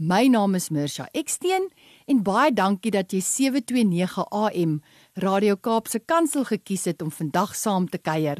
My 0.00 0.28
naam 0.30 0.54
is 0.54 0.68
Mirsha 0.70 1.08
Eksteen 1.10 1.64
en 2.06 2.20
baie 2.22 2.52
dankie 2.54 2.92
dat 2.94 3.10
jy 3.10 3.18
729 3.18 4.28
AM 4.30 4.76
Radio 5.24 5.56
Kaapse 5.58 5.98
Kansel 5.98 6.44
gekies 6.46 6.84
het 6.86 7.02
om 7.02 7.10
vandag 7.10 7.56
saam 7.58 7.88
te 7.90 7.98
kuier. 7.98 8.38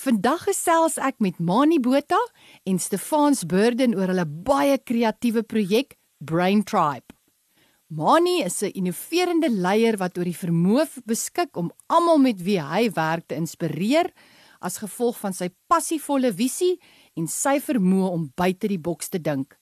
Vandag 0.00 0.46
gesels 0.48 0.96
ek 0.96 1.20
met 1.20 1.36
Mani 1.36 1.76
Botha 1.84 2.16
en 2.64 2.80
Stefans 2.80 3.44
Burden 3.44 3.92
oor 3.92 4.08
hulle 4.08 4.24
baie 4.24 4.80
kreatiewe 4.80 5.44
projek 5.44 5.98
Brain 6.16 6.64
Tribe. 6.64 7.12
Mani 7.92 8.40
is 8.40 8.62
'n 8.62 8.72
innoverende 8.72 9.52
leier 9.52 10.00
wat 10.00 10.16
oor 10.16 10.24
die 10.24 10.42
vermoë 10.44 11.04
beskik 11.04 11.56
om 11.56 11.70
almal 11.88 12.18
met 12.18 12.40
wie 12.40 12.60
hy 12.60 12.88
werk 12.88 13.28
te 13.28 13.34
inspireer 13.34 14.08
as 14.60 14.78
gevolg 14.78 15.18
van 15.18 15.32
sy 15.34 15.50
passievolle 15.68 16.32
visie 16.32 16.80
en 17.16 17.26
sy 17.26 17.60
vermoë 17.60 18.12
om 18.12 18.32
buite 18.34 18.66
die 18.66 18.80
boks 18.80 19.08
te 19.08 19.20
dink. 19.20 19.59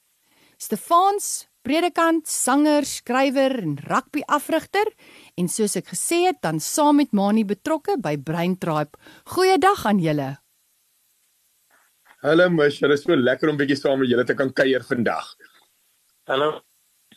Stefans, 0.58 1.46
predikant, 1.62 2.26
sanger, 2.26 2.82
skrywer 2.82 3.52
en 3.62 3.76
rugby-afrigter 3.78 4.88
en 5.38 5.46
soos 5.46 5.78
ek 5.78 5.92
gesê 5.92 6.24
het, 6.24 6.40
dan 6.42 6.58
saam 6.58 6.98
met 6.98 7.12
Mani 7.14 7.44
betrokke 7.46 7.94
by 8.02 8.16
Brain 8.18 8.56
Tribe. 8.58 8.98
Goeiedag 9.30 9.84
aan 9.86 10.02
julle. 10.02 10.32
Hallo 12.26 12.48
Mish, 12.50 12.80
dit 12.82 12.90
is 12.90 13.04
so 13.06 13.14
lekker 13.14 13.52
om 13.52 13.60
bietjie 13.60 13.78
saam 13.78 14.02
met 14.02 14.10
julle 14.10 14.24
te 14.26 14.34
kan 14.34 14.50
kuier 14.50 14.82
vandag. 14.82 15.30
Hallo. 16.26 16.56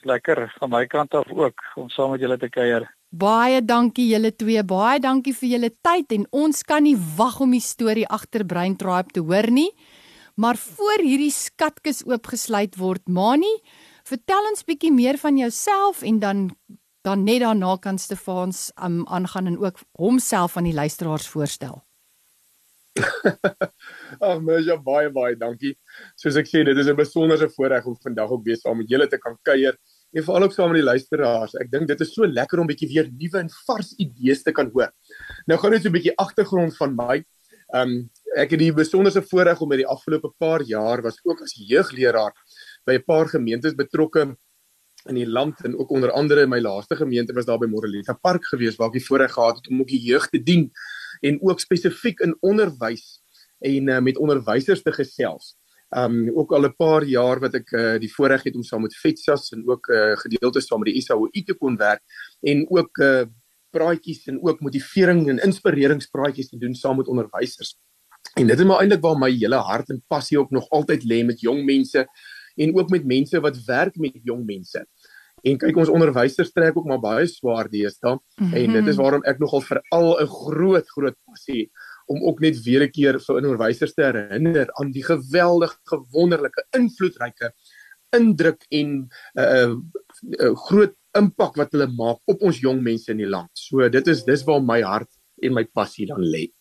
Lekker 0.06 0.44
van 0.60 0.70
my 0.74 0.86
kant 0.90 1.18
af 1.18 1.34
ook 1.34 1.66
om 1.82 1.90
saam 1.90 2.14
met 2.14 2.22
julle 2.22 2.38
te 2.38 2.50
kuier. 2.50 2.86
Baie 3.10 3.66
dankie 3.66 4.06
julle 4.14 4.32
twee. 4.38 4.62
Baie 4.64 5.02
dankie 5.02 5.34
vir 5.34 5.50
julle 5.56 5.72
tyd 5.82 6.14
en 6.14 6.30
ons 6.30 6.62
kan 6.62 6.86
nie 6.86 6.96
wag 7.18 7.42
om 7.42 7.58
die 7.58 7.62
storie 7.62 8.06
agter 8.06 8.46
Brain 8.46 8.78
Tribe 8.78 9.18
te 9.18 9.26
hoor 9.26 9.50
nie. 9.50 9.72
Maar 10.42 10.58
voor 10.58 11.04
hierdie 11.04 11.32
skatkis 11.34 12.02
oopgesluit 12.08 12.78
word, 12.82 13.04
Mani, 13.06 13.52
vertel 14.10 14.48
ons 14.50 14.64
bietjie 14.66 14.90
meer 14.94 15.20
van 15.22 15.38
jouself 15.38 16.02
en 16.02 16.22
dan 16.24 16.50
dan 17.02 17.24
net 17.26 17.40
daarna 17.42 17.76
kan 17.82 17.98
Stefans 17.98 18.68
um, 18.78 19.00
aangaan 19.10 19.48
en 19.50 19.56
ook 19.58 19.80
homself 19.98 20.58
aan 20.58 20.68
die 20.70 20.74
luisteraars 20.78 21.26
voorstel. 21.28 21.80
Ag, 24.28 24.42
mens, 24.42 24.68
ja 24.70 24.78
baie 24.78 25.10
baie 25.10 25.34
dankie. 25.38 25.72
Soos 26.14 26.38
ek 26.38 26.50
sê, 26.50 26.62
dit 26.68 26.78
is 26.78 26.92
'n 26.92 26.98
besondere 27.00 27.50
voorreg 27.56 27.90
om 27.90 27.98
vandag 28.06 28.30
ook 28.30 28.46
weer 28.46 28.60
saam 28.62 28.78
met 28.78 28.90
julle 28.90 29.08
te 29.10 29.18
kan 29.18 29.38
kuier 29.42 29.78
en 30.14 30.24
veral 30.24 30.46
ook 30.46 30.54
saam 30.54 30.70
met 30.70 30.82
die 30.84 30.90
luisteraars. 30.90 31.58
Ek 31.58 31.72
dink 31.74 31.90
dit 31.90 32.02
is 32.06 32.14
so 32.14 32.30
lekker 32.30 32.62
om 32.62 32.70
bietjie 32.70 32.92
weer 32.94 33.10
nuwe 33.10 33.42
en 33.42 33.50
vars 33.66 33.94
idees 33.98 34.46
te 34.46 34.54
kan 34.54 34.70
hoor. 34.74 34.94
Nou 35.50 35.58
gaan 35.58 35.72
net 35.72 35.82
so 35.82 35.90
'n 35.90 35.98
bietjie 35.98 36.18
agtergrond 36.18 36.78
van 36.78 36.96
my. 36.96 37.24
Ehm 37.74 37.90
um, 37.90 38.10
ek 38.38 38.54
het 38.56 38.60
die 38.60 38.74
besonderse 38.74 39.22
voorreg 39.22 39.62
om 39.62 39.70
met 39.70 39.82
die 39.82 39.88
afgelope 39.88 40.32
paar 40.40 40.64
jaar 40.64 41.02
was 41.02 41.20
ook 41.24 41.42
as 41.42 41.56
jeugleraar 41.56 42.34
by 42.86 42.94
'n 42.98 43.04
paar 43.06 43.28
gemeentes 43.28 43.76
betrokke 43.76 44.36
in 45.10 45.16
die 45.16 45.28
land 45.28 45.64
en 45.66 45.78
ook 45.78 45.90
onder 45.90 46.12
andere 46.12 46.48
my 46.48 46.60
laaste 46.60 46.96
gemeente 46.96 47.34
was 47.34 47.46
daar 47.46 47.60
by 47.60 47.68
Morelita 47.68 48.14
Park 48.14 48.46
gewees 48.46 48.78
waar 48.78 48.88
ek 48.88 49.00
die 49.00 49.06
voorreg 49.06 49.34
gehad 49.34 49.58
het 49.58 49.68
om 49.68 49.82
ook 49.82 49.88
die 49.88 50.04
jeug 50.04 50.30
te 50.30 50.44
dien 50.44 50.72
en 51.22 51.40
ook 51.42 51.60
spesifiek 51.60 52.20
in 52.20 52.36
onderwys 52.42 53.22
en 53.60 53.88
uh, 53.88 54.00
met 54.00 54.18
onderwysers 54.18 54.82
te 54.82 54.92
gesels. 54.92 55.56
Um 55.92 56.32
ook 56.38 56.54
al 56.54 56.66
'n 56.66 56.76
paar 56.76 57.04
jaar 57.04 57.40
wat 57.40 57.54
ek 57.54 57.72
uh, 57.72 58.00
die 58.00 58.14
voorreg 58.14 58.44
het 58.44 58.56
om 58.56 58.64
saam 58.64 58.82
met 58.82 58.96
FETSAS 58.96 59.52
en 59.52 59.68
ook 59.68 59.88
uh, 59.88 60.16
gedeeltes 60.18 60.66
saam 60.66 60.80
met 60.80 60.94
die 60.94 61.02
SAOI 61.02 61.44
te 61.44 61.54
kon 61.54 61.78
werk 61.78 62.02
en 62.42 62.66
ook 62.70 62.98
uh, 62.98 63.26
praatjies 63.70 64.28
en 64.28 64.40
ook 64.44 64.62
motivering 64.62 65.30
en 65.30 65.44
inspireringspraatjies 65.44 66.50
te 66.50 66.58
doen 66.58 66.76
saam 66.76 66.98
met 66.98 67.08
onderwysers. 67.08 67.78
En 68.40 68.48
dit 68.48 68.60
is 68.60 68.66
maar 68.66 68.80
eintlik 68.84 69.02
waar 69.04 69.18
my 69.20 69.32
hele 69.32 69.60
hart 69.60 69.90
en 69.90 70.04
passie 70.08 70.40
ook 70.40 70.52
nog 70.52 70.70
altyd 70.70 71.04
lê 71.04 71.24
met 71.26 71.42
jong 71.42 71.66
mense 71.66 72.06
en 72.56 72.76
ook 72.78 72.90
met 72.90 73.06
mense 73.06 73.40
wat 73.40 73.64
werk 73.66 73.96
met 73.96 74.20
jong 74.24 74.46
mense. 74.46 74.86
En 75.42 75.58
kyk 75.58 75.78
ons 75.82 75.90
onderwysers 75.90 76.52
trek 76.54 76.78
ook 76.78 76.88
maar 76.88 77.02
baie 77.02 77.28
swaar 77.28 77.70
deesdae 77.70 78.14
mm 78.14 78.22
-hmm. 78.38 78.54
en 78.54 78.74
dit 78.78 78.88
is 78.88 78.96
waarom 78.96 79.24
ek 79.24 79.40
nogal 79.40 79.62
veral 79.62 80.22
'n 80.22 80.28
groot 80.28 80.88
groot 80.90 81.18
passie 81.26 81.72
om 82.06 82.24
ook 82.24 82.40
net 82.40 82.64
weer 82.64 82.84
'n 82.84 82.92
keer 82.92 83.20
vir 83.20 83.36
onderwysers 83.36 83.94
te 83.94 84.04
herinner 84.04 84.68
aan 84.80 84.92
die 84.92 85.04
geweldige 85.04 85.98
wonderlike 86.12 86.66
invloedryke 86.78 87.54
indruk 88.10 88.66
en 88.70 88.88
'n 88.88 89.10
uh, 89.40 89.44
uh, 89.44 89.76
uh, 90.40 90.56
groot 90.56 90.96
impak 91.18 91.56
wat 91.56 91.72
hulle 91.72 91.88
maak 91.88 92.20
op 92.26 92.42
ons 92.42 92.60
jong 92.60 92.82
mense 92.84 93.12
in 93.12 93.18
die 93.18 93.30
land. 93.30 93.50
So 93.54 93.90
dit 93.90 94.08
is 94.08 94.24
dis 94.24 94.44
waar 94.44 94.64
my 94.64 94.82
hart 94.82 95.10
en 95.42 95.54
my 95.54 95.66
passie 95.66 96.06
dan 96.06 96.24
lê. 96.24 96.52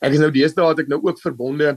Ek 0.00 0.12
is 0.12 0.22
nou 0.22 0.30
deesdae 0.30 0.68
het 0.68 0.84
ek 0.84 0.88
nou 0.92 1.00
ook 1.02 1.20
verbonde 1.20 1.76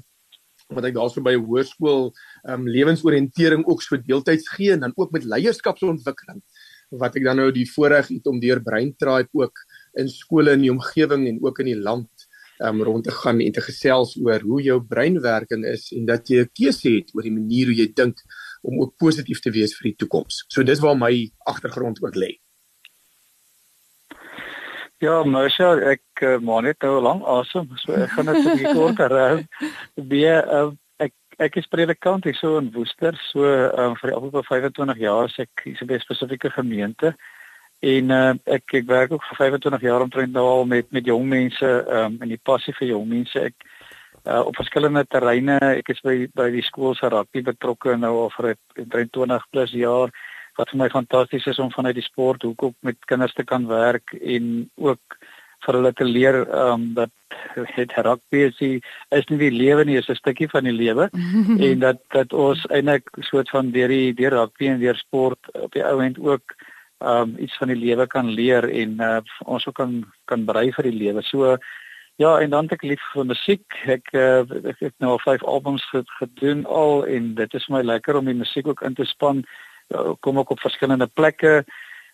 wat 0.69 0.85
ek 0.85 0.96
daarso 0.97 1.22
by 1.25 1.34
'n 1.34 1.46
hoërskool 1.46 2.12
ehm 2.46 2.62
um, 2.62 2.68
lewensoriëntering 2.68 3.66
ook 3.66 3.81
so 3.81 3.97
deeltyds 3.97 4.50
gee 4.56 4.72
en 4.72 4.80
dan 4.85 4.94
ook 4.96 5.12
met 5.12 5.25
leierskapsontwikkeling 5.25 6.41
wat 6.90 7.16
ek 7.16 7.24
dan 7.24 7.38
nou 7.38 7.52
die 7.52 7.69
voorreg 7.69 8.07
het 8.09 8.28
om 8.28 8.40
deur 8.40 8.62
Brain 8.62 8.94
Tribe 8.97 9.30
ook 9.34 9.57
in 9.97 10.09
skole 10.09 10.53
in 10.57 10.62
die 10.62 10.74
omgewing 10.74 11.28
en 11.28 11.40
ook 11.41 11.59
in 11.59 11.72
die 11.74 11.80
land 11.80 12.09
ehm 12.59 12.75
um, 12.75 12.84
rond 12.84 13.03
te 13.03 13.12
gaan 13.12 13.40
en 13.40 13.52
te 13.52 13.62
gesels 13.62 14.18
oor 14.19 14.41
hoe 14.41 14.62
jou 14.62 14.80
breinwerking 14.84 15.66
is 15.66 15.91
en 15.96 16.06
dat 16.06 16.28
jy 16.28 16.44
'n 16.44 16.51
keuse 16.53 16.90
het 16.90 17.16
oor 17.16 17.24
die 17.24 17.38
manier 17.40 17.66
hoe 17.72 17.75
jy 17.75 17.88
dink 17.94 18.18
om 18.62 18.81
ook 18.81 18.97
positief 18.97 19.40
te 19.40 19.51
wees 19.51 19.74
vir 19.78 19.90
die 19.90 19.96
toekoms. 19.96 20.46
So 20.50 20.63
dis 20.63 20.80
waar 20.80 20.97
my 20.97 21.31
agtergrond 21.46 22.03
ook 22.03 22.16
lê. 22.16 22.36
Ja, 24.99 25.21
Marsha, 25.23 25.77
ek 25.93 26.21
uh, 26.27 26.37
maar 26.43 26.65
net 26.65 26.83
nou 26.83 26.97
lank 26.99 27.23
asem, 27.31 27.69
so 27.79 27.95
ek 27.95 28.11
gaan 28.11 28.27
net 28.27 28.39
'n 28.41 28.49
bietjie 28.51 28.71
korter 28.75 29.13
hou. 29.21 29.37
Wie 30.11 30.25
uh, 30.27 30.71
ek 30.99 31.13
ek 31.39 31.59
is 31.61 31.69
predikant 31.71 32.25
hier 32.27 32.35
so 32.35 32.57
in 32.59 32.67
Woester, 32.73 33.15
so 33.31 33.45
um, 33.47 33.95
vir 33.95 34.11
die 34.11 34.15
afgelope 34.17 34.43
25 34.43 34.99
jaar 34.99 35.31
se 35.31 35.45
ek 35.47 35.63
is 35.71 35.79
by 35.88 35.95
'n 35.95 36.03
spesifieke 36.03 36.51
gemeente 36.51 37.13
en 37.79 38.11
uh, 38.11 38.33
ek 38.43 38.75
ek 38.81 38.89
werk 38.91 39.15
ook 39.15 39.23
vir 39.29 39.39
25 39.39 39.88
jaar 39.88 40.03
omtrent 40.03 40.35
nou 40.35 40.43
al 40.45 40.65
met 40.65 40.91
met 40.91 41.07
jong 41.07 41.29
mense 41.31 41.69
um, 41.88 42.17
en 42.19 42.27
die 42.27 42.43
passie 42.43 42.75
vir 42.75 42.91
jong 42.91 43.07
mense. 43.07 43.39
Ek 43.39 43.55
uh, 44.27 44.43
op 44.43 44.59
verskillende 44.59 45.05
terreine, 45.07 45.61
ek 45.79 45.95
is 45.95 46.03
by 46.03 46.27
by 46.35 46.49
die 46.51 46.65
skool 46.67 46.91
se 46.95 47.07
rugby 47.07 47.41
betrokke 47.41 47.95
nou 47.95 48.17
al 48.25 48.35
vir 48.35 48.55
20 48.75 49.47
plus 49.51 49.71
jaar 49.71 50.11
wat 50.59 50.71
vir 50.73 50.81
my 50.83 50.89
fantasties 50.91 51.47
is 51.47 51.59
om 51.63 51.71
vanuit 51.71 51.95
die 51.95 52.05
sport 52.05 52.43
hoekom 52.43 52.75
met 52.83 52.99
kinders 53.07 53.33
te 53.33 53.45
kan 53.47 53.67
werk 53.67 54.11
en 54.19 54.69
ook 54.75 55.19
vir 55.65 55.75
hulle 55.75 55.91
te 55.93 56.07
leer 56.07 56.41
um 56.55 56.89
dat 56.95 57.11
het 57.75 57.93
rugby 58.07 58.45
is 58.47 58.57
die, 58.59 58.79
is 59.15 59.27
nie 59.29 59.39
die 59.41 59.53
lewe 59.53 59.85
nie, 59.85 59.97
is 59.99 60.09
'n 60.09 60.19
stukkie 60.19 60.49
van 60.51 60.63
die 60.63 60.75
lewe 60.75 61.09
en 61.67 61.79
dat 61.79 61.99
dat 62.15 62.33
ons 62.33 62.65
eintlik 62.67 63.07
soort 63.31 63.49
van 63.49 63.71
deur 63.71 63.87
die 63.87 64.13
deur 64.13 64.35
rugby 64.39 64.67
en 64.67 64.79
deur 64.79 64.95
sport 64.95 65.51
op 65.53 65.71
die 65.71 65.83
ou 65.83 65.99
end 66.03 66.19
ook 66.19 66.55
um 66.99 67.35
iets 67.39 67.57
van 67.57 67.71
die 67.71 67.79
lewe 67.79 68.07
kan 68.07 68.27
leer 68.27 68.67
en 68.69 68.97
uh, 68.99 69.19
ons 69.45 69.67
ook 69.67 69.75
kan 69.75 70.03
kan 70.25 70.45
berei 70.45 70.71
vir 70.75 70.83
die 70.83 70.99
lewe. 70.99 71.21
So 71.23 71.57
ja, 72.19 72.39
en 72.39 72.49
dan 72.49 72.67
ek 72.75 72.83
lief 72.83 73.03
vir 73.13 73.25
musiek. 73.25 73.63
Ek 73.87 74.11
uh, 74.11 74.43
ek 74.67 74.79
het 74.83 74.95
nou 74.99 75.15
al 75.15 75.21
5 75.23 75.43
albums 75.43 75.85
gedoen 76.19 76.65
al 76.65 77.05
en 77.07 77.33
dit 77.35 77.53
is 77.53 77.65
vir 77.65 77.77
my 77.77 77.83
lekker 77.83 78.19
om 78.19 78.25
die 78.25 78.35
musiek 78.35 78.67
ook 78.67 78.83
in 78.83 78.93
te 78.93 79.05
span 79.07 79.45
kom 80.19 80.39
ook 80.39 80.51
op 80.51 80.59
verskillende 80.59 81.07
plekke 81.07 81.63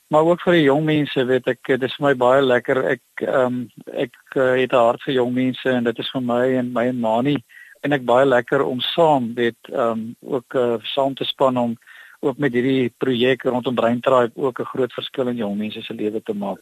maar 0.07 0.23
ook 0.23 0.41
vir 0.41 0.53
die 0.53 0.67
jong 0.67 0.85
mense 0.85 1.25
weet 1.25 1.47
ek 1.47 1.71
dit 1.73 1.83
is 1.87 1.95
vir 1.97 2.07
my 2.07 2.13
baie 2.13 2.41
lekker 2.41 2.81
ek 2.93 3.25
ehm 3.25 3.45
um, 3.45 3.57
ek 3.93 4.15
uh, 4.35 4.53
het 4.61 4.73
'n 4.73 4.85
hart 4.85 5.03
vir 5.05 5.15
jong 5.15 5.33
mense 5.33 5.69
en 5.69 5.83
dit 5.83 5.99
is 5.99 6.11
vir 6.13 6.21
my 6.21 6.45
en 6.59 6.71
my 6.73 6.85
en 6.91 6.99
Mani 6.99 7.35
en 7.81 7.93
ek 7.93 8.05
baie 8.05 8.25
lekker 8.25 8.61
om 8.65 8.79
saam 8.81 9.33
weet 9.35 9.71
ehm 9.71 9.91
um, 9.91 10.15
ook 10.21 10.55
uh, 10.55 10.77
saam 10.95 11.15
te 11.15 11.25
span 11.25 11.57
om 11.57 11.77
ook 12.19 12.37
met 12.37 12.53
hierdie 12.53 12.93
projek 12.97 13.43
rondom 13.43 13.75
Brain 13.75 13.99
Tribe 14.01 14.33
ook 14.35 14.59
'n 14.59 14.71
groot 14.73 14.93
verskil 14.93 15.27
in 15.27 15.41
jong 15.43 15.57
mense 15.57 15.81
se 15.81 15.93
lewe 15.93 16.21
te 16.21 16.33
maak. 16.33 16.61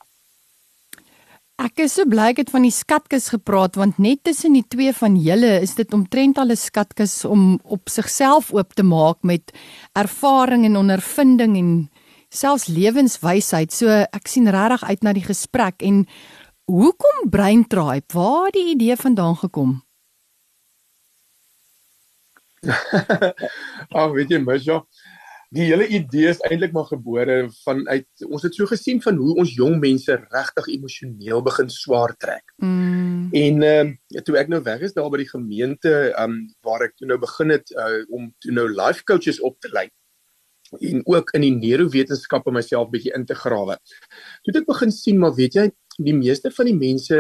Ek 1.64 1.80
is 1.80 1.94
so 1.96 2.04
bly 2.04 2.34
ek 2.34 2.42
het 2.42 2.50
van 2.52 2.66
die 2.66 2.74
skatkis 2.76 3.30
gepraat 3.32 3.78
want 3.80 4.00
net 4.04 4.20
tussen 4.28 4.58
die 4.58 4.66
twee 4.68 4.92
van 4.98 5.14
julle 5.16 5.62
is 5.64 5.78
dit 5.78 5.94
omtrent 5.96 6.40
al 6.42 6.52
'n 6.52 6.60
skatkis 6.60 7.24
om 7.24 7.56
op 7.64 7.88
sigself 7.88 8.52
oop 8.52 8.74
te 8.76 8.84
maak 8.84 9.24
met 9.24 9.54
ervaring 9.96 10.66
en 10.66 10.76
ondervinding 10.76 11.56
en 11.58 11.70
selfs 12.30 12.68
lewenswysheid. 12.68 13.72
So 13.72 13.88
ek 13.88 14.28
sien 14.28 14.52
regtig 14.52 14.84
uit 14.84 15.04
na 15.04 15.14
die 15.14 15.24
gesprek 15.24 15.80
en 15.82 16.06
hoekom 16.68 17.30
Brain 17.30 17.64
Tribe? 17.68 18.12
Waar 18.14 18.52
die 18.52 18.76
idee 18.76 18.96
vandaan 18.96 19.36
gekom? 19.36 19.84
Ag, 23.90 24.12
weet 24.16 24.30
jy, 24.30 24.40
mens 24.40 24.64
ja, 24.64 24.84
die 25.54 25.68
hele 25.70 25.88
idee 25.88 26.32
is 26.32 26.42
eintlik 26.50 26.74
maar 26.74 26.90
gebore 26.90 27.38
vanuit 27.64 28.26
ons 28.28 28.44
het 28.46 28.56
so 28.58 28.66
gesien 28.70 29.02
van 29.04 29.20
hoe 29.22 29.36
ons 29.44 29.54
jong 29.58 29.80
mense 29.82 30.18
regtig 30.22 30.70
emosioneel 30.76 31.44
begin 31.46 31.70
swaar 31.70 32.16
trek. 32.18 32.46
Mm. 32.58 33.04
Mm. 33.24 33.30
En 33.32 33.64
ehm 33.64 33.90
uh, 34.10 34.22
toe 34.22 34.38
ek 34.38 34.50
nou 34.52 34.62
weg 34.64 34.84
is 34.86 34.94
daar 34.94 35.10
by 35.12 35.20
die 35.22 35.30
gemeente 35.30 35.92
ehm 36.12 36.32
um, 36.32 36.40
waar 36.66 36.86
ek 36.88 36.96
toe 36.98 37.08
nou 37.10 37.20
begin 37.22 37.54
het 37.54 37.72
uh, 37.72 38.02
om 38.14 38.32
toe 38.44 38.54
nou 38.54 38.68
life 38.70 39.04
coaches 39.10 39.40
op 39.42 39.60
te 39.60 39.72
lei 39.74 39.88
en 40.74 41.04
ook 41.06 41.30
in 41.38 41.44
die 41.46 41.54
neurowetenskappe 41.54 42.52
myself 42.52 42.90
bietjie 42.90 43.14
in 43.14 43.28
te 43.30 43.36
grawe. 43.38 43.76
Toe 44.42 44.54
het 44.54 44.62
ek 44.64 44.70
begin 44.70 44.94
sien 44.94 45.20
maar 45.22 45.36
weet 45.38 45.58
jy 45.60 45.68
die 45.98 46.16
meeste 46.18 46.52
van 46.52 46.72
die 46.72 46.78
mense 46.78 47.20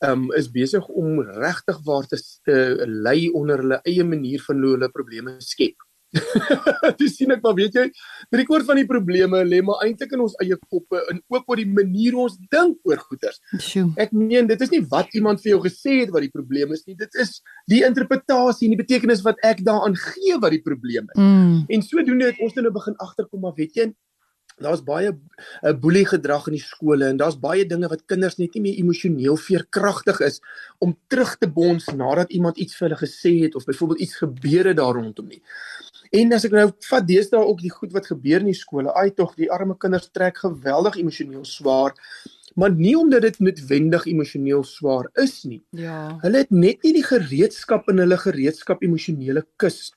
ehm 0.00 0.24
um, 0.24 0.26
is 0.36 0.48
besig 0.52 0.86
om 0.88 1.20
regtig 1.20 1.80
waar 1.84 2.06
te, 2.08 2.16
te 2.48 2.86
lei 2.88 3.28
onder 3.36 3.60
hulle 3.60 3.80
eie 3.84 4.04
manier 4.04 4.40
van 4.46 4.62
hoe 4.62 4.76
hulle 4.76 4.92
probleme 4.94 5.36
skep. 5.44 5.76
Dis 7.00 7.14
sien 7.18 7.30
ek 7.34 7.42
maar 7.44 7.54
weet 7.58 7.76
jy, 7.78 7.84
die 8.34 8.46
koord 8.48 8.66
van 8.66 8.80
die 8.80 8.86
probleme 8.88 9.42
lê 9.46 9.60
maar 9.66 9.84
eintlik 9.86 10.16
in 10.16 10.24
ons 10.24 10.34
eie 10.42 10.58
koppe 10.66 11.00
en 11.12 11.22
ook 11.30 11.46
oor 11.46 11.62
die 11.62 11.68
manier 11.70 12.18
ons 12.18 12.36
dink 12.50 12.78
oor 12.88 13.00
goeders. 13.06 13.40
Ek 14.00 14.14
meen 14.16 14.50
dit 14.50 14.66
is 14.66 14.74
nie 14.74 14.82
wat 14.90 15.14
iemand 15.18 15.42
vir 15.44 15.54
jou 15.54 15.62
gesê 15.68 16.00
het 16.02 16.14
wat 16.14 16.26
die 16.26 16.32
probleem 16.34 16.74
is 16.76 16.84
nie, 16.88 16.98
dit 16.98 17.20
is 17.22 17.38
die 17.70 17.82
interpretasie 17.86 18.66
en 18.68 18.76
die 18.76 18.82
betekenis 18.82 19.24
wat 19.26 19.40
ek 19.46 19.64
daaraan 19.66 19.98
gee 19.98 20.38
wat 20.42 20.54
die 20.56 20.64
probleem 20.64 21.06
is. 21.14 21.20
Mm. 21.20 21.58
En 21.70 21.86
sodoende 21.86 22.32
het 22.32 22.42
ons 22.42 22.56
nou 22.58 22.74
begin 22.74 22.98
agterkom 23.02 23.46
maar 23.46 23.56
weet 23.56 23.78
jy, 23.78 23.90
daar's 24.60 24.82
baie 24.84 25.10
uh, 25.12 25.72
boelie 25.72 26.04
gedrag 26.08 26.48
in 26.50 26.56
die 26.58 26.62
skole 26.62 27.08
en 27.08 27.20
daar's 27.20 27.38
baie 27.40 27.64
dinge 27.68 27.88
wat 27.90 28.04
kinders 28.10 28.38
net 28.40 28.56
nie 28.56 28.64
meer 28.66 28.80
emosioneel 28.82 29.38
veerkragtig 29.40 30.20
is 30.26 30.40
om 30.84 30.96
terug 31.12 31.36
te 31.40 31.48
bons 31.48 31.88
nadat 31.96 32.32
iemand 32.36 32.60
iets 32.60 32.76
vir 32.76 32.88
hulle 32.88 33.00
gesê 33.00 33.34
het 33.44 33.56
of 33.56 33.68
byvoorbeeld 33.68 34.04
iets 34.06 34.20
gebeur 34.20 34.70
het 34.70 34.80
daar 34.80 34.98
rondom 34.98 35.30
nie. 35.32 35.40
En 36.10 36.34
as 36.34 36.44
ek 36.46 36.54
nou 36.56 36.66
vat 36.88 37.06
deesdae 37.06 37.40
ook 37.46 37.62
die 37.62 37.70
goed 37.70 37.92
wat 37.94 38.08
gebeur 38.10 38.42
in 38.42 38.50
die 38.50 38.58
skole, 38.58 38.90
ai 38.98 39.12
tog 39.14 39.36
die 39.38 39.50
arme 39.52 39.76
kinders 39.78 40.10
trek 40.10 40.42
geweldig 40.42 40.98
emosioneel 40.98 41.44
swaar. 41.46 41.94
Maar 42.58 42.74
nie 42.74 42.96
omdat 42.98 43.22
dit 43.28 43.38
noodwendig 43.46 44.08
emosioneel 44.10 44.64
swaar 44.66 45.06
is 45.22 45.44
nie. 45.46 45.62
Ja. 45.78 46.18
Hulle 46.24 46.42
het 46.42 46.50
net 46.50 46.82
nie 46.82 46.96
die 46.98 47.06
gereedskap 47.06 47.86
in 47.92 48.02
hulle 48.02 48.18
gereedskap 48.18 48.82
emosionele 48.82 49.44
kus 49.62 49.92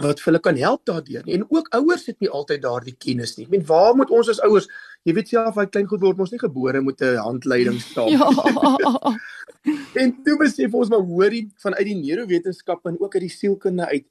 wat 0.00 0.20
vir 0.22 0.30
hulle 0.30 0.42
kan 0.44 0.56
help 0.56 0.84
daardeur 0.88 1.26
nie. 1.26 1.34
En 1.36 1.44
ook 1.50 1.68
ouers 1.76 2.06
het 2.08 2.20
nie 2.22 2.30
altyd 2.30 2.62
daardie 2.62 2.94
kennis 2.96 3.34
nie. 3.36 3.46
Ek 3.48 3.52
meen, 3.52 3.66
waar 3.68 3.96
moet 3.98 4.12
ons 4.14 4.30
as 4.32 4.40
ouers, 4.46 4.68
jy 5.04 5.14
weet 5.16 5.32
self, 5.32 5.58
hy 5.58 5.66
klein 5.66 5.90
goed 5.90 6.04
word 6.06 6.20
mos 6.20 6.32
nie 6.32 6.40
gebore 6.40 6.80
met 6.84 7.02
'n 7.02 7.18
handleiding 7.20 7.80
staan. 7.82 8.08
ja. 8.16 9.12
en 10.02 10.14
toe 10.24 10.38
besef 10.40 10.74
ons 10.74 10.88
maar 10.88 11.04
hoorie 11.04 11.50
vanuit 11.58 11.86
die 11.90 12.00
neurowetenskap 12.00 12.86
en 12.86 13.00
ook 13.00 13.14
uit 13.18 13.26
die 13.26 13.34
sielkunde 13.34 13.86
uit, 13.86 14.06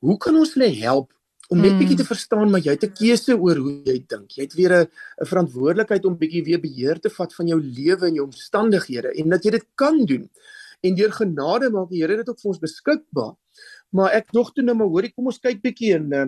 hoe 0.00 0.16
kan 0.18 0.36
ons 0.36 0.54
hulle 0.54 0.70
help 0.80 1.12
om 1.50 1.58
net 1.58 1.74
bietjie 1.80 1.96
te 1.98 2.04
hmm. 2.04 2.12
verstaan 2.12 2.50
maar 2.50 2.62
jy 2.62 2.76
het 2.76 2.84
'n 2.86 2.94
keuse 2.94 3.34
oor 3.34 3.56
hoe 3.56 3.72
jy 3.84 3.98
dink. 4.06 4.30
Jy 4.36 4.42
het 4.42 4.54
weer 4.54 4.72
'n 4.80 5.26
verantwoordelikheid 5.26 6.04
om 6.04 6.16
bietjie 6.16 6.44
weer 6.44 6.60
beheer 6.60 7.00
te 7.00 7.10
vat 7.10 7.34
van 7.34 7.46
jou 7.46 7.60
lewe 7.60 8.06
en 8.06 8.14
jou 8.14 8.24
omstandighede 8.24 9.12
en 9.18 9.28
dat 9.28 9.44
jy 9.44 9.50
dit 9.50 9.66
kan 9.74 10.04
doen. 10.04 10.30
En 10.82 10.94
deur 10.94 11.12
genade 11.12 11.70
maak 11.70 11.90
die 11.90 12.00
Here 12.00 12.16
dit 12.16 12.28
ook 12.28 12.40
vir 12.40 12.50
ons 12.50 12.58
beskikbaar 12.58 13.34
maar 13.90 14.14
ek 14.14 14.30
dog 14.34 14.52
toe 14.54 14.64
nou 14.64 14.76
maar 14.78 14.90
hoorie 14.90 15.10
kom 15.10 15.30
ons 15.30 15.40
kyk 15.42 15.60
bietjie 15.64 15.94
en 15.96 16.12
uh, 16.14 16.26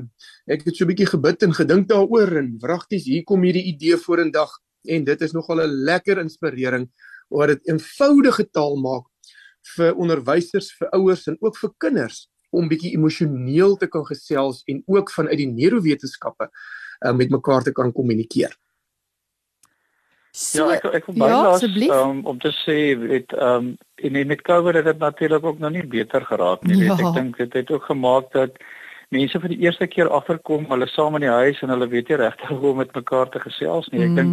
ek 0.50 0.66
het 0.66 0.76
so 0.76 0.88
bietjie 0.88 1.08
gebid 1.12 1.46
en 1.46 1.54
gedink 1.54 1.88
daaroor 1.90 2.36
en 2.40 2.56
wragties 2.62 3.06
hier 3.06 3.24
kom 3.28 3.44
hierdie 3.46 3.64
idee 3.70 3.98
vorendag 4.02 4.50
en 4.90 5.06
dit 5.06 5.22
is 5.22 5.34
nogal 5.36 5.62
'n 5.62 5.84
lekker 5.86 6.18
inspirering 6.18 6.88
oor 7.30 7.54
dit 7.54 7.70
eenvoudige 7.70 8.48
taal 8.50 8.76
maak 8.76 9.06
vir 9.76 9.94
onderwysers, 9.94 10.72
vir 10.74 10.88
ouers 10.90 11.26
en 11.28 11.38
ook 11.40 11.56
vir 11.56 11.70
kinders 11.78 12.26
om 12.52 12.68
bietjie 12.68 12.94
emosioneel 12.96 13.76
te 13.80 13.88
kan 13.88 14.04
gesels 14.06 14.62
en 14.70 14.82
ook 14.86 15.10
vanuit 15.10 15.40
die 15.40 15.50
neurowetenskappe 15.52 16.48
uh, 16.48 17.14
met 17.16 17.32
mekaar 17.32 17.64
te 17.66 17.72
kan 17.72 17.92
kommunikeer. 17.92 18.52
So, 20.32 20.64
ja, 20.64 20.78
ek 20.78 20.84
ek 20.96 21.08
wil 21.10 21.16
baie 21.20 21.32
ja, 21.32 21.40
laat 21.44 21.64
um, 21.92 22.22
om 22.24 22.38
te 22.40 22.50
sê 22.62 22.76
dit 22.96 23.34
ehm 23.36 23.72
um, 23.72 23.72
en 24.02 24.14
met 24.26 24.40
COVID 24.42 24.74
het 24.74 24.86
dit 24.88 24.98
natuurlik 24.98 25.44
ook 25.44 25.58
nog 25.60 25.70
nie 25.70 25.84
beter 25.86 26.24
geraak 26.24 26.64
nie. 26.64 26.78
Ja. 26.80 26.96
Weet, 26.96 27.04
ek 27.06 27.18
dink 27.18 27.36
dit 27.36 27.52
het 27.60 27.70
ook 27.70 27.84
gemaak 27.84 28.32
dat 28.32 28.56
mense 29.12 29.40
vir 29.42 29.52
die 29.52 29.60
eerste 29.66 29.86
keer 29.86 30.08
agterkom 30.08 30.64
hulle 30.70 30.88
saam 30.88 31.18
in 31.18 31.26
die 31.26 31.34
huis 31.36 31.60
en 31.62 31.70
hulle 31.74 31.88
weet 31.92 32.08
nie 32.08 32.18
regtig 32.22 32.48
hoe 32.48 32.70
om 32.70 32.80
met 32.80 32.96
mekaar 32.96 33.28
te 33.28 33.42
gesels 33.44 33.90
nie. 33.92 34.00
Ek 34.06 34.14
mm. 34.14 34.16
dink 34.22 34.32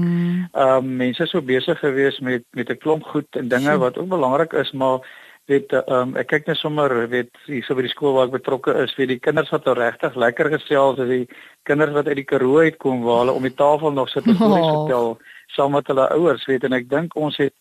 ehm 0.55 0.77
um, 0.77 0.93
mense 1.03 1.27
is 1.27 1.35
so 1.35 1.43
besig 1.43 1.83
gewees 1.83 2.21
met 2.23 2.47
met 2.55 2.71
'n 2.71 2.79
klomp 2.79 3.03
goed 3.11 3.41
en 3.41 3.51
dinge 3.51 3.77
wat 3.83 3.99
ook 3.99 4.07
belangrik 4.07 4.55
is, 4.63 4.71
maar 4.71 5.03
weet 5.49 5.73
um, 5.89 6.15
ek 6.19 6.29
kyk 6.31 6.47
net 6.47 6.59
sommer 6.59 6.93
weet 7.09 7.31
hier 7.47 7.65
so 7.65 7.75
by 7.77 7.85
die 7.85 7.91
skool 7.91 8.13
waar 8.15 8.29
ek 8.29 8.37
betrokke 8.37 8.75
is, 8.83 8.93
weet 8.99 9.13
die 9.15 9.19
kinders 9.23 9.49
wat 9.53 9.65
nou 9.65 9.75
regtig 9.79 10.15
lekker 10.15 10.51
gesels, 10.53 11.01
as 11.01 11.09
die 11.09 11.25
kinders 11.65 11.95
wat 11.97 12.07
uit 12.07 12.19
die 12.21 12.29
Karoo 12.29 12.61
uitkom 12.61 13.01
waar 13.07 13.23
hulle 13.23 13.35
om 13.37 13.47
die 13.47 13.57
tafel 13.57 13.91
nog 13.95 14.09
sit 14.13 14.27
en 14.27 14.37
stories 14.37 14.69
oh. 14.69 14.77
vertel 14.77 15.17
saam 15.55 15.73
met 15.73 15.87
hulle 15.89 16.07
ouers 16.15 16.45
weet 16.45 16.65
en 16.67 16.77
ek 16.77 16.89
dink 16.89 17.17
ons 17.17 17.37
het 17.41 17.55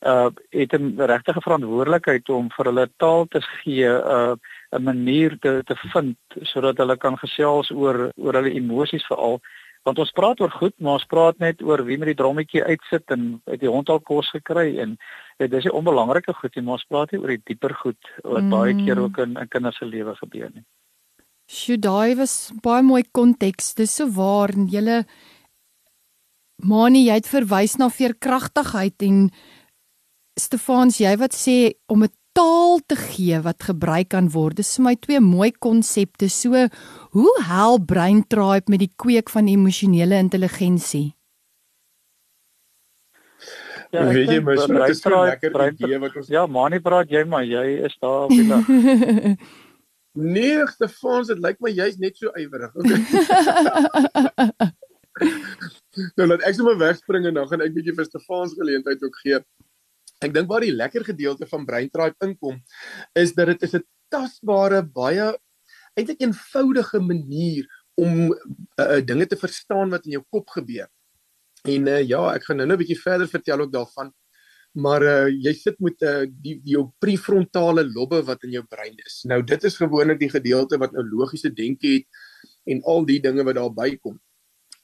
uh 0.00 0.28
het 0.50 0.72
'n 0.72 0.96
regte 0.96 1.32
verantwoordelikheid 1.32 2.28
om 2.28 2.48
vir 2.56 2.64
hulle 2.70 2.86
taal 2.96 3.26
te 3.28 3.40
gee 3.40 3.88
uh 3.88 4.34
'n 4.72 4.82
manier 4.82 5.36
te 5.40 5.62
te 5.64 5.76
vind 5.92 6.16
sodat 6.42 6.78
hulle 6.78 6.96
kan 6.96 7.18
gesels 7.18 7.70
oor 7.70 8.12
oor 8.16 8.34
hulle 8.34 8.54
emosies 8.54 9.06
veral 9.06 9.40
want 9.84 9.98
ons 9.98 10.12
praat 10.12 10.40
oor 10.40 10.50
goed 10.50 10.74
maar 10.78 10.98
ons 10.98 11.10
praat 11.14 11.38
net 11.38 11.62
oor 11.62 11.84
wie 11.84 11.98
met 11.98 12.12
die 12.12 12.20
drommetjie 12.22 12.64
uitsit 12.64 13.10
en 13.10 13.42
uit 13.44 13.60
die 13.60 13.68
hond 13.68 13.88
al 13.88 14.00
kos 14.00 14.30
gekry 14.30 14.78
en 14.78 14.96
dit 15.40 15.52
is 15.52 15.64
'n 15.64 15.76
onbelangrike 15.80 16.34
goed 16.34 16.56
en 16.56 16.68
ons 16.68 16.84
praat 16.84 17.12
nie 17.12 17.20
oor 17.20 17.32
die 17.32 17.42
dieper 17.44 17.74
goed 17.74 18.02
wat 18.22 18.42
mm. 18.42 18.50
baie 18.50 18.74
keer 18.84 18.98
ook 18.98 19.18
in 19.18 19.36
in 19.36 19.48
kinders 19.48 19.76
se 19.76 19.84
lewe 19.84 20.14
gebeur 20.14 20.50
nie. 20.54 20.64
Sjoe, 21.50 21.78
daai 21.78 22.14
was 22.14 22.52
baie 22.62 22.82
mooi 22.82 23.02
konteks. 23.10 23.74
Dis 23.74 23.94
so 23.96 24.06
waar 24.06 24.50
en 24.54 24.66
julle 24.66 25.04
Mani, 26.62 27.06
jy 27.06 27.14
het 27.14 27.28
verwys 27.28 27.78
na 27.80 27.88
veerkragtigheid 27.88 29.02
en 29.02 29.30
Stefans, 30.36 30.98
jy 31.00 31.16
wat 31.16 31.32
sê 31.32 31.72
om 31.88 32.04
'n 32.04 32.12
taal 32.32 32.80
te 32.86 32.96
gee 32.96 33.40
wat 33.40 33.62
gebruik 33.62 34.10
kan 34.10 34.30
word. 34.30 34.56
Dis 34.56 34.76
vir 34.76 34.84
my 34.84 34.94
twee 34.94 35.20
mooi 35.20 35.50
konsepte. 35.52 36.28
So, 36.28 36.68
hoe 37.10 37.42
help 37.42 37.86
Brain 37.86 38.26
Tribe 38.28 38.70
met 38.70 38.80
die 38.80 38.92
kweek 38.96 39.30
van 39.30 39.48
emosionele 39.48 40.18
intelligensie? 40.18 41.14
Ja, 43.90 44.04
weet 44.06 44.30
jy 44.30 44.40
mos, 44.46 44.66
dit 44.70 44.92
is 44.92 45.00
so 45.02 45.22
lekker 45.26 45.56
idee 45.66 45.98
wat 46.02 46.16
ons 46.20 46.28
Ja, 46.30 46.44
Mani 46.46 46.78
praat 46.82 47.10
jy 47.10 47.24
maar, 47.26 47.46
jy 47.46 47.80
is 47.88 47.96
daar 48.02 48.28
op 48.28 48.34
die 48.34 48.46
dag. 48.46 48.68
nee, 50.36 50.66
Stefans, 50.70 51.30
dit 51.32 51.40
lyk 51.42 51.58
my 51.64 51.72
jy's 51.74 51.98
net 52.02 52.20
so 52.20 52.30
ywerig. 52.38 52.70
Okay. 52.78 53.00
nou 56.18 56.28
laat 56.30 56.46
ek 56.46 56.56
sommer 56.56 56.78
wegspring 56.80 57.26
en 57.28 57.40
dan 57.40 57.48
gaan 57.50 57.66
ek 57.66 57.74
bietjie 57.74 57.96
vir 57.96 58.06
Stefans 58.06 58.54
geleentheid 58.58 59.02
ook 59.06 59.18
gee. 59.24 59.42
Ek 60.20 60.34
dink 60.36 60.48
waar 60.50 60.62
die 60.64 60.76
lekker 60.76 61.04
gedeelte 61.10 61.48
van 61.50 61.66
Brain 61.66 61.90
Tribe 61.90 62.26
inkom 62.26 62.60
is 63.18 63.34
dat 63.34 63.50
dit 63.54 63.66
is 63.66 63.74
'n 63.80 63.84
tasbare 64.12 64.82
baie 64.86 65.34
eintlik 65.98 66.22
eenvoudige 66.22 67.00
manier 67.02 67.66
om 67.98 68.30
uh, 68.30 69.00
dinge 69.04 69.26
te 69.26 69.36
verstaan 69.36 69.90
wat 69.90 70.06
in 70.06 70.18
jou 70.18 70.24
kop 70.30 70.48
gebeur. 70.54 70.88
En 71.68 71.86
uh, 71.86 72.00
ja, 72.08 72.22
ek 72.34 72.44
gaan 72.48 72.56
nou-nou 72.56 72.76
'n 72.78 72.82
bietjie 72.82 73.00
verder 73.00 73.28
vertel 73.28 73.60
ook 73.60 73.72
daarvan. 73.72 74.12
Maar 74.72 75.02
uh, 75.02 75.28
jy 75.28 75.52
sit 75.52 75.78
met 75.80 76.02
uh, 76.02 76.24
die, 76.30 76.60
jou 76.64 76.90
prefrontale 76.98 77.84
lobbe 77.90 78.22
wat 78.22 78.44
in 78.46 78.54
jou 78.54 78.64
brein 78.64 78.94
is. 79.04 79.22
Nou 79.26 79.42
dit 79.42 79.64
is 79.64 79.76
gewoonlik 79.76 80.18
die 80.18 80.30
gedeelte 80.30 80.78
wat 80.78 80.92
nou 80.92 81.04
logiese 81.04 81.50
denke 81.52 81.86
het 81.86 82.06
en 82.64 82.82
al 82.82 83.04
die 83.04 83.20
dinge 83.20 83.44
wat 83.44 83.58
daarby 83.58 83.96
kom 83.98 84.20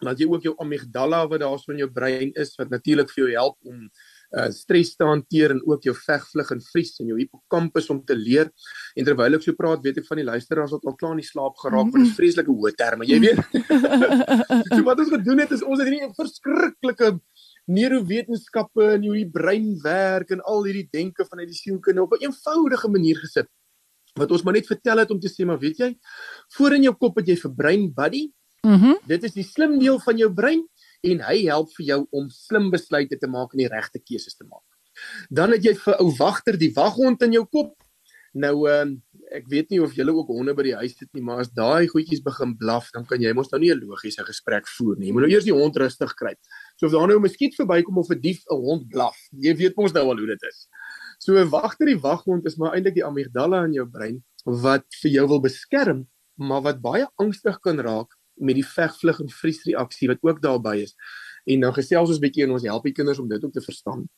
dat 0.04 0.20
jy 0.20 0.26
ook 0.28 0.44
jou 0.44 0.54
amygdala 0.60 1.22
wat 1.30 1.40
daar 1.40 1.58
so 1.58 1.72
in 1.72 1.80
jou 1.80 1.90
brein 1.92 2.32
is 2.36 2.54
wat 2.58 2.70
natuurlik 2.70 3.10
vir 3.14 3.22
jou 3.24 3.30
help 3.32 3.56
om 3.64 3.88
uh 4.34 4.48
stres 4.50 4.96
te 4.96 5.06
hanteer 5.06 5.54
en 5.54 5.60
ook 5.64 5.86
jou 5.86 5.94
vegvlug 5.94 6.50
en 6.50 6.62
vries 6.72 6.92
en 7.00 7.10
jou 7.12 7.18
hippocampus 7.20 7.90
om 7.94 8.00
te 8.04 8.16
leer. 8.18 8.50
En 8.96 9.06
terwyl 9.06 9.38
ek 9.38 9.46
so 9.46 9.54
praat, 9.58 9.82
weet 9.84 10.00
ek 10.02 10.08
van 10.08 10.22
die 10.22 10.26
luisteraars 10.26 10.74
wat 10.74 10.86
al 10.86 10.96
klaar 10.98 11.14
in 11.14 11.22
die 11.22 11.28
slaap 11.28 11.58
geraak 11.62 11.92
want 11.92 11.94
dit 11.94 12.08
is 12.08 12.16
vreeslike 12.18 12.50
hoë 12.50 12.72
terme, 12.74 13.06
jy 13.06 13.20
weet. 13.22 13.42
so 14.74 14.82
wat 14.88 15.02
ons 15.04 15.12
gedoen 15.14 15.44
het 15.44 15.52
is 15.54 15.62
ons 15.62 15.78
het 15.78 15.90
hierdie 15.90 16.10
verskriklike 16.16 17.12
neurowetenskappe 17.66 18.92
en 18.94 19.06
hoe 19.08 19.16
die 19.18 19.30
brein 19.30 19.74
werk 19.82 20.32
en 20.34 20.42
al 20.46 20.66
hierdie 20.66 20.88
denke 20.92 21.26
vanuit 21.26 21.50
die 21.50 21.58
sielkunde 21.58 22.02
op 22.02 22.14
'n 22.14 22.26
eenvoudige 22.28 22.88
manier 22.88 23.18
gesit. 23.22 23.48
Wat 24.16 24.30
ons 24.30 24.42
maar 24.42 24.54
net 24.54 24.66
vertel 24.66 24.98
het 24.98 25.10
om 25.10 25.20
te 25.20 25.28
sê 25.28 25.44
maar 25.44 25.58
weet 25.58 25.78
jy, 25.78 25.96
voor 26.56 26.74
in 26.74 26.82
jou 26.82 26.94
kop 26.94 27.16
het 27.16 27.28
jy 27.28 27.36
vir 27.36 27.54
brein 27.54 27.92
buddy. 27.92 28.30
Mm 28.62 28.96
dit 29.06 29.24
is 29.24 29.32
die 29.32 29.44
slim 29.44 29.78
deel 29.78 29.98
van 29.98 30.16
jou 30.16 30.32
brein 30.32 30.66
en 31.12 31.24
hy 31.28 31.36
help 31.46 31.72
vir 31.78 31.86
jou 31.86 32.00
om 32.10 32.30
slim 32.30 32.70
besluite 32.70 33.18
te 33.20 33.30
maak 33.30 33.54
en 33.54 33.64
die 33.64 33.72
regte 33.72 34.02
keuses 34.02 34.36
te 34.36 34.44
maak. 34.44 34.64
Dan 35.30 35.52
het 35.52 35.64
jy 35.64 35.74
vir 35.78 35.98
ou 36.00 36.10
wagter 36.18 36.56
die 36.60 36.72
waghond 36.76 37.22
in 37.26 37.36
jou 37.36 37.44
kop. 37.46 37.74
Nou 38.36 38.54
ehm 38.68 38.96
uh, 38.96 39.02
ek 39.34 39.48
weet 39.50 39.72
nie 39.72 39.80
of 39.82 39.94
julle 39.96 40.12
ook 40.14 40.28
honde 40.30 40.52
by 40.54 40.62
die 40.68 40.74
huis 40.78 40.92
het 41.00 41.08
nie, 41.16 41.22
maar 41.24 41.40
as 41.42 41.48
daai 41.50 41.88
goedjies 41.90 42.20
begin 42.22 42.52
blaf, 42.60 42.92
dan 42.94 43.02
kan 43.08 43.18
jy 43.18 43.32
mos 43.34 43.50
nou 43.50 43.58
nie 43.58 43.72
'n 43.74 43.80
logiese 43.82 44.22
gesprek 44.22 44.68
voer 44.76 44.96
nie. 44.98 45.08
Jy 45.08 45.14
moet 45.16 45.24
nou 45.26 45.30
eers 45.32 45.48
die 45.48 45.56
hond 45.56 45.76
rustig 45.76 46.14
kry. 46.14 46.34
So 46.78 46.86
of 46.86 46.92
daar 46.92 47.08
nou 47.08 47.16
'n 47.18 47.22
muskiet 47.26 47.56
verbykom 47.58 47.98
of 47.98 48.10
'n 48.10 48.20
dief 48.20 48.44
'n 48.46 48.54
hond 48.54 48.88
blaf, 48.88 49.16
jy 49.32 49.54
weet 49.56 49.76
mos 49.76 49.92
nou 49.92 50.04
al 50.10 50.18
hoe 50.18 50.26
dit 50.26 50.42
is. 50.48 50.68
So 51.18 51.32
wagter 51.50 51.86
die 51.86 51.98
waghond 51.98 52.46
is 52.46 52.56
maar 52.56 52.74
eintlik 52.74 52.94
die 52.94 53.04
amygdala 53.04 53.64
in 53.64 53.72
jou 53.72 53.86
brein 53.86 54.22
wat 54.44 54.86
vir 55.02 55.10
jou 55.10 55.26
wil 55.26 55.40
beskerm, 55.40 56.06
maar 56.38 56.62
wat 56.62 56.80
baie 56.80 57.06
angstig 57.18 57.58
kan 57.60 57.80
raak 57.80 58.14
met 58.36 58.54
die 58.54 58.66
vegvlug 58.66 59.20
en 59.20 59.30
vriesreaksie 59.32 60.08
wat 60.08 60.22
ook 60.22 60.42
daarbey 60.42 60.80
is. 60.82 60.94
En 61.46 61.60
dan 61.60 61.74
gesels 61.74 62.08
ons 62.08 62.18
'n 62.18 62.20
bietjie 62.20 62.44
en 62.44 62.50
ons 62.50 62.62
help 62.62 62.84
die 62.84 62.92
kinders 62.92 63.18
om 63.18 63.28
dit 63.28 63.44
ook 63.44 63.52
te 63.52 63.60
verstaan. 63.60 64.08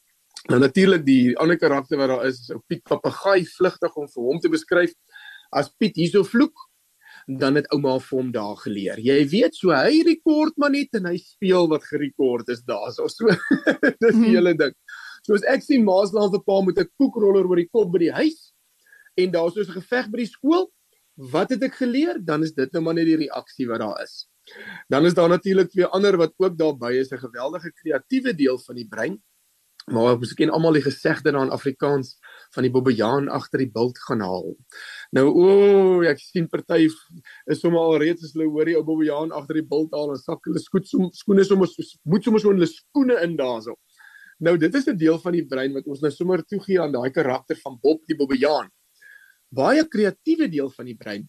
Nou 0.46 0.60
natuurlik 0.60 1.04
die 1.04 1.36
ander 1.36 1.58
karakter 1.58 1.98
wat 1.98 2.08
daar 2.08 2.26
is, 2.26 2.40
is 2.40 2.50
ou 2.50 2.60
Piet 2.66 2.82
Papegaai 2.82 3.44
vlugtig 3.44 3.96
om 3.96 4.08
vir 4.08 4.22
hom 4.22 4.40
te 4.40 4.48
beskryf. 4.48 4.94
As 5.50 5.68
Piet 5.68 5.96
hierso 5.96 6.22
vloek, 6.24 6.54
dan 7.26 7.58
het 7.58 7.66
ouma 7.74 7.98
vir 8.00 8.18
hom 8.18 8.30
daar 8.32 8.56
geleer. 8.56 9.00
Jy 9.04 9.18
weet 9.28 9.58
so 9.58 9.74
hy 9.74 10.00
rekord 10.06 10.56
maar 10.56 10.72
net 10.72 10.94
en 10.96 11.10
hy 11.10 11.18
speel 11.20 11.68
wat 11.68 11.84
gerekord 11.84 12.48
is 12.48 12.62
daar. 12.64 12.88
So, 12.94 13.08
so 13.08 13.28
dis 14.04 14.16
die 14.16 14.32
hele 14.32 14.54
ding. 14.56 14.72
So 15.26 15.36
as 15.36 15.44
ek 15.44 15.66
sien 15.66 15.84
Maasland 15.84 16.32
se 16.32 16.40
pa 16.40 16.60
met 16.64 16.78
'n 16.78 16.88
koekroller 16.96 17.44
oor 17.44 17.60
die 17.60 17.68
kop 17.68 17.92
by 17.92 18.06
die 18.06 18.14
huis 18.14 18.52
en 19.18 19.30
daar's 19.34 19.54
so 19.54 19.60
'n 19.60 19.76
geveg 19.76 20.08
by 20.08 20.24
die 20.24 20.32
skool, 20.32 20.70
wat 21.18 21.50
het 21.50 21.62
ek 21.66 21.78
geleer? 21.80 22.18
Dan 22.24 22.46
is 22.46 22.54
dit 22.54 22.72
nou 22.72 22.82
maar 22.84 22.94
net 22.94 23.08
die 23.10 23.18
reaksie 23.26 23.66
wat 23.68 23.82
daar 23.82 24.02
is. 24.02 24.28
Dan 24.88 25.04
is 25.04 25.14
daar 25.14 25.28
natuurlik 25.28 25.70
twee 25.70 25.86
ander 25.86 26.16
wat 26.16 26.32
ook 26.36 26.56
daarbey 26.58 26.98
is, 26.98 27.10
'n 27.12 27.18
geweldige 27.18 27.72
kreatiewe 27.72 28.34
deel 28.34 28.58
van 28.58 28.74
die 28.74 28.88
brein. 28.88 29.18
Maar 29.88 30.18
ons 30.18 30.34
ken 30.36 30.50
almal 30.50 30.76
die 30.76 30.84
gesegde 30.84 31.32
daar 31.32 31.46
in 31.46 31.54
Afrikaans 31.54 32.18
van 32.54 32.62
die 32.62 32.70
bobbejaan 32.70 33.28
agter 33.28 33.58
die 33.58 33.70
bult 33.72 33.98
gaan 33.98 34.20
haal. 34.20 34.56
Nou 35.16 35.26
o, 35.28 35.46
oh, 35.48 36.04
ek 36.04 36.20
sien 36.20 36.48
party 36.48 36.88
is 37.46 37.60
sommer 37.60 37.80
al 37.80 37.98
reeds 38.02 38.24
as 38.24 38.34
hulle 38.36 38.50
hoor 38.52 38.68
die 38.68 38.76
ou 38.76 38.84
bobbejaan 38.84 39.32
agter 39.32 39.54
die 39.54 39.68
bult 39.68 39.94
haal 39.96 40.12
en 40.12 40.20
sak 40.20 40.44
hulle 40.44 40.60
skoot 40.60 40.86
so 40.86 41.08
skoene 41.16 41.44
sommer 41.44 41.68
moet 42.04 42.24
sommer 42.24 42.40
so 42.40 42.52
hulle 42.52 42.66
skoene 42.66 43.16
in 43.24 43.36
daarso. 43.36 43.78
Nou 44.40 44.56
dit 44.56 44.74
is 44.74 44.88
'n 44.88 44.96
deel 44.96 45.18
van 45.18 45.32
die 45.32 45.46
brein 45.46 45.72
wat 45.72 45.86
ons 45.86 46.00
nou 46.00 46.10
sommer 46.10 46.44
toegee 46.44 46.80
aan 46.80 46.92
daai 46.92 47.10
karakter 47.10 47.56
van 47.56 47.78
Bob 47.82 48.04
die 48.06 48.16
bobbejaan. 48.16 48.68
Baie 49.48 49.84
kreatiewe 49.88 50.48
deel 50.48 50.70
van 50.70 50.88
die 50.90 50.96
brein. 50.96 51.28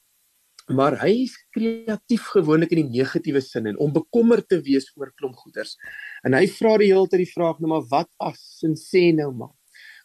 Maar 0.69 0.99
hy 1.01 1.13
is 1.23 1.33
kreatief 1.55 2.27
gewoonlik 2.35 2.75
in 2.75 2.83
die 2.83 2.99
negatiewe 2.99 3.41
sin 3.41 3.71
en 3.71 3.77
om 3.81 3.93
bekommerd 3.93 4.45
te 4.51 4.59
wees 4.61 4.91
oor 4.99 5.09
klomp 5.17 5.39
goeders. 5.41 5.75
En 6.23 6.35
hy 6.38 6.45
vra 6.59 6.75
die 6.77 6.91
hele 6.91 7.09
tyd 7.09 7.23
die 7.23 7.31
vraag 7.31 7.57
nou 7.63 7.71
maar 7.71 7.88
wat 7.89 8.11
as 8.21 8.43
en 8.67 8.75
sê 8.77 9.09
nou 9.15 9.31
maar 9.33 9.55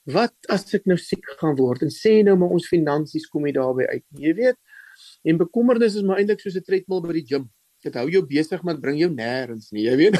wat 0.04 0.34
as 0.52 0.66
ek 0.76 0.84
nou 0.88 0.96
siek 1.00 1.24
gaan 1.40 1.56
word 1.56 1.84
en 1.86 1.92
sê 1.92 2.18
nou 2.24 2.36
maar 2.36 2.52
ons 2.52 2.68
finansies 2.68 3.26
kom 3.32 3.46
nie 3.48 3.54
daarby 3.56 3.86
uit 3.88 4.04
nie. 4.12 4.26
Jy 4.28 4.34
weet, 4.40 4.58
en 5.24 5.40
bekommernis 5.40 5.96
is 5.96 6.04
maar 6.06 6.20
eintlik 6.20 6.42
soos 6.44 6.56
'n 6.56 6.64
treadmill 6.64 7.00
by 7.04 7.14
die 7.16 7.26
gym. 7.28 7.48
Dit 7.84 7.96
hou 8.00 8.08
jou 8.08 8.22
besig 8.24 8.62
maar 8.64 8.80
bring 8.80 8.98
jou 8.98 9.10
nêrens 9.12 9.72
nie. 9.72 9.84
Jy 9.84 9.96
weet 9.96 10.16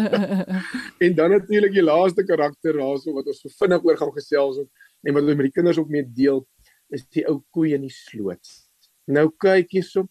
en 1.04 1.14
dan 1.14 1.30
natuurlik 1.30 1.72
die 1.72 1.84
laaste 1.84 2.24
karakter 2.24 2.76
daarso 2.76 3.12
wat 3.16 3.26
ons 3.26 3.40
so 3.40 3.48
vinnig 3.60 3.84
oor 3.84 3.96
gaan 3.96 4.12
gesels 4.12 4.60
en 4.60 5.14
wat 5.14 5.22
ons 5.22 5.36
met 5.36 5.48
die 5.48 5.56
kinders 5.56 5.78
ook 5.78 5.88
mee 5.88 6.04
deel 6.04 6.44
is 6.94 7.06
die 7.14 7.26
ou 7.30 7.40
koei 7.54 7.74
in 7.76 7.86
die 7.86 7.94
sloot. 7.94 8.52
Nou 9.10 9.28
kyk 9.42 9.72
hierso. 9.76 10.06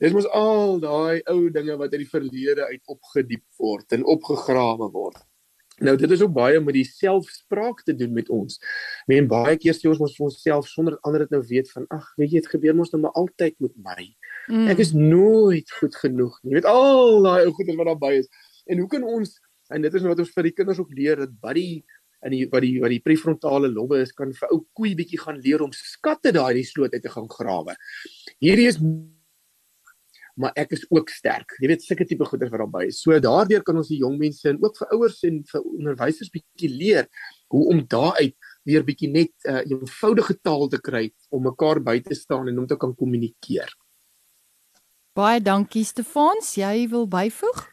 Dit 0.00 0.14
moet 0.16 0.28
al 0.32 0.78
daai 0.80 1.20
ou 1.28 1.50
dinge 1.52 1.76
wat 1.76 1.92
uit 1.92 2.04
die 2.06 2.12
verlede 2.12 2.64
uit 2.70 2.80
opgediep 2.88 3.44
word 3.60 3.92
en 3.96 4.06
opgegrawe 4.08 4.88
word. 4.94 5.18
Nou 5.80 5.94
dit 5.96 6.10
is 6.12 6.22
ook 6.22 6.32
baie 6.36 6.60
met 6.60 6.76
die 6.76 6.84
selfspraak 6.84 7.82
te 7.84 7.94
doen 7.96 8.12
met 8.16 8.28
ons. 8.32 8.58
Men 9.08 9.28
baie 9.28 9.56
keer 9.60 9.76
sê 9.76 9.88
ons 9.88 10.00
mos 10.00 10.16
vir 10.16 10.26
onsself 10.28 10.68
sonder 10.68 10.96
dat 10.96 11.08
ander 11.08 11.24
dit 11.24 11.36
nou 11.36 11.40
weet 11.48 11.70
van 11.72 11.86
ag, 11.96 12.08
weet 12.20 12.34
jy 12.34 12.42
dit 12.44 12.50
gebeur 12.52 12.76
mos 12.76 12.92
nou 12.92 13.02
maar 13.04 13.16
altyd 13.20 13.56
met 13.64 13.76
my. 13.76 14.08
Mm. 14.48 14.66
Ek 14.72 14.82
is 14.84 14.92
nooit 14.96 15.72
goed 15.80 15.96
genoeg 16.02 16.36
nie. 16.42 16.52
Jy 16.52 16.58
weet 16.60 16.68
al 16.68 17.24
daai 17.24 17.46
ou 17.46 17.54
goeie 17.56 17.76
wat 17.78 17.92
daarby 17.92 18.12
is. 18.20 18.28
En 18.68 18.82
hoe 18.82 18.88
kan 18.92 19.04
ons 19.04 19.36
en 19.70 19.84
dit 19.84 19.94
is 19.94 20.04
wat 20.04 20.20
ons 20.20 20.32
vir 20.36 20.48
die 20.48 20.56
kinders 20.56 20.80
ook 20.82 20.92
leer 20.96 21.20
dat 21.22 21.32
buddy 21.40 21.82
in 22.26 22.34
die 22.34 22.42
wat 22.50 22.64
die 22.64 22.74
wat 22.82 22.92
die 22.92 23.02
prefrontale 23.04 23.70
lobbe 23.72 24.02
is 24.04 24.12
kan 24.16 24.32
vir 24.36 24.52
ou 24.52 24.60
koei 24.76 24.94
bietjie 24.98 25.20
gaan 25.22 25.40
leer 25.40 25.62
om 25.64 25.72
skatte 25.76 26.32
daai 26.36 26.54
die 26.58 26.66
sloot 26.68 26.94
uit 26.94 27.02
te 27.02 27.12
gaan 27.12 27.30
grawe. 27.30 27.76
Hierdie 28.40 28.68
is 28.68 28.80
maar 30.40 30.54
ek 30.56 30.72
is 30.76 30.86
ook 30.88 31.10
sterk. 31.12 31.52
Jy 31.60 31.68
weet 31.68 31.82
sulke 31.84 32.06
tipe 32.08 32.24
goeders 32.24 32.52
wat 32.52 32.62
daarbey 32.62 32.86
is. 32.88 33.00
So 33.02 33.16
daardeur 33.20 33.64
kan 33.66 33.76
ons 33.76 33.90
die 33.92 34.00
jong 34.00 34.16
mense 34.20 34.48
en 34.48 34.60
ook 34.62 34.78
vir 34.78 34.94
ouers 34.96 35.18
en 35.28 35.42
vir 35.50 35.66
onderwysers 35.66 36.32
bietjie 36.32 36.70
leer 36.72 37.10
hoe 37.52 37.66
om 37.74 37.82
daaruit 37.84 38.36
weer 38.68 38.84
bietjie 38.86 39.10
net 39.10 39.32
'n 39.44 39.52
uh, 39.52 39.62
eenvoudige 39.66 40.38
taal 40.42 40.68
te 40.68 40.80
kry 40.80 41.10
om 41.30 41.42
mekaar 41.42 41.80
by 41.80 42.00
te 42.00 42.14
staan 42.14 42.48
en 42.48 42.58
om 42.58 42.66
te 42.66 42.76
kan 42.76 42.94
kommunikeer. 42.94 43.68
Baie 45.12 45.40
dankie 45.40 45.84
Stefans, 45.84 46.54
jy 46.54 46.88
wil 46.88 47.08
byvoeg? 47.08 47.69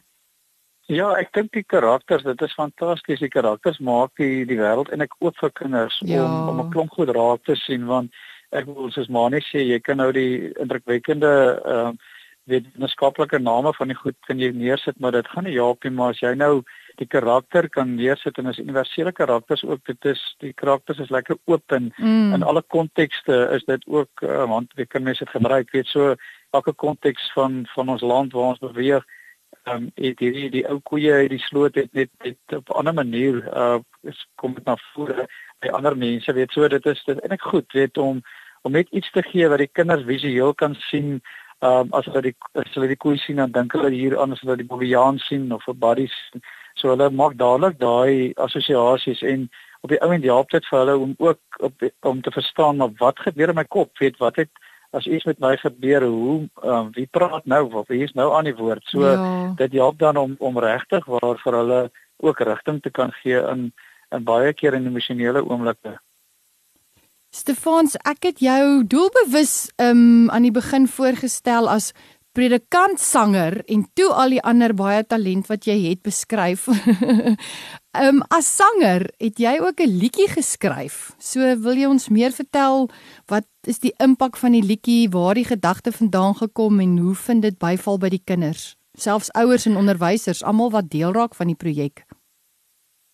Ja, 0.87 1.09
ek 1.19 1.33
dink 1.35 1.51
die 1.51 1.65
karakters, 1.67 2.23
dit 2.23 2.41
is 2.41 2.53
fantasties. 2.55 3.19
Die 3.19 3.31
karakters 3.31 3.79
maak 3.83 4.13
die 4.15 4.45
die 4.47 4.59
wêreld 4.59 4.91
en 4.95 5.03
ek 5.03 5.15
oop 5.19 5.35
vir 5.41 5.51
kinders 5.51 5.99
ja. 6.07 6.23
om 6.23 6.49
om 6.53 6.61
'n 6.63 6.71
klomp 6.71 6.91
goed 6.95 7.11
raak 7.11 7.43
te 7.43 7.55
sien 7.55 7.85
want 7.85 8.11
ek 8.55 8.65
wil 8.65 8.91
soos 8.91 9.09
Manie 9.11 9.43
sê, 9.43 9.59
jy 9.67 9.79
kan 9.83 9.97
nou 9.97 10.11
die 10.11 10.53
indrukwekkende 10.55 11.33
ehm 11.65 11.91
uh, 11.91 12.13
wetenskaplike 12.47 13.39
name 13.39 13.73
van 13.75 13.91
die 13.91 13.97
goed 13.97 14.15
kan 14.27 14.39
jy 14.39 14.51
neersit, 14.55 14.99
maar 15.03 15.11
dit 15.11 15.27
gaan 15.27 15.43
nie 15.43 15.57
help 15.57 15.83
nie, 15.83 15.91
maar 15.91 16.13
as 16.13 16.21
jy 16.23 16.33
nou 16.39 16.63
die 16.97 17.07
karakter 17.07 17.67
kan 17.69 17.95
neersit 17.95 18.39
en 18.39 18.47
as 18.47 18.61
universele 18.61 19.11
karakters 19.11 19.65
ook 19.67 19.83
dit 19.85 20.05
is 20.13 20.21
die 20.39 20.53
karakters 20.53 21.01
is 21.03 21.11
lekker 21.13 21.37
oop 21.45 21.75
en 21.75 21.91
mm. 21.97 22.33
in 22.33 22.43
alle 22.43 22.63
kontekste 22.73 23.35
is 23.53 23.67
dit 23.67 23.83
ook 23.87 24.23
uh, 24.23 24.45
want 24.49 24.71
jy 24.79 24.87
kan 24.87 25.03
mense 25.03 25.25
dit 25.25 25.35
gebruik 25.35 25.75
weet 25.75 25.91
so 25.91 26.15
elke 26.55 26.73
konteks 26.73 27.29
van 27.35 27.65
van 27.75 27.93
ons 27.93 28.01
land 28.01 28.33
waar 28.33 28.55
ons 28.55 28.63
beweeg 28.63 29.05
ehm 29.67 29.75
um, 29.75 29.91
die 29.95 30.13
die 30.15 30.49
die 30.49 30.65
ou 30.69 30.79
koeie 30.89 31.13
uit 31.13 31.29
die 31.35 31.43
sloot 31.43 31.75
het 31.75 31.93
net 31.93 32.11
net 32.23 32.57
op 32.59 32.69
'n 32.69 32.79
ander 32.81 32.93
manier 32.93 33.35
uh 33.63 33.79
is 34.03 34.27
kom 34.35 34.53
dit 34.53 34.65
na 34.65 34.75
vore 34.93 35.27
by 35.59 35.67
ander 35.67 35.97
mense 35.97 36.33
weet 36.33 36.51
so 36.51 36.67
dit 36.67 36.85
is 36.85 37.03
dit 37.03 37.19
eintlik 37.19 37.41
goed 37.41 37.71
weet 37.73 37.97
om 37.97 38.21
om 38.61 38.71
net 38.71 38.89
iets 38.89 39.11
te 39.11 39.23
gee 39.23 39.49
wat 39.49 39.63
die 39.63 39.75
kinders 39.79 40.05
visueel 40.05 40.53
kan 40.53 40.75
sien 40.75 41.21
Ehm 41.59 41.89
um, 41.89 41.93
as 41.97 42.05
hulle 42.05 42.21
die 42.21 42.35
as 42.53 42.75
hulle 42.75 42.87
die 42.87 42.99
koei 43.03 43.17
sien 43.17 43.39
dan 43.41 43.51
dink 43.53 43.73
hulle 43.73 43.89
hier 43.89 44.15
aan 44.21 44.33
as 44.33 44.41
hulle 44.43 44.55
die 44.59 44.67
bobbejaan 44.71 45.17
sien 45.17 45.51
of 45.55 45.63
'n 45.67 45.79
buddies. 45.85 46.17
So 46.77 46.89
hulle 46.91 47.09
maak 47.09 47.33
dadelik 47.37 47.79
daai 47.79 48.33
assosiasies 48.45 49.21
en 49.21 49.49
op 49.81 49.89
die 49.89 49.99
oomblik 50.01 50.29
help 50.29 50.51
dit 50.53 50.67
vir 50.69 50.79
hulle 50.79 50.97
om 51.05 51.15
ook 51.17 51.41
op 51.69 51.87
om 52.11 52.21
te 52.21 52.31
verstaan 52.31 52.77
maar 52.77 52.93
wat 52.99 53.19
gebeur 53.25 53.49
in 53.49 53.55
my 53.55 53.65
kop, 53.65 53.97
weet 53.97 54.17
wat 54.17 54.35
het 54.35 54.51
as 54.97 55.07
iets 55.07 55.27
met 55.29 55.39
my 55.43 55.53
gebeur, 55.61 56.05
hoe 56.09 56.47
um, 56.63 56.89
wie 56.95 57.07
praat 57.11 57.45
nou 57.45 57.63
of 57.73 57.87
wie 57.91 58.03
is 58.05 58.13
nou 58.17 58.31
aan 58.35 58.49
die 58.49 58.55
woord. 58.57 58.83
So 58.91 59.05
ja. 59.05 59.53
dit 59.59 59.77
help 59.77 59.99
dan 60.01 60.17
om 60.17 60.35
om 60.39 60.59
regtig 60.59 61.05
waar 61.05 61.39
vir 61.43 61.59
hulle 61.61 61.81
ook 62.17 62.41
rigting 62.49 62.81
te 62.81 62.89
kan 62.89 63.13
gee 63.21 63.39
in 63.53 63.71
in 64.15 64.23
baie 64.23 64.53
keer 64.53 64.73
in 64.73 64.87
emosionele 64.87 65.43
oomblikke. 65.43 65.97
Stefans, 67.35 67.97
ek 68.07 68.23
het 68.29 68.39
jou 68.39 68.83
doelbewus 68.87 69.67
um 69.83 70.29
aan 70.31 70.47
die 70.47 70.55
begin 70.55 70.87
voorgestel 70.87 71.67
as 71.69 71.91
predikant 72.37 73.01
sanger 73.01 73.59
en 73.65 73.83
toe 73.97 74.07
al 74.13 74.35
die 74.37 74.41
ander 74.45 74.73
baie 74.77 75.03
talent 75.03 75.49
wat 75.51 75.67
jy 75.67 75.77
het 75.89 76.03
beskryf. 76.05 76.67
um 78.01 78.21
as 78.33 78.47
sanger 78.55 79.07
het 79.21 79.39
jy 79.39 79.57
ook 79.59 79.79
'n 79.81 79.97
liedjie 80.01 80.29
geskryf. 80.29 81.15
So 81.19 81.39
wil 81.59 81.75
jy 81.75 81.87
ons 81.87 82.09
meer 82.09 82.31
vertel 82.31 82.89
wat 83.27 83.45
is 83.63 83.79
die 83.79 83.93
impak 83.99 84.37
van 84.37 84.51
die 84.51 84.63
liedjie, 84.63 85.09
waar 85.09 85.33
die 85.33 85.45
gedagte 85.45 85.91
vandaan 85.91 86.35
gekom 86.35 86.79
en 86.79 86.97
hoe 86.97 87.15
vind 87.15 87.41
dit 87.41 87.57
byval 87.57 87.97
by 87.97 88.09
die 88.09 88.23
kinders? 88.23 88.75
Selfs 88.93 89.31
ouers 89.31 89.65
en 89.65 89.77
onderwysers, 89.77 90.43
almal 90.43 90.71
wat 90.71 90.89
deel 90.89 91.11
raak 91.11 91.35
van 91.35 91.47
die 91.47 91.55
projek. 91.55 92.05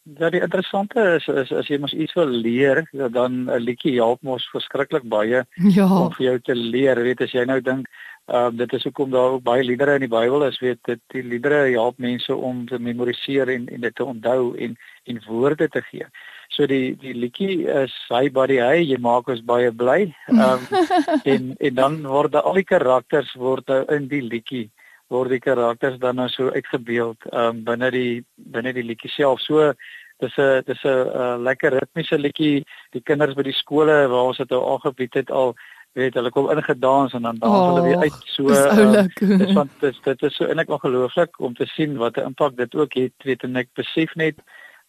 Ja, 0.03 0.29
die 0.29 0.41
interessante 0.41 0.99
is 1.15 1.27
is 1.31 1.51
as 1.55 1.67
jy 1.71 1.77
mos 1.79 1.93
iets 1.93 2.13
wil 2.13 2.27
leer, 2.27 2.83
dan 2.91 3.49
'n 3.49 3.59
liedjie 3.63 3.93
help 3.95 4.21
mos 4.21 4.49
verskriklik 4.51 5.03
baie 5.03 5.45
ja. 5.77 5.87
om 5.87 6.11
vir 6.13 6.25
jou 6.25 6.39
te 6.39 6.55
leer. 6.55 6.99
Weet 7.03 7.21
as 7.21 7.31
jy 7.31 7.45
nou 7.45 7.61
dink, 7.61 7.87
uh 8.31 8.49
dit 8.51 8.73
is 8.73 8.83
hoekom 8.83 9.11
daar 9.11 9.35
ook 9.35 9.43
baie 9.43 9.63
liedere 9.63 9.95
in 9.95 10.05
die 10.05 10.11
Bybel 10.11 10.45
is, 10.47 10.59
weet 10.59 10.79
dit 10.87 10.99
die 11.11 11.23
liedere 11.23 11.65
help 11.71 11.97
mense 11.97 12.35
om 12.35 12.65
te 12.67 12.79
memoriseer 12.79 13.49
en 13.49 13.67
en 13.67 13.81
dit 13.81 13.95
te 13.95 14.05
onthou 14.05 14.55
en 14.55 14.77
en 15.03 15.23
woorde 15.27 15.67
te 15.67 15.81
gee. 15.81 16.05
So 16.47 16.65
die 16.67 16.95
die 16.95 17.13
liedjie 17.13 17.67
is 17.67 17.95
hy 18.09 18.29
body 18.31 18.61
hy, 18.61 18.77
jy 18.85 18.97
maak 18.97 19.27
ons 19.27 19.43
baie 19.43 19.71
bly. 19.71 20.13
Um 20.29 20.63
en 21.33 21.51
en 21.59 21.75
dan 21.75 21.99
word 22.07 22.35
al 22.35 22.61
die 22.61 22.69
karakters 22.69 23.33
word 23.35 23.67
nou 23.67 23.83
in 23.91 24.07
die 24.07 24.21
liedjie 24.21 24.69
word 25.11 25.29
die 25.29 25.43
karakters 25.43 25.99
dan 25.99 26.15
nou 26.15 26.29
so 26.29 26.49
uitgebeeld 26.49 27.27
um 27.33 27.63
binne 27.67 27.91
die 27.91 28.23
binne 28.35 28.73
die 28.73 28.87
liedjie 28.87 29.11
self. 29.11 29.41
So 29.41 29.73
dis 30.23 30.37
'n 30.37 30.63
dis 30.65 30.83
'n 30.83 30.87
uh, 30.87 31.35
lekker 31.37 31.73
ritmiese 31.79 32.17
liedjie. 32.17 32.63
Die 32.91 33.03
kinders 33.03 33.35
by 33.35 33.43
die 33.43 33.59
skole 33.63 34.07
waar 34.07 34.31
ons 34.31 34.37
dit 34.37 34.49
nou 34.49 34.63
aangebied 34.73 35.13
het 35.13 35.31
al 35.31 35.55
weet 35.93 36.13
hulle 36.13 36.29
kom 36.33 36.49
ingedans 36.49 37.13
en 37.13 37.21
dan 37.21 37.37
dans 37.37 37.53
oh, 37.53 37.67
hulle 37.67 37.87
weer 37.87 37.97
uit. 37.97 38.19
So 38.25 38.49
um, 38.49 39.09
dis 39.41 39.53
want 39.53 39.71
dis 39.79 39.99
dit 40.03 40.21
is 40.23 40.35
so 40.35 40.45
eintlik 40.45 40.69
ongelooflik 40.69 41.39
om 41.39 41.53
te 41.53 41.65
sien 41.65 41.97
wat 41.97 42.17
'n 42.17 42.33
impak 42.33 42.57
dit 42.57 42.75
ook 42.75 42.93
het. 42.93 43.13
Weet 43.23 43.43
en 43.43 43.55
ek 43.55 43.69
besef 43.73 44.15
net 44.15 44.41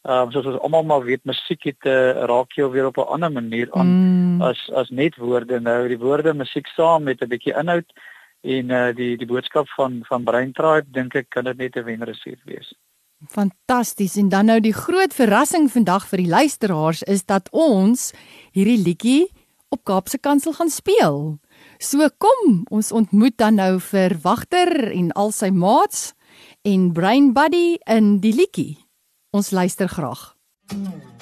Um 0.05 0.29
soos 0.33 0.45
ons 0.45 0.59
almal 0.61 0.83
maar 0.85 1.05
weet 1.05 1.23
musiek 1.25 1.63
het 1.65 1.87
uh, 1.89 2.27
raak 2.29 2.53
jou 2.53 2.67
weer 2.71 2.87
op 2.87 2.99
'n 3.01 3.09
ander 3.17 3.33
manier 3.33 3.73
aan 3.73 3.89
mm. 3.89 4.43
as 4.43 4.61
as 4.77 4.91
net 4.91 5.17
woorde 5.17 5.61
nou 5.61 5.89
die 5.89 5.99
woorde 5.99 6.35
musiek 6.35 6.67
saam 6.77 7.03
met 7.09 7.23
'n 7.23 7.29
bietjie 7.29 7.57
inhoud 7.57 7.89
en 8.43 8.71
uh, 8.71 8.93
die 8.93 9.17
die 9.17 9.27
boodskap 9.27 9.69
van 9.69 10.03
van 10.05 10.25
Brain 10.25 10.53
Tribe 10.53 10.91
dink 10.91 11.15
ek 11.15 11.31
kan 11.31 11.45
dit 11.45 11.57
net 11.57 11.77
'n 11.77 11.85
wenresep 11.85 12.39
wees. 12.45 12.75
Fantasties 13.29 14.17
en 14.17 14.29
dan 14.29 14.47
nou 14.47 14.61
die 14.61 14.77
groot 14.77 15.15
verrassing 15.15 15.71
vandag 15.73 16.07
vir 16.09 16.19
die 16.19 16.29
luisteraars 16.29 17.03
is 17.03 17.25
dat 17.25 17.49
ons 17.51 18.13
hierdie 18.53 18.83
liedjie 18.85 19.31
op 19.75 19.85
Kaapse 19.85 20.19
Kansel 20.19 20.55
gaan 20.55 20.71
speel. 20.71 21.39
So 21.83 22.07
kom, 22.19 22.63
ons 22.71 22.93
ontmoet 22.95 23.37
dan 23.39 23.59
nou 23.59 23.81
vir 23.91 24.15
Wagter 24.23 24.71
en 24.93 25.11
al 25.19 25.35
sy 25.35 25.51
maats 25.51 26.13
en 26.63 26.93
Brain 26.95 27.33
Buddy 27.35 27.77
in 27.91 28.19
die 28.23 28.35
liedjie. 28.35 28.79
Ons 29.35 29.51
luister 29.51 29.91
graag. 29.91 30.33
Mm. 30.71 31.15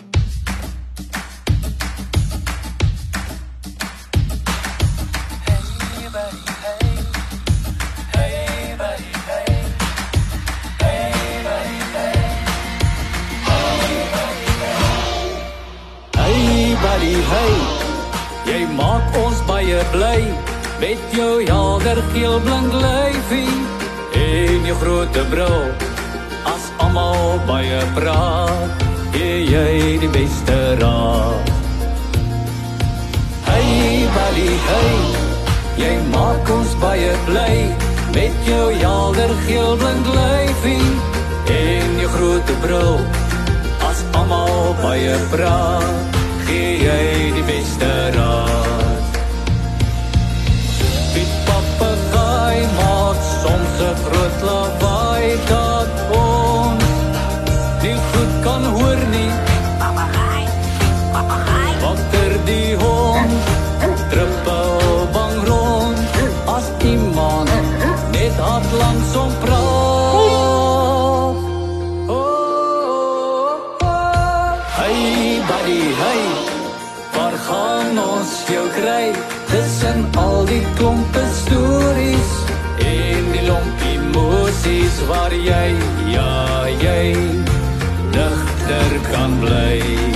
hey 17.33 17.62
Jy 18.63 18.69
maak 18.79 19.17
ons 19.19 19.39
baie 19.49 19.79
bly 19.91 20.19
met 20.79 21.01
jou 21.11 21.31
helder 21.49 21.99
geel 22.13 22.37
blink 22.45 22.75
lyfie 22.79 23.57
en 24.15 24.69
jou 24.69 24.77
groot 24.79 25.17
bril. 25.33 25.65
As 26.47 26.69
almal 26.85 27.41
baie 27.49 27.81
praat, 27.97 28.85
gee 29.17 29.41
jy 29.49 29.73
die 30.05 30.13
beste 30.15 30.59
raad. 30.79 31.51
Hey 33.49 34.07
buddy, 34.15 34.47
hey. 34.69 34.95
Jy 35.83 35.91
maak 36.15 36.55
ons 36.55 36.79
baie 36.85 37.11
bly 37.27 37.59
met 38.15 38.47
jou 38.47 38.71
helder 38.85 39.35
geel 39.49 39.75
blink 39.83 40.15
lyfie 40.21 40.95
en 41.59 41.99
jou 42.05 42.15
groot 42.15 42.55
bril. 42.63 42.95
As 43.91 44.07
almal 44.23 44.79
baie 44.87 45.19
praat, 45.35 46.19
gee 46.47 46.75
jy 46.87 47.05
die 47.41 47.47
beste 47.51 47.95
raad. 48.21 48.52
Kan 89.13 89.41
bly. 89.41 90.12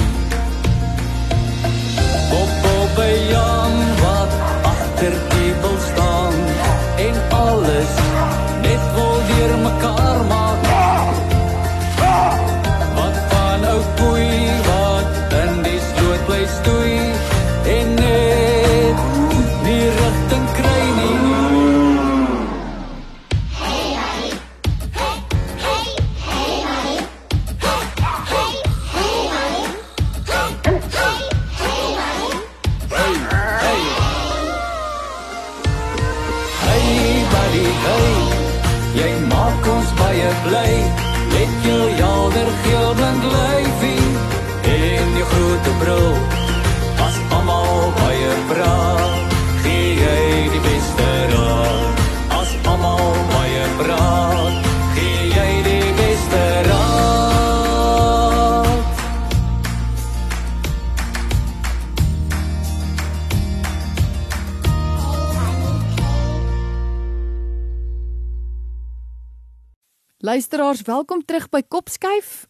Luisteraars, 70.36 70.82
welkom 70.82 71.24
terug 71.24 71.46
by 71.48 71.62
Kopskyf 71.64 72.44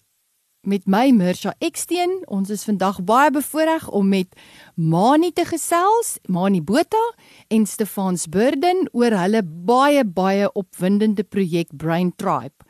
met 0.67 0.89
my 0.91 1.13
Mirsha 1.15 1.53
Eksteen. 1.63 2.17
Ons 2.27 2.51
is 2.51 2.65
vandag 2.67 2.97
baie 3.07 3.31
bevoorreg 3.31 3.85
om 3.95 4.09
met 4.11 4.33
Mani 4.75 5.31
te 5.31 5.45
gesels, 5.47 6.17
Mani 6.27 6.59
Botha 6.67 7.05
en 7.47 7.67
Stefans 7.71 8.25
Burden 8.27 8.89
oor 8.91 9.15
hulle 9.15 9.45
baie 9.47 10.03
baie 10.03 10.49
opwindende 10.59 11.23
projek 11.23 11.71
Brain 11.79 12.11
Tribe. 12.19 12.67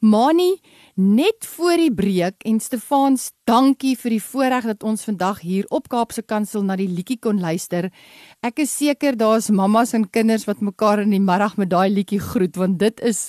Mani, 0.00 0.54
net 0.96 1.44
voor 1.44 1.76
die 1.84 1.92
breek 1.92 2.48
en 2.48 2.56
Stefans, 2.60 3.34
dankie 3.44 3.92
vir 4.00 4.16
die 4.16 4.22
voorreg 4.30 4.70
dat 4.72 4.88
ons 4.88 5.04
vandag 5.04 5.44
hier 5.44 5.68
op 5.68 5.92
Kaapse 5.92 6.24
Kansel 6.24 6.64
na 6.64 6.80
die 6.80 6.88
liedjie 6.88 7.20
kon 7.20 7.44
luister. 7.44 7.92
Ek 8.40 8.64
is 8.64 8.72
seker 8.72 9.20
daar's 9.20 9.52
mammas 9.52 9.92
en 9.92 10.08
kinders 10.08 10.48
wat 10.48 10.64
mekaar 10.64 11.04
in 11.04 11.12
die 11.12 11.20
middag 11.20 11.60
met 11.60 11.72
daai 11.76 11.90
liedjie 11.92 12.24
groet 12.32 12.56
want 12.56 12.80
dit 12.80 13.04
is 13.04 13.28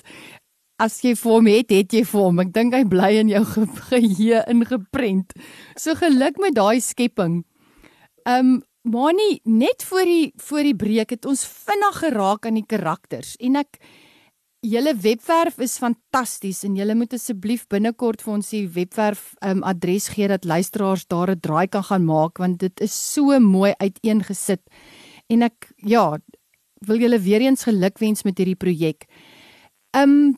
As 0.78 0.98
jy 1.04 1.14
vir 1.16 1.32
hom 1.32 1.48
het, 1.48 1.70
het 1.72 1.94
jy 1.96 2.04
vir 2.04 2.22
hom. 2.22 2.40
Ek 2.44 2.50
dink 2.54 2.74
hy 2.76 2.84
bly 2.84 3.12
in 3.22 3.30
jou 3.32 3.44
ge- 3.46 3.68
geheue 3.90 4.42
ingeprent. 4.52 5.32
So 5.80 5.96
geluk 5.96 6.38
met 6.44 6.56
daai 6.56 6.82
skepping. 6.82 7.44
Um 8.28 8.62
Mani, 8.86 9.40
net 9.50 9.82
voor 9.90 10.06
die 10.06 10.32
voor 10.38 10.62
die 10.64 10.76
breek 10.78 11.10
het 11.16 11.26
ons 11.26 11.42
vinnig 11.66 11.96
geraak 12.04 12.46
aan 12.46 12.54
die 12.60 12.68
karakters 12.70 13.32
en 13.42 13.56
ek 13.56 13.80
julle 14.62 14.94
webwerf 15.02 15.58
is 15.60 15.80
fantasties 15.82 16.64
en 16.68 16.76
julle 16.78 16.94
moet 16.94 17.14
asseblief 17.18 17.64
binnekort 17.68 18.22
vir 18.22 18.34
ons 18.36 18.52
die 18.54 18.68
webwerf 18.68 19.34
um 19.42 19.64
adres 19.66 20.12
gee 20.14 20.28
dat 20.30 20.46
luisteraars 20.46 21.08
daar 21.10 21.32
'n 21.34 21.40
draai 21.42 21.68
kan 21.68 21.82
gaan 21.84 22.06
maak 22.06 22.38
want 22.38 22.60
dit 22.60 22.80
is 22.82 22.94
so 22.94 23.40
mooi 23.40 23.74
uiteengesit. 23.82 24.62
En 25.30 25.42
ek 25.42 25.72
ja, 25.78 26.18
wil 26.86 27.00
julle 27.00 27.20
weer 27.20 27.42
eens 27.42 27.64
gelukwens 27.64 28.24
met 28.24 28.38
hierdie 28.38 28.56
projek. 28.56 29.08
Um 29.98 30.38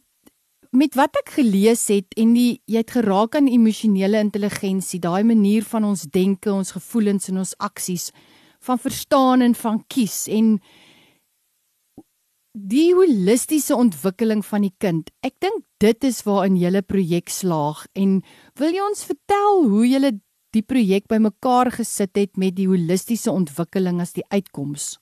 met 0.78 0.96
wat 0.98 1.16
ek 1.24 1.32
gelees 1.40 1.88
het 1.90 2.14
en 2.20 2.34
die 2.38 2.60
jy 2.70 2.82
het 2.84 2.94
geraak 2.94 3.38
aan 3.38 3.50
emosionele 3.50 4.20
intelligensie, 4.22 5.00
daai 5.02 5.24
manier 5.26 5.66
van 5.66 5.88
ons 5.88 6.06
denke, 6.14 6.52
ons 6.54 6.76
gevoelens 6.76 7.32
en 7.32 7.42
ons 7.42 7.56
aksies, 7.64 8.12
van 8.62 8.78
verstaan 8.82 9.46
en 9.46 9.56
van 9.58 9.80
kies 9.90 10.26
en 10.30 10.58
die 12.58 12.90
holistiese 12.98 13.76
ontwikkeling 13.78 14.42
van 14.46 14.66
die 14.66 14.74
kind. 14.82 15.12
Ek 15.26 15.36
dink 15.42 15.66
dit 15.82 16.08
is 16.10 16.24
waarin 16.26 16.58
julle 16.58 16.82
projek 16.82 17.30
slaag 17.30 17.86
en 17.98 18.22
wil 18.58 18.74
jy 18.74 18.86
ons 18.86 19.06
vertel 19.10 19.68
hoe 19.70 19.86
julle 19.86 20.14
die 20.56 20.66
projek 20.66 21.06
bymekaar 21.12 21.70
gesit 21.76 22.18
het 22.18 22.38
met 22.38 22.58
die 22.58 22.70
holistiese 22.70 23.34
ontwikkeling 23.34 24.02
as 24.02 24.16
die 24.18 24.26
uitkoms? 24.34 24.96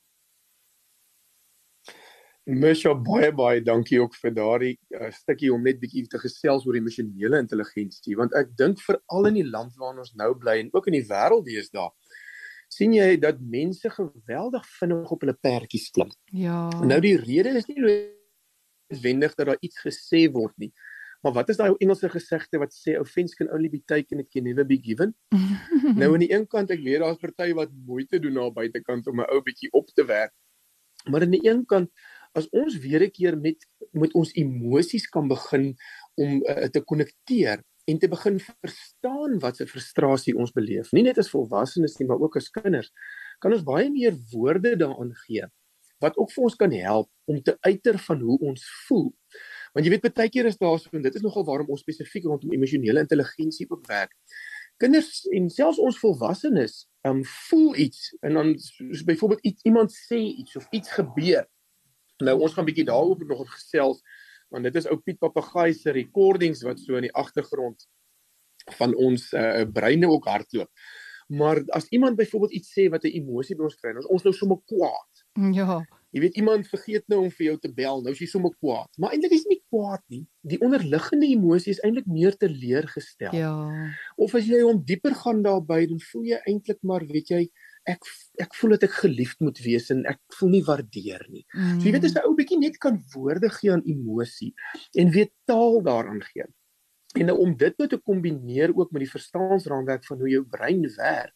Misha 2.45 2.93
baie 2.93 3.31
baie 3.34 3.62
dankie 3.65 3.97
ook 4.01 4.13
vir 4.21 4.34
daardie 4.36 4.75
uh, 4.93 5.10
stukkie 5.12 5.49
om 5.53 5.63
net 5.65 5.79
bietjie 5.81 6.05
te 6.08 6.19
gesels 6.21 6.67
oor 6.67 6.77
emosionele 6.77 7.39
intelligensie 7.41 8.13
want 8.19 8.36
ek 8.38 8.51
dink 8.58 8.84
veral 8.86 9.31
in 9.31 9.39
die 9.39 9.47
land 9.49 9.73
waarin 9.81 10.03
ons 10.03 10.13
nou 10.13 10.29
bly 10.38 10.60
en 10.62 10.69
ook 10.73 10.91
in 10.91 10.99
die 10.99 11.08
wêreld 11.10 11.47
deesdae 11.47 11.89
sien 12.75 12.93
jy 12.93 13.15
dat 13.21 13.39
mense 13.41 13.89
geweldig 13.89 14.65
vinnig 14.79 15.12
op 15.12 15.23
hulle 15.23 15.36
perdjies 15.47 15.89
klim. 15.95 16.12
Ja. 16.34 16.67
Nou 16.84 16.99
die 17.03 17.15
rede 17.17 17.55
is 17.60 17.67
nie 17.69 17.79
noodwendig 17.79 19.36
dat 19.38 19.51
daar 19.51 19.62
iets 19.65 19.81
gesê 19.86 20.25
word 20.31 20.55
nie. 20.62 20.71
Maar 21.25 21.34
wat 21.39 21.49
is 21.49 21.58
daai 21.58 21.71
ou 21.71 21.77
Engelse 21.81 22.10
gesegde 22.13 22.60
wat 22.62 22.73
sê 22.75 22.97
offense 23.01 23.38
can 23.38 23.49
only 23.53 23.69
be 23.73 23.81
taken 23.89 24.21
it 24.21 24.29
can 24.29 24.45
never 24.45 24.65
be 24.67 24.77
given? 24.77 25.15
nou 25.99 26.12
aan 26.13 26.25
die 26.25 26.34
een 26.34 26.45
kant 26.47 26.73
ek 26.73 26.84
weet 26.86 27.01
daar's 27.01 27.21
party 27.21 27.53
wat 27.58 27.71
moeite 27.88 28.19
doen 28.21 28.38
na 28.38 28.49
buitekant 28.53 29.08
om 29.10 29.21
'n 29.23 29.31
ou 29.34 29.41
bietjie 29.45 29.71
op 29.71 29.89
te 29.93 30.05
werk. 30.05 30.34
Maar 31.10 31.25
aan 31.25 31.38
die 31.38 31.45
een 31.45 31.65
kant 31.65 31.89
as 32.36 32.50
ons 32.52 32.78
weer 32.84 33.04
'n 33.04 33.12
keer 33.12 33.38
met 33.38 33.65
met 33.95 34.13
ons 34.13 34.34
emosies 34.36 35.08
kan 35.08 35.28
begin 35.28 35.76
om 36.19 36.43
uh, 36.43 36.67
te 36.67 36.82
konnekteer 36.82 37.63
en 37.86 38.00
te 38.00 38.08
begin 38.08 38.39
verstaan 38.39 39.39
wat 39.39 39.58
se 39.58 39.67
frustrasie 39.67 40.36
ons 40.36 40.52
beleef, 40.52 40.91
nie 40.91 41.04
net 41.06 41.17
as 41.21 41.30
volwassenes 41.30 41.98
nie, 42.00 42.08
maar 42.08 42.19
ook 42.19 42.36
as 42.36 42.50
kinders, 42.50 42.91
kan 43.39 43.54
ons 43.54 43.63
baie 43.63 43.89
meer 43.89 44.17
woorde 44.32 44.76
daaraan 44.76 45.13
gee 45.28 45.45
wat 46.04 46.17
ook 46.19 46.32
vir 46.34 46.43
ons 46.43 46.58
kan 46.60 46.74
help 46.76 47.08
om 47.32 47.41
te 47.41 47.56
uiter 47.63 47.98
van 48.08 48.19
hoe 48.19 48.36
ons 48.50 48.65
voel. 48.88 49.08
Want 49.74 49.88
jy 49.88 49.93
weet 49.93 50.04
baie 50.12 50.30
keer 50.30 50.50
is 50.50 50.60
daar 50.60 50.76
so 50.80 50.91
en 50.91 51.06
dit 51.06 51.15
is 51.15 51.24
nogal 51.24 51.45
waarom 51.48 51.71
ons 51.71 51.82
spesifiek 51.86 52.28
rondom 52.28 52.52
emosionele 52.52 53.00
intelligensie 53.06 53.67
ook 53.69 53.88
werk. 53.88 54.12
Kinders 54.78 55.24
en 55.32 55.48
selfs 55.50 55.80
ons 55.80 56.00
volwassenes, 56.04 56.82
um 57.08 57.24
voel 57.48 57.76
iets 57.88 58.12
en 58.28 58.36
dan 58.36 58.54
soos 58.60 59.06
byvoorbeeld 59.08 59.48
iets 59.48 59.63
iemand 59.71 59.95
sê 59.95 60.19
iets 60.19 60.60
of 60.60 60.67
iets 60.76 60.91
gebeur 61.00 61.45
Nou 62.23 62.39
ons 62.39 62.54
gaan 62.54 62.65
bietjie 62.65 62.88
daaroor 62.88 63.25
nog 63.28 63.47
gesels 63.54 64.01
want 64.54 64.63
dit 64.63 64.75
is 64.75 64.86
ou 64.88 64.99
Piet 65.01 65.17
Papegaai 65.19 65.73
se 65.73 65.91
recordings 65.91 66.62
wat 66.63 66.80
so 66.80 66.95
in 66.95 67.08
die 67.08 67.15
agtergrond 67.17 67.88
van 68.78 68.93
ons 68.95 69.32
uh, 69.34 69.65
breine 69.73 70.08
ook 70.10 70.30
hardloop. 70.30 70.69
Maar 71.28 71.63
as 71.73 71.88
iemand 71.89 72.15
byvoorbeeld 72.15 72.54
iets 72.54 72.71
sê 72.71 72.86
wat 72.89 73.04
'n 73.04 73.17
emosie 73.17 73.56
by 73.56 73.63
ons 73.63 73.75
kry, 73.75 73.93
ons 73.97 74.23
nou 74.23 74.34
sommer 74.34 74.58
kwaad. 74.65 75.25
Ja. 75.54 75.82
Jy 76.15 76.21
weet 76.21 76.38
iemand 76.39 76.67
vergeet 76.67 77.04
nou 77.08 77.23
om 77.25 77.32
vir 77.32 77.45
jou 77.45 77.58
te 77.60 77.73
bel, 77.73 78.01
nou 78.01 78.12
is 78.13 78.19
jy 78.19 78.28
sommer 78.30 78.54
kwaad. 78.56 78.88
Maar 78.97 79.12
eintlik 79.12 79.34
is 79.36 79.47
nie 79.49 79.60
kwaad 79.67 80.04
nie. 80.08 80.21
Die 80.41 80.60
onderliggende 80.62 81.28
emosie 81.28 81.73
is 81.73 81.82
eintlik 81.84 82.06
meer 82.06 82.38
teleurgestel. 82.38 83.36
Ja. 83.36 83.56
Of 84.15 84.36
as 84.36 84.47
jy 84.47 84.62
hom 84.62 84.84
dieper 84.86 85.15
gaan 85.15 85.41
daarby, 85.43 85.86
dan 85.88 85.99
voel 85.99 86.23
jy 86.23 86.39
eintlik 86.45 86.80
maar, 86.82 87.04
weet 87.10 87.34
jy, 87.34 87.41
ek 87.86 88.10
ek 88.41 88.56
voel 88.58 88.76
dat 88.76 88.84
ek 88.89 88.98
geliefd 89.00 89.39
moet 89.45 89.60
wees 89.63 89.89
en 89.93 90.04
ek 90.10 90.19
voel 90.39 90.52
nie 90.58 90.63
waardeer 90.67 91.24
nie. 91.30 91.45
Mm. 91.54 91.80
So 91.80 91.88
jy 91.88 91.95
weet 91.95 92.08
as 92.10 92.15
'n 92.17 92.28
ou 92.28 92.36
bietjie 92.36 92.60
net 92.60 92.78
kan 92.82 93.00
woorde 93.13 93.50
gee 93.50 93.71
aan 93.71 93.86
emosie 93.86 94.54
en 94.95 95.13
weet 95.15 95.32
taal 95.45 95.82
daaraan 95.86 96.21
gee. 96.34 96.48
En 97.15 97.30
nou 97.32 97.38
om 97.39 97.56
dit 97.56 97.78
nou 97.78 97.88
te 97.88 97.98
kombineer 97.98 98.76
ook 98.76 98.91
met 98.91 99.06
die 99.06 99.12
verstaansraamwerk 99.12 100.04
van 100.06 100.19
hoe 100.19 100.30
jou 100.30 100.43
brein 100.43 100.84
werk 100.98 101.34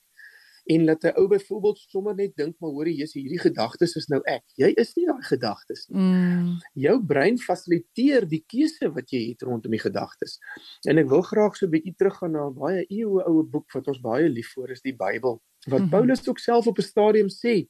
en 0.69 0.85
laat 0.85 1.03
'n 1.03 1.13
ou 1.17 1.27
byvoorbeeld 1.27 1.77
sommer 1.89 2.15
net 2.15 2.35
dink 2.37 2.55
maar 2.59 2.69
hoorie 2.71 2.95
jy's 2.97 3.13
hierdie 3.13 3.39
gedagtes 3.39 3.95
is 3.95 4.07
nou 4.09 4.21
ek. 4.25 4.43
Jy 4.55 4.73
is 4.77 4.95
nie 4.95 5.05
daai 5.05 5.23
gedagtes 5.23 5.87
nie. 5.89 5.99
Mm. 6.01 6.57
Jou 6.75 6.97
brein 7.05 7.37
fasiliteer 7.37 8.27
die 8.27 8.43
keuse 8.47 8.91
wat 8.93 9.09
jy 9.11 9.29
het 9.29 9.41
rondom 9.41 9.71
die 9.71 9.79
gedagtes. 9.79 10.39
En 10.87 10.97
ek 10.97 11.09
wil 11.09 11.21
graag 11.21 11.55
so 11.55 11.65
'n 11.65 11.71
bietjie 11.71 11.95
teruggaan 11.97 12.31
na 12.31 12.47
'n 12.47 12.53
baie 12.53 12.85
eeue 12.89 13.23
oue 13.27 13.43
boek 13.43 13.71
wat 13.73 13.87
ons 13.87 13.99
baie 14.01 14.29
lief 14.29 14.53
vir 14.55 14.71
is 14.71 14.81
die 14.81 14.93
Bybel. 14.95 15.41
Wat 15.67 15.81
Mhm. 15.81 15.89
Paulus 15.89 16.27
ook 16.29 16.39
self 16.39 16.67
op 16.67 16.77
'n 16.77 16.81
stadium 16.83 17.27
sê, 17.29 17.67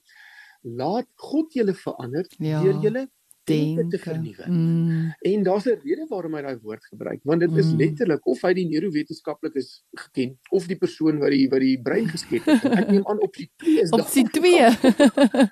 laat 0.64 1.08
God 1.16 1.54
julle 1.54 1.74
verander 1.74 2.26
Ja. 2.40 2.62
deur 2.64 2.82
julle 2.82 3.10
denke 3.50 3.82
te 3.84 3.90
Denke. 3.90 4.00
vernuwe. 4.06 4.46
Mm. 4.48 5.14
En 5.32 5.44
daar's 5.44 5.66
'n 5.66 5.80
rede 5.84 6.06
waarom 6.10 6.34
hy 6.36 6.42
daai 6.42 6.58
woord 6.62 6.86
gebruik, 6.86 7.20
want 7.24 7.40
dit 7.42 7.52
is 7.58 7.72
Mm. 7.72 7.78
letterlik 7.78 8.26
of 8.28 8.42
hy 8.42 8.54
die 8.54 8.68
neurowetenskaplikes 8.70 9.84
geken 9.94 10.38
of 10.52 10.68
die 10.68 10.78
persoon 10.78 11.20
wat 11.20 11.30
die 11.32 11.48
wat 11.50 11.60
die 11.60 11.78
brein 11.82 12.08
geskep 12.08 12.46
het. 12.46 12.64
Ek 12.80 12.90
neem 12.90 13.06
aan 13.08 13.22
opsie 13.22 13.50
2 13.58 13.82
is 13.82 13.90
Opsie 13.92 14.24
daar. 14.24 14.32
2. 14.32 15.50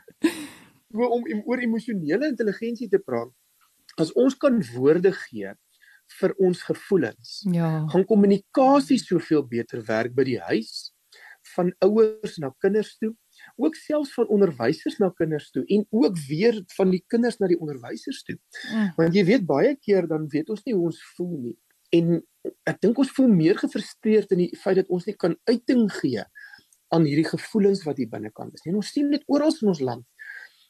So 0.92 1.04
om 1.04 1.24
oor 1.46 1.60
emosionele 1.60 2.28
intelligensie 2.32 2.88
te 2.90 3.00
praat. 3.00 3.30
As 3.98 4.12
ons 4.14 4.36
kan 4.38 4.62
woorde 4.76 5.12
gee 5.12 5.52
vir 6.20 6.34
ons 6.40 6.62
gevoelens, 6.64 7.42
ja. 7.52 7.86
gaan 7.92 8.06
kommunikasie 8.06 8.98
soveel 8.98 9.44
beter 9.44 9.82
werk 9.84 10.14
by 10.16 10.24
die 10.24 10.40
huis 10.40 10.94
van 11.56 11.74
ouers 11.84 12.38
na 12.40 12.52
kinders 12.64 12.98
toe, 13.00 13.14
ook 13.58 13.76
selfs 13.76 14.14
van 14.14 14.30
onderwysers 14.34 14.98
na 15.02 15.10
kinders 15.18 15.50
toe 15.52 15.64
en 15.74 15.86
ook 15.90 16.18
weer 16.28 16.60
van 16.78 16.92
die 16.94 17.04
kinders 17.08 17.40
na 17.42 17.50
die 17.50 17.60
onderwysers 17.60 18.24
toe. 18.24 18.38
Mm. 18.74 18.92
Want 18.98 19.16
jy 19.18 19.24
weet 19.28 19.46
baie 19.50 19.76
keer 19.76 20.08
dan 20.10 20.28
weet 20.34 20.50
ons 20.54 20.64
nie 20.66 20.76
hoe 20.78 20.90
ons 20.92 21.02
voel 21.18 21.38
nie. 21.46 21.56
En 21.98 22.20
ek 22.70 22.82
dink 22.84 23.00
ons 23.02 23.14
voel 23.16 23.32
meer 23.34 23.58
gefrustreerd 23.60 24.34
in 24.36 24.46
die 24.46 24.52
feit 24.60 24.82
dat 24.82 24.92
ons 24.94 25.08
nie 25.08 25.16
kan 25.20 25.36
uiting 25.50 25.88
gee 26.00 26.26
aan 26.96 27.08
hierdie 27.08 27.28
gevoelens 27.28 27.84
wat 27.88 28.00
hier 28.00 28.12
binnekant 28.12 28.54
is 28.56 28.64
nie. 28.64 28.74
En 28.74 28.82
ons 28.82 28.92
sien 28.94 29.10
dit 29.12 29.24
oral 29.28 29.56
in 29.62 29.74
ons 29.74 29.84
land. 29.84 30.06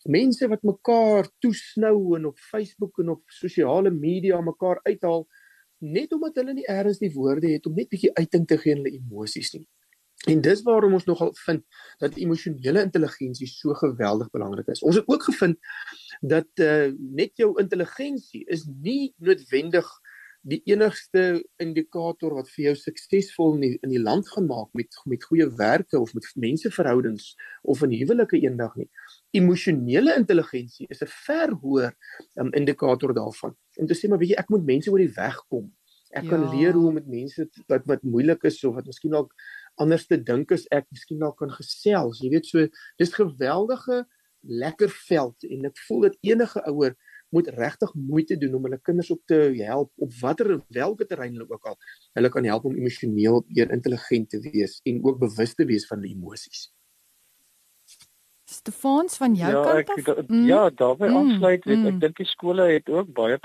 Mense 0.07 0.47
wat 0.47 0.63
mekaar 0.63 1.27
toesnou 1.43 2.15
en 2.15 2.29
op 2.29 2.39
Facebook 2.39 3.01
en 3.03 3.17
op 3.17 3.23
sosiale 3.33 3.91
media 3.91 4.39
mekaar 4.41 4.79
uithaal 4.87 5.27
net 5.83 6.13
omdat 6.15 6.39
hulle 6.39 6.55
nie 6.57 6.65
eers 6.65 7.01
die 7.01 7.11
woorde 7.13 7.51
het 7.51 7.67
om 7.69 7.75
net 7.77 7.89
bietjie 7.91 8.13
uiting 8.17 8.47
te 8.49 8.57
gee 8.57 8.73
aan 8.73 8.81
hulle 8.81 8.97
emosies 8.97 9.53
nie. 9.53 9.67
En 10.25 10.41
dis 10.41 10.61
waarom 10.65 10.93
ons 10.97 11.05
nogal 11.05 11.31
vind 11.45 11.63
dat 12.01 12.17
emosionele 12.17 12.81
intelligensie 12.81 13.47
so 13.47 13.73
geweldig 13.73 14.29
belangrik 14.33 14.67
is. 14.73 14.81
Ons 14.81 14.95
het 14.95 15.07
ook 15.07 15.23
gevind 15.29 15.57
dat 16.21 16.49
uh, 16.55 16.89
net 16.97 17.37
jou 17.37 17.53
intelligensie 17.61 18.43
is 18.45 18.65
nie 18.65 19.13
noodwendig 19.17 19.87
die 20.47 20.59
enigste 20.69 21.43
indikator 21.61 22.35
wat 22.37 22.49
vir 22.53 22.69
jou 22.69 22.73
suksesvol 22.79 23.57
in 23.57 23.63
die, 23.65 23.71
in 23.83 23.91
die 23.91 24.01
land 24.01 24.29
gaan 24.31 24.47
maak 24.47 24.69
met 24.77 24.95
met 25.09 25.25
goeie 25.27 25.47
werke 25.59 25.99
of 25.99 26.13
met 26.15 26.27
menseverhoudings 26.39 27.33
of 27.63 27.81
in 27.83 27.95
huwelike 27.97 28.39
eendag 28.39 28.75
nie. 28.79 28.87
Emosionele 29.35 30.15
intelligensie 30.15 30.87
is 30.89 31.01
'n 31.03 31.11
ver 31.25 31.51
hoër 31.63 31.91
um, 32.35 32.53
indikator 32.53 33.13
daarvan. 33.13 33.55
Om 33.75 33.87
te 33.87 33.95
sê 33.95 34.07
maar 34.07 34.19
weet 34.19 34.35
jy 34.35 34.39
ek 34.39 34.49
moet 34.49 34.65
mense 34.65 34.91
oor 34.91 35.03
die 35.03 35.15
weg 35.15 35.37
kom. 35.49 35.73
Ek 36.15 36.23
ja. 36.23 36.29
kan 36.29 36.49
leer 36.55 36.73
hoe 36.73 36.87
om 36.87 36.93
met 36.93 37.07
mense 37.07 37.49
wat 37.67 37.83
wat 37.85 38.03
moeilik 38.03 38.43
is 38.43 38.63
of 38.63 38.75
wat 38.75 38.85
miskien 38.85 39.11
dalk 39.11 39.33
anders 39.81 40.07
te 40.07 40.17
dink 40.17 40.51
as 40.55 40.65
ek 40.73 40.87
miskien 40.91 41.19
dalk 41.21 41.37
kan 41.41 41.51
gesels. 41.53 42.21
Jy 42.23 42.31
weet 42.33 42.49
so 42.49 42.67
dis 43.01 43.13
geweldige 43.13 44.03
lekker 44.47 44.89
veld 45.09 45.47
en 45.49 45.69
ek 45.69 45.79
voel 45.87 46.07
dat 46.07 46.17
enige 46.25 46.63
ouer 46.71 46.95
moet 47.35 47.47
regtig 47.47 47.91
moeite 47.93 48.37
doen 48.39 48.55
om 48.55 48.63
hulle 48.67 48.79
kinders 48.79 49.11
op 49.11 49.19
te 49.27 49.39
help 49.59 49.91
op 49.95 50.13
watter 50.21 50.53
welke 50.75 51.05
terrein 51.05 51.35
hulle 51.35 51.49
ook 51.49 51.65
al 51.73 51.75
hulle 52.15 52.31
kan 52.31 52.47
help 52.47 52.65
om 52.69 52.77
emosioneel 52.77 53.43
meer 53.47 53.71
intelligent 53.75 54.29
te 54.31 54.39
wees 54.45 54.79
en 54.87 55.01
ook 55.03 55.19
bewus 55.19 55.55
te 55.55 55.67
wees 55.67 55.87
van 55.89 56.01
die 56.05 56.13
emosies. 56.15 56.69
Stefans 58.47 59.17
van 59.19 59.35
jou 59.35 59.51
ja, 59.51 59.63
kant 59.63 59.79
ek, 59.81 59.89
af. 59.89 60.03
da, 60.05 60.23
Mm. 60.27 60.45
Ja, 60.47 60.69
daarbey 60.69 61.09
Mm, 61.09 61.17
aansluit 61.17 61.65
weet 61.65 61.77
mm. 61.77 61.87
ek 61.87 61.99
dink 61.99 62.17
die 62.17 62.25
skole 62.31 62.71
het 62.71 62.89
ook 62.89 63.11
baie 63.13 63.37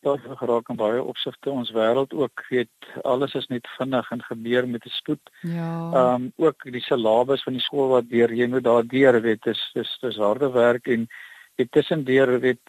prestasie 0.00 0.36
geraak 0.36 0.68
in 0.70 0.76
baie 0.76 1.02
opsigte. 1.02 1.50
Ons 1.50 1.72
wêreld 1.72 2.12
ook 2.14 2.44
weet 2.50 2.68
alles 3.04 3.34
is 3.34 3.46
net 3.48 3.66
vinnig 3.78 4.10
en 4.10 4.22
gebeur 4.22 4.68
met 4.68 4.84
'n 4.84 4.90
spoed. 4.90 5.20
Ja. 5.42 5.90
Ehm 5.92 6.14
um, 6.14 6.32
ook 6.36 6.62
die 6.62 6.80
syllabus 6.80 7.42
van 7.42 7.52
die 7.52 7.62
skool 7.62 7.88
wat 7.88 8.08
deur 8.08 8.32
jy 8.32 8.46
moet 8.46 8.64
daardeur 8.64 9.20
weet 9.20 9.42
dis 9.42 9.70
dis 9.74 9.98
dis 10.00 10.16
harde 10.16 10.50
werk 10.50 10.86
en 10.86 11.08
dit 11.56 11.70
tussendeur 11.72 12.40
weet 12.40 12.60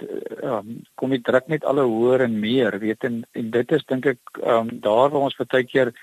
ehm 0.42 0.54
um, 0.54 0.82
kom 0.96 1.10
die 1.10 1.22
druk 1.22 1.48
net 1.48 1.64
alle 1.64 1.84
hoër 1.84 2.22
en 2.22 2.40
meer 2.40 2.80
weet 2.80 3.04
en 3.04 3.24
en 3.32 3.52
dit 3.52 3.72
is 3.72 3.86
dink 3.86 4.06
ek 4.06 4.20
ehm 4.44 4.70
um, 4.70 4.80
daar 4.82 5.10
waar 5.10 5.22
ons 5.22 5.38
baie 5.38 5.64
keer 5.64 5.94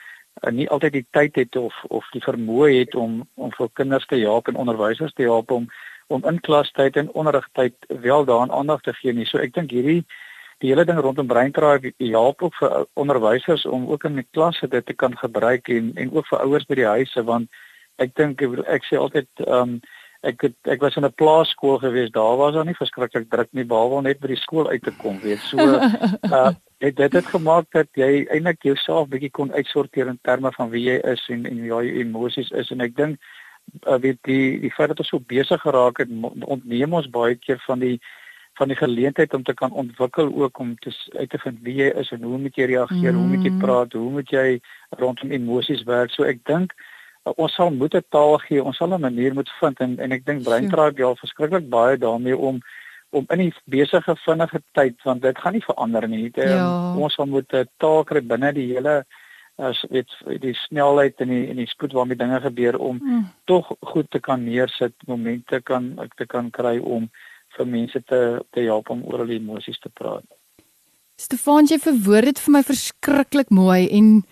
uh, 0.45 0.51
nie 0.51 0.69
altyd 0.69 0.93
die 0.93 1.07
tyd 1.11 1.37
het 1.37 1.57
of 1.57 1.75
of 1.89 2.05
die 2.13 2.23
vermoë 2.23 2.79
het 2.79 2.95
om 2.95 3.29
om 3.35 3.51
vir 3.53 3.69
kinders 3.73 4.07
te 4.07 4.17
help 4.17 4.49
en 4.49 4.57
onderwysers 4.57 5.13
te 5.13 5.23
help 5.23 5.51
om 5.51 5.69
om 6.09 6.25
in 6.25 6.41
klastyd 6.41 6.97
en 6.97 7.13
onderrigtyd 7.13 7.75
wel 7.89 8.25
daaraan 8.25 8.53
aandag 8.53 8.81
te 8.81 8.93
gee 8.93 9.13
nie. 9.13 9.27
So 9.27 9.39
ek 9.39 9.55
dink 9.55 9.71
hierdie 9.71 10.05
die 10.65 10.71
hele 10.73 10.85
ding 10.89 10.99
rondom 10.99 11.27
breinkraai 11.27 11.93
help 11.99 12.43
ook 12.43 12.55
vir 12.61 12.87
onderwysers 12.95 13.67
om 13.67 13.89
ook 13.91 14.05
in 14.05 14.23
die 14.23 14.29
klasse 14.33 14.69
dit 14.69 14.87
te 14.87 14.95
kan 14.95 15.17
gebruik 15.17 15.69
en 15.69 15.93
en 15.95 16.13
ook 16.13 16.27
vir 16.27 16.45
ouers 16.47 16.67
by 16.67 16.75
die 16.75 16.91
huise 16.95 17.25
want 17.25 17.49
ek 17.97 18.15
dink 18.17 18.43
ek, 18.43 18.85
sê 18.85 18.99
altyd 19.01 19.29
ehm 19.47 19.77
um, 19.77 19.81
ek 20.27 20.43
het, 20.43 20.55
ek 20.75 20.81
was 20.83 20.97
in 20.97 21.05
'n 21.05 21.15
plaaskool 21.15 21.79
gewees 21.79 22.11
daar 22.11 22.37
was 22.37 22.55
daar 22.55 22.65
nie 22.65 22.75
verskriklik 22.75 23.31
druk 23.31 23.49
nie 23.53 23.65
behalwe 23.65 24.03
net 24.03 24.21
by 24.21 24.29
die 24.29 24.43
skool 24.43 24.69
uit 24.69 24.83
te 24.83 24.93
kom 25.03 25.21
weet. 25.21 25.39
So 25.39 25.59
uh, 25.59 26.51
het 26.85 26.97
dit 26.97 27.13
het 27.13 27.27
gemaak 27.27 27.67
dat 27.71 27.89
jy 27.95 28.27
eintlik 28.27 28.63
jouself 28.63 29.09
bietjie 29.09 29.31
kon 29.31 29.53
uitsorteer 29.53 30.07
in 30.07 30.19
terme 30.23 30.53
van 30.53 30.71
wie 30.71 30.85
jy 30.89 31.01
is 31.13 31.23
en 31.29 31.47
en 31.47 31.65
jou 31.65 31.83
emosies 31.83 32.51
is. 32.51 32.71
En 32.71 32.81
ek 32.81 32.97
dink 32.97 33.19
uh, 33.87 33.99
weet 34.01 34.19
die 34.23 34.61
die 34.61 34.73
feit 34.73 34.89
dat 34.89 34.99
ons 34.99 35.09
so 35.09 35.21
besig 35.21 35.61
geraak 35.61 35.99
het 35.99 36.09
ontneem 36.41 36.93
ons 36.93 37.11
baie 37.11 37.37
keer 37.37 37.63
van 37.67 37.79
die 37.79 38.01
van 38.59 38.69
die 38.69 38.77
geleentheid 38.77 39.35
om 39.35 39.43
te 39.45 39.55
kan 39.55 39.71
ontwikkel 39.71 40.31
ook 40.35 40.59
om 40.59 40.75
te 40.81 40.91
uit 41.19 41.31
te 41.31 41.39
vind 41.39 41.59
wie 41.63 41.75
jy 41.83 41.89
is 42.01 42.11
en 42.15 42.23
hoe 42.23 42.39
moet 42.39 42.57
jy 42.57 42.65
reageer, 42.71 43.13
mm. 43.13 43.19
hoe 43.19 43.29
moet 43.29 43.43
jy 43.45 43.51
Mm. 43.53 43.59
praat, 43.59 43.93
hoe 43.93 44.11
moet 44.11 44.31
jy 44.31 44.61
rondom 44.99 45.31
emosies 45.31 45.83
werk. 45.85 46.11
So 46.11 46.25
ek 46.25 46.41
dink 46.45 46.73
uh, 47.27 47.33
ons 47.37 47.55
sal 47.55 47.71
moet 47.71 47.95
'n 47.95 48.05
taal 48.11 48.39
gee, 48.39 48.63
ons 48.63 48.77
sal 48.77 48.95
'n 48.95 49.01
manier 49.01 49.35
moet 49.35 49.51
vind 49.61 49.81
en 49.81 49.99
en 50.01 50.13
ek 50.13 50.25
dink 50.25 50.43
breinkraai 50.45 50.91
het 50.91 51.01
al 51.01 51.17
verskriklik 51.17 51.69
baie 51.69 51.97
daarmee 51.99 52.37
om 52.37 52.61
om 53.13 53.25
in 53.31 53.39
die 53.39 53.55
besige 53.71 54.17
vinnige 54.25 54.61
tyd 54.75 54.97
want 55.05 55.23
dit 55.23 55.39
gaan 55.39 55.53
nie 55.53 55.63
verander 55.65 56.09
nie. 56.09 56.31
Dit, 56.31 56.45
Ja. 56.45 56.93
um, 56.95 57.03
ons 57.03 57.15
sal 57.15 57.27
moet 57.27 57.53
'n 57.53 57.69
taal 57.79 58.05
kry 58.05 58.21
binne 58.21 58.53
die 58.53 58.75
hele 58.75 59.05
as 59.59 59.85
weet 59.91 60.11
die 60.41 60.55
snelheid 60.55 61.21
en 61.21 61.29
die 61.29 61.49
en 61.51 61.57
die 61.57 61.67
spoed 61.67 61.93
waarmee 61.93 62.17
dinge 62.17 62.41
gebeur 62.41 62.77
om 62.79 62.99
Mm. 63.03 63.25
tog 63.47 63.73
goed 63.81 64.11
te 64.11 64.19
kan 64.21 64.45
neersit, 64.45 64.93
momente 65.07 65.61
kan 65.63 65.99
ek 65.99 66.15
te 66.17 66.27
kan 66.27 66.51
kry 66.51 66.79
om 66.79 67.11
vir 67.57 67.67
mense 67.67 68.03
te 68.07 68.41
te 68.53 68.61
help 68.61 68.91
om 68.91 69.05
oor 69.05 69.25
hulle 69.25 69.39
emosies 69.41 69.79
te 69.83 69.89
praat. 69.89 70.25
Stefan, 71.17 71.67
jy 71.67 71.79
verwoord 71.81 72.25
dit 72.25 72.41
vir 72.45 72.53
my 72.53 72.63
verskriklik 72.63 73.51
mooi 73.51 73.89
en 73.99 74.25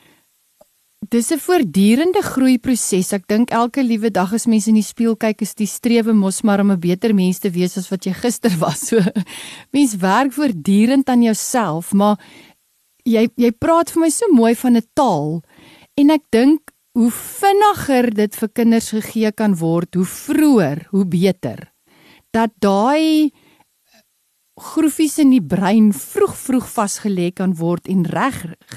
dis 1.10 1.30
'n 1.32 1.38
voortdurende 1.38 2.22
groeiproses. 2.22 3.12
Ek 3.12 3.26
dink 3.26 3.50
elke 3.50 3.82
liewe 3.82 4.10
dag 4.10 4.32
as 4.32 4.46
mense 4.46 4.68
in 4.68 4.74
die 4.74 4.82
spieël 4.82 5.16
kyk, 5.16 5.42
is 5.42 5.54
die 5.54 5.66
strewe 5.66 6.12
mos 6.12 6.42
maar 6.42 6.60
om 6.60 6.72
'n 6.72 6.80
beter 6.80 7.14
mens 7.14 7.38
te 7.38 7.50
wees 7.50 7.76
as 7.76 7.88
wat 7.90 8.04
jy 8.04 8.12
gister 8.12 8.52
was. 8.58 8.88
So 8.88 9.00
mens 9.72 9.96
werk 9.96 10.32
voortdurend 10.32 11.08
aan 11.08 11.22
jouself, 11.22 11.92
maar 11.92 12.18
jy 13.04 13.28
jy 13.36 13.50
praat 13.52 13.90
vir 13.90 14.00
my 14.00 14.10
so 14.10 14.26
mooi 14.32 14.54
van 14.54 14.76
'n 14.76 14.88
taal 14.94 15.42
en 15.96 16.10
ek 16.10 16.22
dink 16.30 16.60
hoe 16.94 17.10
vinniger 17.10 18.14
dit 18.14 18.36
vir 18.36 18.48
kinders 18.48 18.90
gegee 18.90 19.32
kan 19.32 19.54
word, 19.56 19.94
hoe 19.94 20.04
vroeër, 20.04 20.86
hoe 20.90 21.04
beter. 21.04 21.73
Dat 22.34 22.50
daai 22.58 23.30
groefies 24.54 25.18
in 25.18 25.32
die 25.34 25.42
brein 25.42 25.90
vroeg 25.94 26.34
vroeg 26.38 26.66
vasgelê 26.70 27.30
kan 27.34 27.56
word 27.58 27.88
en 27.90 28.04
reg 28.06 28.36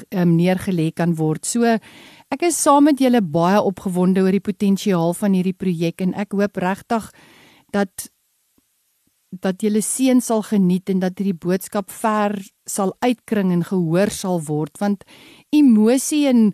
um, 0.10 0.34
neergelê 0.38 0.90
kan 0.96 1.14
word. 1.20 1.46
So 1.46 1.78
ek 2.34 2.46
is 2.50 2.58
saam 2.58 2.90
met 2.90 3.02
julle 3.02 3.22
baie 3.22 3.62
opgewonde 3.62 4.24
oor 4.26 4.34
die 4.34 4.44
potensiaal 4.44 5.14
van 5.18 5.38
hierdie 5.38 5.58
projek 5.58 6.02
en 6.02 6.16
ek 6.18 6.34
hoop 6.38 6.58
regtig 6.64 7.12
dat 7.76 8.10
dat 9.30 9.62
julle 9.62 9.84
seun 9.84 10.22
sal 10.24 10.42
geniet 10.48 10.90
en 10.90 11.02
dat 11.04 11.20
hierdie 11.20 11.38
boodskap 11.38 11.92
ver 11.92 12.34
sal 12.66 12.96
uitkring 13.04 13.52
en 13.54 13.66
gehoor 13.68 14.10
sal 14.10 14.40
word 14.48 14.80
want 14.82 15.04
emosie 15.54 16.26
en 16.32 16.54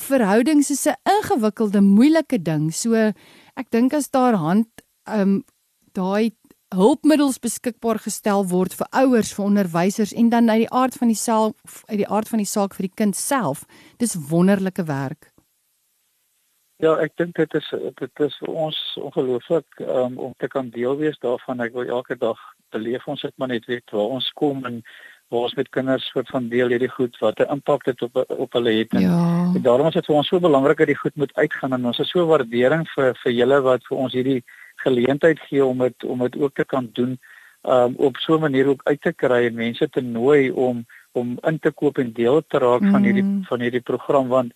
verhoudings 0.00 0.70
is 0.70 0.86
'n 0.86 0.96
ingewikkelde, 1.04 1.80
moeilike 1.80 2.38
ding. 2.42 2.72
So 2.72 2.94
ek 2.94 3.70
dink 3.70 3.92
as 3.92 4.10
daar 4.10 4.34
hand 4.34 4.68
ehm 5.06 5.20
um, 5.20 5.44
daai 5.92 6.32
hulpmiddels 6.76 7.38
beskikbaar 7.42 7.98
gestel 8.02 8.46
word 8.50 8.74
vir 8.74 8.88
ouers, 9.02 9.32
vir 9.36 9.44
onderwysers 9.44 10.12
en 10.12 10.30
dan 10.32 10.50
uit 10.50 10.64
die 10.64 10.72
aard 10.72 10.96
van 11.00 11.12
die 11.12 11.18
self 11.18 11.84
uit 11.88 11.98
die 12.00 12.08
aard 12.08 12.28
van 12.28 12.42
die 12.42 12.48
saak 12.48 12.74
vir 12.74 12.88
die 12.88 12.96
kind 13.02 13.16
self. 13.16 13.66
Dis 13.98 14.16
wonderlike 14.30 14.84
werk. 14.88 15.30
Ja, 16.82 16.96
ek 16.98 17.14
dink 17.20 17.36
dit 17.38 17.54
is 17.54 17.68
dit 18.00 18.20
is 18.26 18.36
vir 18.42 18.54
ons 18.66 18.78
ongelooflik 18.98 19.82
um, 19.86 20.18
om 20.18 20.32
te 20.42 20.48
kan 20.50 20.70
deel 20.74 20.96
wees 20.98 21.18
daarvan. 21.22 21.62
Ek 21.62 21.76
wil 21.76 21.86
elke 21.86 22.16
dag 22.18 22.40
beleef 22.74 23.06
ons 23.06 23.22
dit 23.22 23.34
maar 23.38 23.52
net 23.52 23.68
weet 23.70 23.94
waar 23.94 24.16
ons 24.18 24.30
kom 24.34 24.64
en 24.66 24.80
waar 25.32 25.46
ons 25.46 25.54
met 25.56 25.70
kinders 25.72 26.08
soort 26.10 26.28
van 26.34 26.48
deel 26.50 26.74
hierdie 26.74 26.90
goed 26.90 27.14
wat 27.22 27.38
'n 27.40 27.52
impak 27.54 27.84
dit 27.84 28.02
op 28.02 28.16
op 28.28 28.52
hulle 28.58 28.72
het. 28.80 28.92
En, 28.92 29.00
Ja. 29.00 29.52
en 29.54 29.62
daarom 29.62 29.86
is 29.86 29.94
dit 29.94 30.06
vir 30.06 30.16
ons 30.16 30.28
so 30.28 30.40
belangrik 30.40 30.78
dat 30.78 30.90
die 30.90 31.02
goed 31.04 31.16
moet 31.16 31.34
uitgaan 31.34 31.72
en 31.72 31.86
ons 31.86 31.98
is 31.98 32.10
so 32.10 32.26
waardering 32.26 32.88
vir 32.96 33.14
vir 33.22 33.32
julle 33.32 33.60
wat 33.62 33.86
vir 33.88 33.98
ons 33.98 34.12
hierdie 34.12 34.42
geleentheid 34.84 35.38
gee 35.48 35.64
om 35.64 35.78
dit 35.78 36.04
om 36.04 36.18
dit 36.26 36.36
ook 36.38 36.54
te 36.54 36.64
kan 36.64 36.90
doen 36.92 37.18
um 37.62 37.94
op 37.96 38.16
so 38.16 38.36
'n 38.36 38.40
manier 38.40 38.66
ook 38.66 38.82
uit 38.84 39.00
te 39.00 39.12
kry 39.12 39.46
en 39.46 39.54
mense 39.54 39.88
te 39.88 40.00
nooi 40.00 40.50
om 40.50 40.86
om 41.12 41.38
in 41.42 41.58
te 41.58 41.70
koop 41.70 41.98
en 41.98 42.12
deel 42.12 42.42
te 42.46 42.58
raak 42.58 42.84
van 42.90 43.02
hierdie 43.02 43.22
Mm. 43.22 43.44
van 43.44 43.60
hierdie 43.60 43.80
program 43.90 44.28
want 44.28 44.52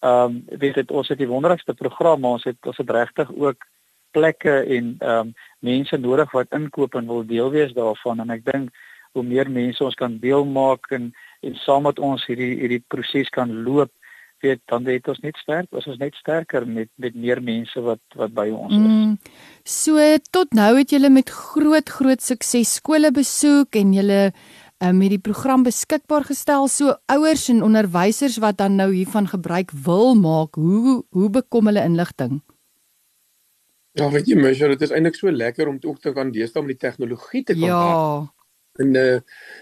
um, 0.00 0.44
weet 0.58 0.74
dit 0.74 0.90
ons 0.90 1.08
het 1.08 1.18
die 1.18 1.28
wonderlikste 1.28 1.74
program 1.74 2.20
maar 2.20 2.30
ons 2.30 2.44
het 2.44 2.56
ons 2.66 2.76
het 2.76 2.90
regtig 2.90 3.30
ook 3.34 3.66
plekke 4.10 4.54
en 4.76 4.96
um, 5.00 5.32
mense 5.58 5.96
nodig 5.96 6.30
wat 6.32 6.52
inkoop 6.52 6.94
en 6.94 7.06
wil 7.06 7.26
deel 7.26 7.50
wees 7.50 7.72
daarvan 7.72 8.20
en 8.20 8.30
ek 8.30 8.44
dink 8.44 8.70
hoe 9.12 9.22
meer 9.22 9.50
mense 9.50 9.84
ons 9.84 9.94
kan 9.94 10.18
deel 10.18 10.44
maak 10.44 10.90
en 10.90 11.12
en 11.40 11.54
saam 11.54 11.82
met 11.82 11.98
ons 11.98 12.26
hierdie 12.26 12.54
hierdie 12.60 12.84
proses 12.88 13.28
kan 13.28 13.62
loop 13.62 13.90
weet 14.44 14.60
dan 14.70 14.84
weet 14.84 15.08
ons 15.08 15.20
net 15.24 15.36
sterk 15.42 15.74
ons 15.74 15.86
is 15.86 15.98
net 16.00 16.14
sterker 16.20 16.66
met 16.66 16.90
met 16.96 17.14
meer 17.14 17.42
mense 17.42 17.80
wat 17.80 18.02
wat 18.20 18.34
by 18.34 18.48
ons 18.50 18.74
is. 18.74 18.78
Mm. 18.78 19.16
So 19.64 20.06
tot 20.30 20.54
nou 20.56 20.70
het 20.78 20.94
julle 20.94 21.10
met 21.10 21.30
groot 21.30 21.88
groot 21.98 22.22
sukses 22.22 22.78
skole 22.80 23.12
besoek 23.14 23.76
en 23.80 23.92
julle 23.96 24.20
um, 24.84 25.00
het 25.02 25.14
die 25.16 25.22
program 25.22 25.64
beskikbaar 25.66 26.26
gestel 26.28 26.68
so 26.72 26.94
ouers 27.12 27.48
en 27.52 27.64
onderwysers 27.66 28.38
wat 28.42 28.58
dan 28.58 28.78
nou 28.78 28.92
hiervan 28.92 29.28
gebruik 29.28 29.74
wil 29.84 30.14
maak. 30.14 30.54
Hoe 30.54 31.02
hoe 31.10 31.30
bekom 31.30 31.70
hulle 31.70 31.84
inligting? 31.84 32.40
Ja, 33.98 34.06
weet 34.10 34.28
jy, 34.30 34.36
mens, 34.38 34.58
dit 34.58 34.82
is 34.84 34.92
eintlik 34.94 35.16
so 35.18 35.30
lekker 35.32 35.68
om 35.68 35.78
ook 35.82 35.98
te 35.98 36.12
kan 36.14 36.30
deesdae 36.30 36.62
met 36.62 36.76
die 36.76 36.82
tegnologie 36.86 37.42
te 37.42 37.56
kan. 37.56 37.66
Ja. 37.66 38.28
En 38.78 38.94
uh 38.94 39.18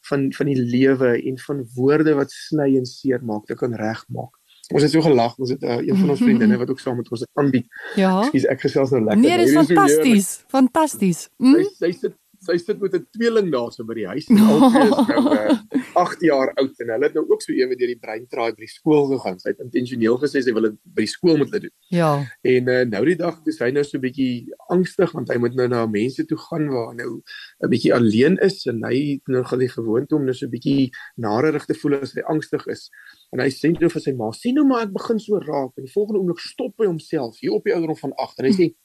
van 0.10 0.28
van 0.34 0.46
die 0.52 0.58
lewe 0.62 1.16
en 1.30 1.38
van 1.48 1.64
woorde 1.76 2.14
wat 2.18 2.32
sny 2.32 2.76
en 2.78 2.86
seer 2.86 3.22
maak 3.24 3.46
te 3.46 3.56
kan 3.56 3.74
regmaak. 3.74 4.34
Ons 4.74 4.84
het 4.84 4.92
so 4.92 5.02
gelag, 5.02 5.38
ons 5.40 5.50
het 5.54 5.62
uh, 5.64 5.78
een 5.80 5.96
van 5.96 6.10
ons 6.10 6.20
vriendinne 6.20 6.58
wat 6.60 6.70
ook 6.70 6.80
saam 6.84 6.98
met 7.00 7.08
ons 7.12 7.22
dit 7.24 7.30
aanbied. 7.40 7.68
Ja. 7.96 8.18
Ekskuus, 8.26 8.46
ek 8.52 8.62
gesels 8.66 8.92
nou 8.92 9.00
lekker. 9.04 9.22
Nee, 9.22 9.38
dis 9.38 9.54
Hierdie 9.54 9.62
is 9.62 9.70
fantasties. 9.72 10.28
Fantasties. 10.52 11.22
Sy 11.30 11.44
Mm? 11.46 11.70
sy 11.80 11.92
sit 11.92 12.16
sy 12.48 12.58
sit 12.62 12.80
met 12.82 12.96
'n 12.96 13.06
tweeling 13.16 13.52
daarso 13.54 13.86
by 13.88 13.98
die 14.00 14.08
huis. 14.08 14.28
En 14.38 14.44
albei 14.44 14.86
is 14.88 15.08
nou 15.08 15.34
uh, 15.34 15.56
8 16.02 16.22
jaar 16.22 16.52
oud 16.62 16.82
en 16.84 16.92
hulle 16.94 17.08
het 17.08 17.16
nou 17.18 17.26
ook 17.28 17.42
so 17.42 17.54
ewe 17.54 17.76
deur 17.76 17.92
die 17.92 18.00
breintraai 18.00 18.52
by 18.54 18.64
die 18.64 18.72
skool 18.72 19.08
gegaan. 19.12 19.40
Sy 19.42 19.54
het 19.54 19.64
intentioneel 19.64 20.18
gesê 20.22 20.44
sy 20.46 20.54
wil 20.56 20.70
dit 20.70 20.78
by 20.98 21.06
die 21.06 21.12
skool 21.12 21.38
moet 21.42 21.52
doen. 21.52 21.74
Ja. 21.94 22.12
En 22.42 22.72
uh, 22.74 22.84
nou 22.90 23.04
die 23.10 23.18
dag 23.20 23.40
is 23.50 23.60
hy 23.64 23.72
nou 23.76 23.84
so 23.84 23.98
'n 23.98 24.06
bietjie 24.06 24.48
angstig 24.74 25.14
want 25.14 25.32
hy 25.34 25.38
moet 25.42 25.56
nou 25.60 25.68
na 25.68 25.86
mense 25.86 26.26
toe 26.26 26.40
gaan 26.48 26.68
waar 26.74 26.96
nou 26.96 27.22
'n 27.64 27.70
bietjie 27.70 27.94
alleen 27.94 28.38
is 28.46 28.66
en 28.66 28.84
hy 28.86 28.96
het 29.14 29.28
nou 29.28 29.44
geleer 29.44 29.74
gewoond 29.76 30.14
om 30.14 30.26
nou 30.26 30.34
so 30.34 30.46
'n 30.46 30.56
bietjie 30.56 30.92
narerig 31.16 31.66
te 31.66 31.76
voel 31.76 32.02
as 32.02 32.14
hy 32.14 32.26
angstig 32.28 32.66
is. 32.68 32.90
En 33.34 33.42
hy 33.44 33.50
sê 33.52 33.72
nou 33.74 33.90
vir 33.90 34.02
sy 34.02 34.14
ma: 34.14 34.32
"Sien 34.32 34.56
nou 34.56 34.66
maar 34.66 34.86
ek 34.86 34.94
begin 34.94 35.20
so 35.20 35.40
raak." 35.40 35.74
En 35.78 35.84
die 35.84 35.92
volgende 35.92 36.20
oomblik 36.20 36.40
stop 36.40 36.74
hy 36.80 36.86
homself 36.86 37.40
hier 37.40 37.52
op 37.52 37.64
die 37.64 37.74
ouderdom 37.74 37.98
van 37.98 38.14
8 38.16 38.40
en 38.40 38.46
hy 38.46 38.54
sê: 38.56 38.76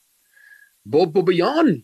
"Bob 0.83 1.13
Bobbejaan, 1.13 1.83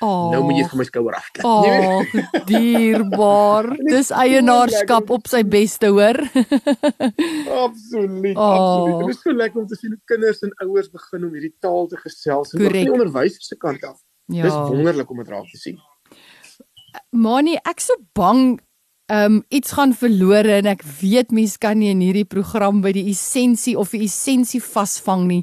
Oh. 0.00 0.30
nou 0.32 0.42
moet 0.46 0.56
jy 0.62 0.66
van 0.70 0.78
my 0.80 0.84
skouer 0.88 1.14
af 1.18 1.30
klim." 1.32 1.46
Oh, 1.46 2.04
dierbaar. 2.48 3.68
Dis 3.92 4.10
eienaarskap 4.10 5.10
op 5.10 5.28
sy 5.28 5.42
beste, 5.44 5.86
hoor. 5.92 6.20
Absoluut, 7.66 8.36
Oh. 8.36 8.52
absoluut. 8.54 9.06
Dit 9.06 9.14
is 9.16 9.22
so 9.22 9.32
lekker 9.32 9.60
om 9.60 9.66
te 9.66 9.76
sien 9.76 9.90
hoe 9.94 10.00
kinders 10.04 10.42
en 10.46 10.52
ouers 10.64 10.90
begin 10.92 11.24
om 11.26 11.32
hierdie 11.34 11.54
taal 11.60 11.86
te 11.90 11.96
gesels 12.00 12.52
en 12.54 12.64
ook 12.64 12.72
die 12.72 12.92
onderwysers 12.92 13.48
se 13.50 13.56
kant 13.56 13.84
af. 13.84 13.98
Ja. 14.30 14.42
Dis 14.46 14.54
wonderlik 14.54 15.10
om 15.10 15.16
dit 15.22 15.28
raak 15.28 15.48
te 15.50 15.58
sien. 15.58 15.78
Manie, 17.10 17.58
ek 17.66 17.80
so 17.82 17.94
bang 18.18 18.58
um 19.10 19.40
iets 19.50 19.72
gaan 19.74 19.90
verlore 19.98 20.60
en 20.60 20.68
ek 20.70 20.84
weet 21.00 21.32
mense 21.34 21.58
kan 21.58 21.78
nie 21.80 21.90
in 21.90 22.02
hierdie 22.04 22.26
program 22.30 22.78
by 22.84 22.92
die 22.94 23.08
essensie 23.10 23.74
of 23.78 23.90
die 23.90 24.04
essensie 24.06 24.60
vasvang 24.62 25.24
nie. 25.26 25.40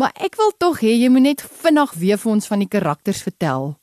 Maar 0.00 0.14
ek 0.24 0.38
wil 0.40 0.54
tog 0.56 0.80
hê 0.80 0.94
jy 0.96 1.10
moet 1.12 1.26
net 1.28 1.44
vinnig 1.44 1.92
weer 2.00 2.20
vir 2.22 2.32
ons 2.32 2.48
van 2.48 2.64
die 2.64 2.70
karakters 2.72 3.20
vertel. 3.26 3.74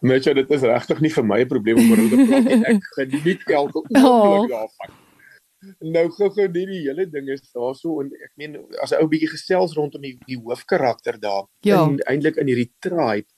Mitja, 0.00 0.34
dit 0.34 0.50
is 0.50 0.62
regtig 0.62 1.00
nie 1.00 1.10
vir 1.10 1.24
my 1.24 1.40
'n 1.42 1.48
probleem 1.48 1.78
om 1.78 1.90
oor 1.90 2.02
te 2.10 2.26
praat 2.26 2.44
nie. 2.44 2.64
Ek 2.74 2.82
geniet 2.98 3.42
elke 3.50 3.78
oomblik 3.82 4.50
daarvan. 4.50 4.98
Nou 5.94 6.08
gou-gou 6.10 6.48
net 6.48 6.54
die 6.54 6.80
hele 6.88 7.06
ding 7.06 7.28
is 7.30 7.44
daarso 7.54 8.00
en 8.02 8.10
ek 8.24 8.32
meen 8.36 8.56
as 8.82 8.92
'n 8.92 9.02
ou 9.02 9.08
bietjie 9.08 9.30
gesels 9.30 9.76
rondom 9.78 10.02
die, 10.02 10.18
die 10.26 10.38
hoofkarakter 10.38 11.18
daar 11.20 11.46
Ja. 11.62 11.84
en 11.84 11.98
eintlik 12.10 12.36
in 12.36 12.46
hierdie 12.50 12.72
tribe 12.80 13.28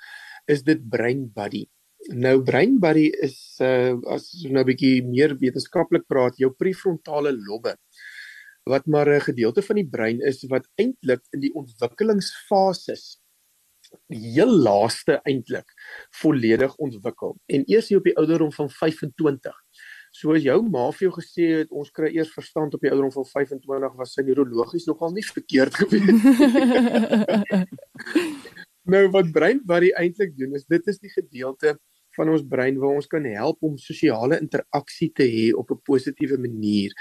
is 0.48 0.62
dit 0.62 0.80
Brain 0.88 1.30
Buddy. 1.34 1.66
Nou 2.12 2.42
Brain 2.42 2.78
Buddy 2.80 3.10
is 3.22 3.56
uh 3.60 3.96
as 4.08 4.32
ons 4.34 4.50
nou 4.50 4.62
'n 4.64 4.66
bietjie 4.72 5.02
meer 5.04 5.36
wetenskaplik 5.36 6.06
praat, 6.08 6.36
jou 6.38 6.50
prefrontale 6.50 7.32
lobbe 7.32 7.76
wat 8.66 8.86
maar 8.86 9.08
'n 9.08 9.20
gedeelte 9.20 9.62
van 9.62 9.76
die 9.76 9.88
brein 9.88 10.20
is 10.22 10.44
wat 10.48 10.66
eintlik 10.80 11.20
in 11.32 11.40
die 11.40 11.52
ontwikkelingsfases 11.54 13.18
heel 14.12 14.50
laaste 14.50 15.20
eintlik 15.24 15.68
volledig 16.20 16.76
ontwikkel 16.76 17.36
en 17.46 17.64
eers 17.70 17.88
hier 17.88 18.00
op 18.00 18.08
die 18.08 18.16
ouderdom 18.16 18.52
van 18.52 18.70
25. 18.70 19.54
So 20.14 20.34
as 20.36 20.44
jou 20.46 20.60
ma 20.70 20.86
vir 20.94 21.08
jou 21.08 21.14
gesê 21.16 21.46
het 21.60 21.72
ons 21.74 21.90
kry 21.94 22.12
eers 22.14 22.30
verstand 22.34 22.76
op 22.76 22.84
die 22.84 22.92
ouderdom 22.92 23.14
van 23.16 23.26
25 23.32 23.96
was 23.98 24.14
sy 24.14 24.22
neurologies 24.22 24.86
nogal 24.86 25.14
nie 25.14 25.26
verkeerd 25.26 25.74
gewees. 25.80 26.22
nou 28.94 29.04
wat 29.16 29.32
brein 29.32 29.62
wat 29.66 29.86
hy 29.86 29.90
eintlik 29.98 30.36
doen 30.38 30.54
is 30.58 30.68
dit 30.70 30.92
is 30.92 31.00
die 31.02 31.12
gedeelte 31.12 31.74
van 32.16 32.30
ons 32.34 32.46
brein 32.48 32.78
waar 32.78 32.96
ons 33.00 33.10
kan 33.10 33.24
help 33.24 33.62
om 33.62 33.76
sosiale 33.78 34.38
interaksie 34.40 35.10
te 35.12 35.26
hê 35.34 35.46
op 35.54 35.70
'n 35.70 35.82
positiewe 35.84 36.38
manier 36.38 36.92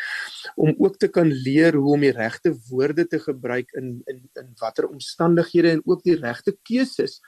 om 0.56 0.76
ook 0.78 0.97
te 0.97 1.08
kan 1.08 1.28
leer 1.28 1.73
hoe 1.76 1.93
om 1.93 2.02
die 2.02 2.12
regte 2.12 2.54
woorde 2.69 3.08
te 3.08 3.19
gebruik 3.19 3.71
in 3.73 4.02
in 4.06 4.30
in 4.41 4.54
watter 4.60 4.88
omstandighede 4.88 5.69
en 5.69 5.82
ook 5.86 6.04
die 6.04 6.19
regte 6.19 6.58
keuses. 6.63 7.21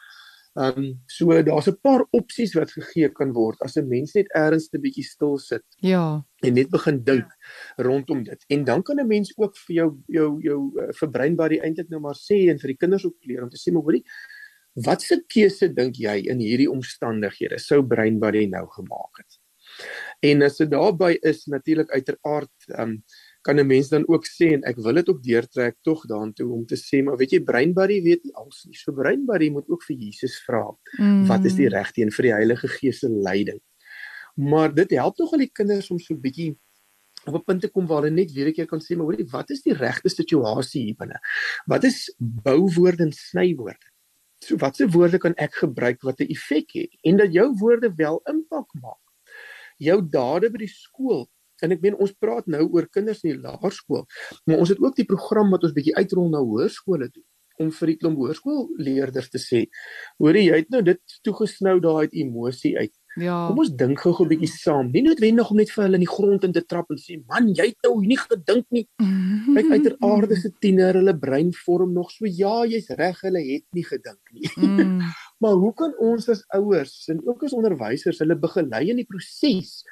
Ehm 0.56 0.78
um, 0.78 1.02
so 1.06 1.44
daar's 1.44 1.68
'n 1.68 1.80
paar 1.82 2.06
opsies 2.12 2.54
wat 2.54 2.72
gegee 2.72 3.10
kan 3.10 3.34
word 3.34 3.62
as 3.62 3.76
'n 3.76 3.88
mens 3.88 4.14
net 4.14 4.28
eers 4.36 4.70
'n 4.72 4.80
bietjie 4.82 5.04
stil 5.04 5.38
sit. 5.38 5.66
Ja. 5.82 6.26
En 6.40 6.54
net 6.54 6.70
begin 6.70 7.04
dink 7.04 7.28
rondom 7.76 8.24
dit. 8.24 8.46
En 8.48 8.64
dan 8.64 8.82
kan 8.84 9.00
'n 9.00 9.08
mens 9.08 9.34
ook 9.38 9.58
vir 9.58 9.76
jou 9.76 9.98
jou 10.08 10.42
jou 10.42 10.72
uh, 10.76 10.88
verbreinbare 10.90 11.60
eintlik 11.60 11.90
nou 11.90 12.00
maar 12.00 12.16
sê 12.16 12.50
en 12.50 12.60
vir 12.60 12.68
die 12.68 12.78
kinders 12.78 13.06
ook 13.06 13.18
leer 13.22 13.44
om 13.44 13.50
te 13.50 13.58
sê 13.58 13.74
maar 13.74 13.84
hoorie 13.84 14.06
Watse 14.76 15.22
keuse 15.32 15.70
dink 15.74 15.96
jy 15.96 16.18
in 16.32 16.42
hierdie 16.44 16.70
omstandighede 16.72 17.60
sou 17.64 17.82
Brainbody 17.88 18.46
nou 18.52 18.66
gemaak 18.74 19.24
het? 19.24 19.40
En 20.26 20.44
as 20.46 20.58
dit 20.60 20.70
daarby 20.72 21.16
is 21.28 21.46
natuurlik 21.52 21.92
uiteraard 21.92 22.68
um, 22.80 22.98
kan 23.42 23.60
'n 23.60 23.68
mens 23.68 23.90
dan 23.90 24.08
ook 24.08 24.26
sê 24.26 24.52
en 24.54 24.64
ek 24.64 24.78
wil 24.78 24.94
dit 24.94 25.10
ook 25.10 25.24
deurtrek 25.24 25.78
tog 25.82 26.06
daartoe 26.06 26.50
om 26.52 26.66
te 26.66 26.76
sê 26.76 27.04
maar 27.04 27.18
weet 27.18 27.32
jy 27.32 27.44
Brainbody 27.44 28.02
weet 28.02 28.24
nie 28.24 28.36
als 28.36 28.66
nie. 28.66 28.76
So 28.76 28.92
Brainbody 28.92 29.50
moet 29.50 29.70
ook 29.70 29.84
vir 29.84 29.96
Jesus 29.96 30.44
vra. 30.44 30.66
Mm. 30.98 31.26
Wat 31.28 31.46
is 31.46 31.56
die 31.56 31.70
regte 31.70 32.02
een 32.02 32.12
vir 32.12 32.24
die 32.24 32.34
Heilige 32.34 32.68
Gees 32.68 33.00
se 33.00 33.10
leiding? 33.10 33.62
Maar 34.36 34.74
dit 34.74 34.92
help 34.92 35.16
tog 35.16 35.32
al 35.32 35.46
die 35.46 35.52
kinders 35.52 35.92
om 35.92 36.00
so 36.00 36.14
'n 36.14 36.22
bietjie 36.22 36.58
op 37.26 37.36
'n 37.36 37.44
punt 37.44 37.62
te 37.62 37.70
kom 37.70 37.88
waar 37.88 38.04
hulle 38.04 38.16
net 38.16 38.32
weer 38.32 38.48
'n 38.48 38.54
keer 38.54 38.68
kan 38.68 38.80
sê 38.80 38.96
maar 38.96 39.06
hoorie 39.06 39.30
wat 39.32 39.50
is 39.50 39.62
die 39.62 39.74
regte 39.74 40.10
situasie 40.10 40.84
hier 40.84 40.96
binne? 40.96 41.20
Wat 41.66 41.84
is 41.84 42.14
bouwoorde 42.20 43.04
en 43.04 43.12
snywoorde? 43.12 43.95
So 44.44 44.58
watse 44.60 44.88
woorde 44.92 45.20
kan 45.22 45.36
ek 45.38 45.62
gebruik 45.64 46.02
wat 46.04 46.20
'n 46.20 46.32
effek 46.32 46.72
het 46.74 46.92
en 47.04 47.18
dat 47.18 47.34
jou 47.34 47.54
woorde 47.58 47.94
wel 47.96 48.22
impak 48.30 48.70
maak. 48.82 49.04
Jou 49.78 50.02
dade 50.02 50.50
by 50.50 50.58
die 50.58 50.72
skool 50.72 51.30
en 51.62 51.72
ek 51.72 51.82
meen 51.82 51.96
ons 51.96 52.12
praat 52.12 52.48
nou 52.48 52.68
oor 52.72 52.88
kinders 52.88 53.24
in 53.24 53.32
die 53.32 53.42
laerskool, 53.42 54.06
maar 54.46 54.58
ons 54.58 54.70
het 54.70 54.80
ook 54.80 54.96
die 54.96 55.06
program 55.06 55.50
wat 55.52 55.64
ons 55.64 55.74
bietjie 55.74 55.96
uitrol 55.96 56.30
na 56.30 56.40
hoërskole 56.44 57.10
toe 57.12 57.24
om 57.62 57.72
vir 57.72 57.94
die 57.94 57.98
klomp 58.02 58.20
hoërskoolleerders 58.20 59.32
te 59.34 59.42
sê, 59.42 59.66
hoor 60.20 60.38
jy 60.40 60.62
het 60.62 60.70
nou 60.74 60.82
dit 60.86 61.18
toegesnou 61.24 61.80
daai 61.84 62.08
emosie 62.12 62.76
uit. 62.78 62.94
Ja. 63.16 63.46
Kom 63.48 63.62
ons 63.64 63.72
dink 63.80 64.02
gou 64.04 64.12
'n 64.12 64.28
bietjie 64.28 64.52
saam. 64.52 64.92
Nie 64.92 65.02
noodwendig 65.02 65.50
om 65.52 65.58
net 65.58 65.72
vir 65.72 65.84
hulle 65.86 65.96
in 65.96 66.04
die 66.04 66.16
grond 66.16 66.44
in 66.44 66.52
te 66.52 66.62
trap 66.62 66.92
en 66.92 66.98
sê, 66.98 67.24
"Man, 67.28 67.54
jy 67.56 67.68
het 67.68 67.78
nou 67.84 68.02
nie 68.02 68.18
gedink 68.18 68.66
nie." 68.72 68.88
Kyk 69.56 69.72
uiteraarde 69.72 70.36
se 70.36 70.52
tiener, 70.60 70.94
hulle 70.94 71.18
brein 71.18 71.54
vorm 71.54 71.94
nog 71.94 72.12
so, 72.12 72.26
"Ja, 72.26 72.66
jy's 72.66 72.90
reg, 72.90 73.22
hulle 73.22 73.40
het 73.40 73.64
nie 73.72 73.84
gedink 73.84 74.20
nie." 74.34 74.50
Mm. 74.58 75.00
maar 75.42 75.54
hoe 75.54 75.74
kan 75.74 75.94
ons 76.00 76.30
as 76.30 76.44
ouers 76.50 77.08
en 77.08 77.22
ook 77.26 77.44
as 77.44 77.54
onderwysers 77.54 78.20
hulle 78.20 78.36
begelei 78.36 78.90
in 78.90 78.98
die 78.98 79.08
proses 79.08 79.84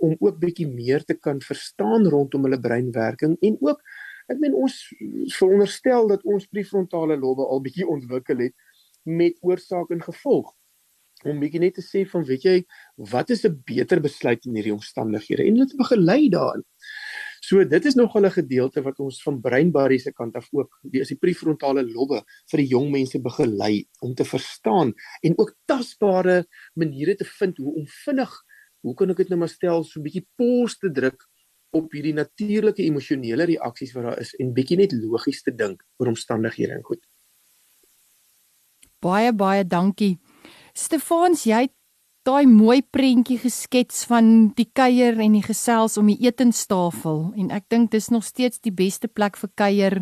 om 0.00 0.14
ook 0.18 0.38
bietjie 0.38 0.68
meer 0.68 1.04
te 1.04 1.14
kan 1.14 1.40
verstaan 1.40 2.06
rondom 2.06 2.42
hulle 2.46 2.60
breinwerking 2.60 3.36
en 3.40 3.56
ook 3.60 3.82
ek 4.28 4.38
meen 4.42 4.54
ons 4.54 4.76
veronderstel 5.36 6.08
dat 6.08 6.24
ons 6.24 6.46
prefrontale 6.52 7.16
lobe 7.16 7.46
al 7.46 7.62
bietjie 7.64 7.88
ontwikkel 7.88 8.44
het 8.48 8.54
met 9.04 9.38
oorsaak 9.40 9.90
en 9.94 10.04
gevolg 10.04 10.54
om 11.26 11.40
bietjie 11.42 11.62
net 11.62 11.74
te 11.78 11.82
sê 11.82 12.04
van 12.06 12.24
weet 12.26 12.44
jy 12.46 12.56
wat 13.10 13.30
is 13.34 13.44
'n 13.44 13.62
beter 13.66 14.00
besluit 14.00 14.46
in 14.46 14.54
hierdie 14.54 14.74
omstandighede 14.74 15.46
en 15.46 15.54
dit 15.54 15.76
begelei 15.76 16.28
daarin. 16.30 16.64
So 17.40 17.64
dit 17.64 17.84
is 17.86 17.94
nogal 17.94 18.26
'n 18.26 18.30
gedeelte 18.30 18.82
wat 18.82 19.00
ons 19.00 19.22
van 19.22 19.40
breinbarie 19.40 19.98
se 19.98 20.12
kant 20.12 20.36
af 20.36 20.48
ook 20.52 20.70
die 20.82 21.00
is 21.00 21.08
die 21.08 21.18
prefrontale 21.18 21.82
lobbe 21.82 22.22
vir 22.50 22.58
die 22.58 22.68
jong 22.68 22.90
mense 22.90 23.18
begelei 23.18 23.86
om 24.00 24.14
te 24.14 24.24
verstaan 24.24 24.92
en 25.22 25.38
ook 25.38 25.56
tasbare 25.66 26.46
maniere 26.74 27.14
te 27.14 27.24
vind 27.24 27.58
hoe 27.58 27.74
om 27.74 27.86
vinnig 27.86 28.32
hoe 28.80 28.94
kan 28.94 29.10
ek 29.10 29.16
dit 29.16 29.28
nou 29.28 29.38
maar 29.38 29.48
stel 29.48 29.84
so 29.84 30.00
'n 30.00 30.04
bietjie 30.04 30.26
pause 30.36 30.78
te 30.78 30.90
druk 30.90 31.27
op 31.76 31.92
hierdie 31.92 32.14
natuurlike 32.16 32.84
emosionele 32.84 33.48
reaksies 33.52 33.92
wat 33.96 34.08
daar 34.08 34.20
is 34.22 34.34
en 34.40 34.54
bietjie 34.56 34.78
net 34.80 34.94
logies 34.96 35.42
te 35.44 35.54
dink 35.54 35.82
oor 35.98 36.12
omstandighede 36.14 36.78
en 36.78 36.84
goed. 36.84 37.02
Baie 39.04 39.32
baie 39.32 39.64
dankie. 39.64 40.16
Stefans, 40.74 41.44
jy 41.46 41.66
het 41.68 41.74
daai 42.28 42.46
mooi 42.50 42.82
prentjie 42.82 43.38
geskets 43.40 44.02
van 44.08 44.50
die 44.58 44.66
kuier 44.76 45.16
en 45.22 45.36
die 45.38 45.44
gesels 45.44 45.96
om 46.00 46.10
die 46.10 46.18
etenstafel 46.26 47.30
en 47.38 47.52
ek 47.56 47.68
dink 47.72 47.92
dis 47.94 48.10
nog 48.12 48.26
steeds 48.26 48.60
die 48.64 48.74
beste 48.74 49.08
plek 49.08 49.38
vir 49.40 49.50
kuier 49.56 49.96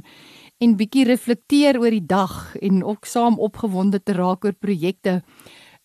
en 0.58 0.74
bietjie 0.80 1.04
reflekteer 1.06 1.78
oor 1.78 1.94
die 1.94 2.02
dag 2.02 2.56
en 2.64 2.82
ook 2.82 3.06
saam 3.06 3.38
opgewonde 3.38 4.00
te 4.00 4.16
raak 4.16 4.46
oor 4.48 4.56
projekte. 4.58 5.20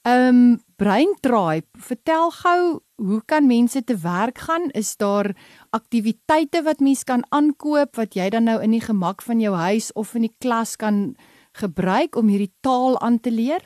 Um 0.04 0.60
Brain 0.78 1.14
Tribe, 1.22 1.68
vertel 1.78 2.32
gou, 2.32 2.82
hoe 2.96 3.22
kan 3.26 3.46
mense 3.46 3.84
te 3.84 3.98
werk 4.02 4.38
gaan? 4.38 4.70
Is 4.74 4.98
daar 4.98 5.30
aktiwiteite 5.70 6.64
wat 6.64 6.80
mense 6.80 7.06
kan 7.06 7.22
aankoop 7.30 7.96
wat 7.96 8.18
jy 8.18 8.30
dan 8.34 8.50
nou 8.50 8.58
in 8.66 8.74
die 8.74 8.82
gemak 8.82 9.22
van 9.22 9.40
jou 9.40 9.54
huis 9.54 9.92
of 9.94 10.16
in 10.18 10.26
die 10.26 10.36
klas 10.42 10.74
kan 10.76 11.14
gebruik 11.54 12.18
om 12.18 12.34
hierdie 12.34 12.54
taal 12.66 12.98
aan 13.00 13.20
te 13.20 13.30
leer? 13.32 13.62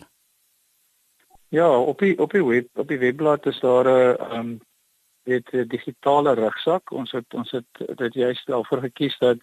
Ja, 1.56 1.70
op 1.72 2.04
die 2.04 2.20
op 2.20 2.36
die 2.36 2.44
web 2.44 2.68
op 2.76 2.88
die 2.88 3.00
webblad 3.00 3.46
is 3.46 3.60
daar 3.60 3.88
'n 3.88 4.18
ehm 4.20 4.40
um, 4.40 4.60
dit 5.24 5.70
digitale 5.70 6.34
rugsak. 6.34 6.92
Ons 6.92 7.12
het 7.12 7.34
ons 7.34 7.52
het 7.52 7.98
dit 7.98 8.14
juist 8.14 8.46
vir 8.46 8.82
gekies 8.82 9.18
dat 9.20 9.38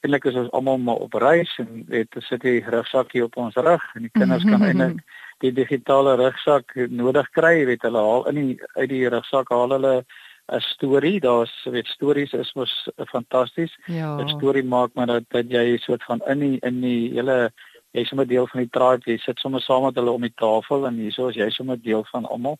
eintlik 0.00 0.24
is 0.24 0.34
ons 0.34 0.50
almal 0.50 0.78
maar 0.78 1.02
op 1.02 1.14
reis 1.14 1.58
en 1.58 1.84
dit 1.88 2.08
sit 2.18 2.40
die 2.40 2.62
rugsakkie 2.64 3.24
op 3.24 3.36
ons 3.36 3.54
rug 3.54 3.94
en 3.94 4.02
die 4.02 4.14
kinders 4.14 4.44
kan 4.44 4.62
eintlik 4.62 5.02
die 5.40 5.52
digitale 5.52 6.16
rugsak 6.16 6.74
nodig 6.90 7.28
kry, 7.30 7.64
weet 7.66 7.82
hulle 7.82 7.98
haal 7.98 8.26
in 8.30 8.34
die 8.34 8.60
uit 8.76 8.88
die 8.88 9.08
rugsak 9.08 9.50
haal 9.54 9.70
hulle 9.76 10.04
'n 10.48 10.60
storie. 10.60 11.20
Daar's 11.20 11.52
weet 11.64 11.86
stories 11.86 12.32
is 12.32 12.52
mos 12.54 12.88
fantasties. 12.96 13.78
Ja. 13.86 14.16
'n 14.16 14.28
Storie 14.28 14.64
maak 14.64 14.94
maar 14.94 15.06
dat 15.06 15.24
dat 15.28 15.50
jy 15.50 15.76
soort 15.76 16.04
van 16.04 16.20
in 16.26 16.38
die 16.38 16.58
in 16.60 16.80
die 16.80 17.10
hele 17.12 17.52
jy 17.92 18.00
is 18.00 18.08
sommer 18.08 18.26
deel 18.26 18.46
van 18.46 18.60
die 18.60 18.70
tribe, 18.70 19.10
jy 19.10 19.16
sit 19.18 19.38
sommer 19.38 19.60
saam 19.60 19.82
met 19.82 19.96
hulle 19.96 20.10
om 20.10 20.20
die 20.20 20.34
tafel 20.36 20.86
en 20.86 21.00
hieso 21.00 21.28
is 21.28 21.36
jy 21.36 21.50
sommer 21.50 21.80
deel 21.82 22.04
van 22.12 22.24
almal. 22.24 22.58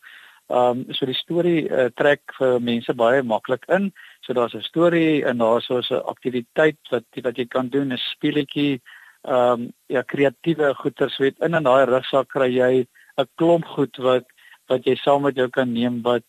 Ehm 0.49 0.79
um, 0.79 0.93
so 0.97 1.05
die 1.05 1.17
storie 1.17 1.69
uh, 1.69 1.89
trek 1.95 2.21
vir 2.37 2.59
mense 2.59 2.93
baie 2.93 3.23
maklik 3.23 3.65
in. 3.69 3.91
So 4.25 4.33
daar's 4.33 4.55
'n 4.55 4.61
storie 4.61 5.25
en 5.25 5.37
daar's 5.37 5.65
so 5.65 5.77
'n 5.77 6.01
aktiwiteit 6.13 6.79
wat 6.91 7.05
wat 7.23 7.37
jy 7.37 7.45
kan 7.45 7.69
doen, 7.69 7.93
'n 7.93 7.97
speletjie, 7.97 8.81
ehm 9.27 9.61
um, 9.61 9.71
ja 9.87 10.01
kreatiewe 10.01 10.73
goeters 10.75 11.17
weet 11.17 11.39
in 11.39 11.53
in 11.53 11.63
daai 11.63 11.85
rugsak 11.85 12.27
kry 12.27 12.49
jy 12.55 12.87
'n 13.17 13.27
klomp 13.35 13.65
goed 13.65 13.97
wat 13.97 14.25
wat 14.69 14.85
jy 14.85 14.95
saam 14.95 15.21
met 15.21 15.35
jou 15.35 15.49
kan 15.49 15.73
neem 15.73 16.01
wat 16.01 16.23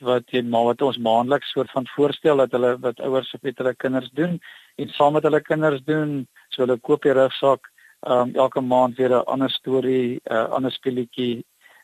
wat 0.00 0.28
jy 0.32 0.42
maar 0.42 0.64
wat 0.64 0.82
ons 0.82 0.98
maandeliks 0.98 1.50
soort 1.52 1.70
van 1.70 1.86
voorstel 1.94 2.36
dat 2.36 2.52
hulle 2.52 2.76
wat 2.80 3.00
ouers 3.00 3.32
op 3.34 3.42
met 3.42 3.58
hulle 3.58 3.74
kinders 3.74 4.10
doen 4.12 4.38
en 4.76 4.88
saam 4.88 5.12
met 5.12 5.22
hulle 5.24 5.40
kinders 5.40 5.82
doen. 5.84 6.26
So 6.50 6.64
hulle 6.64 6.76
koop 6.76 7.02
die 7.02 7.14
rugsak 7.16 7.70
um, 8.06 8.34
elke 8.34 8.60
maand 8.60 8.96
weer 8.96 9.10
'n 9.10 9.24
ander 9.24 9.50
storie, 9.50 10.20
'n 10.24 10.34
uh, 10.34 10.44
ander 10.50 10.72
speletjie, 10.72 11.36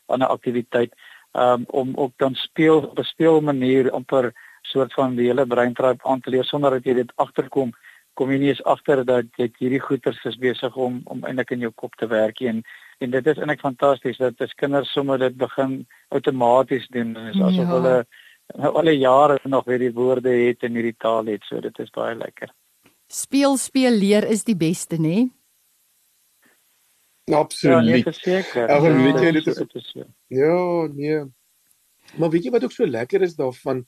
'n 0.07 0.13
ander 0.13 0.27
aktiwiteit 0.27 0.93
um, 1.33 1.65
om 1.67 1.95
op 1.95 2.13
dan 2.17 2.35
speel 2.35 2.77
op 2.77 2.99
'n 2.99 3.03
speel 3.03 3.41
manier 3.41 3.91
amper 3.91 4.33
soort 4.61 4.93
van 4.93 5.15
die 5.15 5.27
hele 5.27 5.45
breintrap 5.45 6.05
aan 6.05 6.21
te 6.21 6.29
leer 6.29 6.45
sonder 6.45 6.71
dat 6.71 6.85
jy 6.85 6.93
dit 6.93 7.11
agterkom 7.15 7.73
kom 8.13 8.31
jy 8.31 8.39
nie 8.39 8.49
eens 8.53 8.63
agter 8.69 9.03
dat 9.05 9.29
jy 9.37 9.49
hierdie 9.59 9.81
goeters 9.81 10.19
is 10.29 10.39
besig 10.39 10.75
om 10.75 11.01
om 11.05 11.23
eintlik 11.25 11.51
in 11.55 11.65
jou 11.65 11.71
kop 11.71 11.95
te 11.99 12.07
werk 12.07 12.41
en 12.41 12.63
en 12.99 13.11
dit 13.11 13.27
is 13.27 13.39
eintlik 13.39 13.63
fantasties 13.63 14.19
dat 14.21 14.41
as 14.41 14.53
kinders 14.59 14.91
sommer 14.93 15.19
dit 15.19 15.37
begin 15.37 15.79
outomaties 16.09 16.87
doen 16.93 17.15
en 17.15 17.31
is 17.33 17.41
asof 17.41 17.65
ja. 17.65 17.71
hulle 17.73 17.95
nou 18.63 18.73
al 18.79 18.91
die 18.91 18.99
jare 18.99 19.39
nog 19.43 19.65
weer 19.65 19.79
die 19.79 19.93
woorde 19.93 20.29
het 20.29 20.63
en 20.63 20.75
hierdie 20.75 20.97
taal 20.97 21.31
het 21.31 21.45
so 21.47 21.61
dit 21.61 21.79
is 21.79 21.93
baie 21.95 22.15
lekker. 22.15 22.51
Speel 23.07 23.57
speel 23.57 23.95
leer 23.97 24.27
is 24.29 24.43
die 24.43 24.57
beste 24.57 24.97
nê? 24.97 25.15
Nee? 25.23 25.31
Absoluut. 27.31 27.75
Ja, 27.75 27.81
nee, 27.81 28.03
verseker. 28.03 28.67
Ag, 28.67 28.83
ja, 28.83 28.95
weet 28.99 29.19
jy 29.23 29.31
dit 29.31 29.47
is 29.47 29.55
dit 29.61 29.75
is 29.79 29.91
ja. 29.95 30.05
Ja, 30.27 30.87
nee. 30.91 31.21
Maar 32.17 32.29
weet 32.29 32.45
jy 32.45 32.51
wat 32.53 32.63
ook 32.63 32.73
so 32.75 32.85
lekker 32.85 33.23
is 33.25 33.35
daarvan 33.35 33.81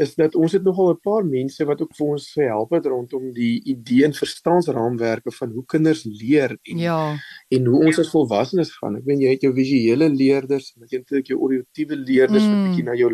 is 0.00 0.14
dat 0.14 0.36
ons 0.38 0.52
het 0.52 0.62
nogal 0.62 0.92
'n 0.92 1.00
paar 1.02 1.24
mense 1.26 1.64
wat 1.64 1.80
ook 1.82 1.94
vir 1.96 2.06
ons 2.06 2.26
gehelp 2.32 2.70
het 2.70 2.86
rondom 2.86 3.32
die 3.32 3.62
idee 3.64 4.04
en 4.04 4.14
verstaansraamwerke 4.14 5.32
van 5.32 5.50
hoe 5.50 5.64
kinders 5.66 6.04
leer 6.04 6.58
en 6.62 6.78
ja. 6.78 7.16
en 7.48 7.66
hoe 7.66 7.84
ons 7.84 7.98
as 7.98 8.10
volwassenes 8.10 8.70
gaan. 8.76 8.96
Ek 8.96 9.04
weet 9.04 9.20
jy 9.20 9.30
het 9.30 9.42
jou 9.42 9.54
visuele 9.54 10.08
leerders, 10.08 10.74
met 10.76 10.90
jy 10.90 11.02
het 11.04 11.26
jou 11.26 11.38
auditiewe 11.40 11.96
leerders 11.96 12.44
mm. 12.44 12.52
wat 12.52 12.68
bietjie 12.68 12.84
na 12.84 12.94
jou 12.94 13.10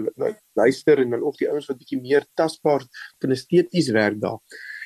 luister 0.55 0.99
en 0.99 1.11
dan 1.11 1.23
ook 1.23 1.39
die 1.39 1.49
ouens 1.49 1.67
wat 1.67 1.79
bietjie 1.79 2.01
meer 2.01 2.27
tasbaar 2.35 2.85
kinesteties 3.19 3.91
werk 3.91 4.21
daar. 4.21 4.39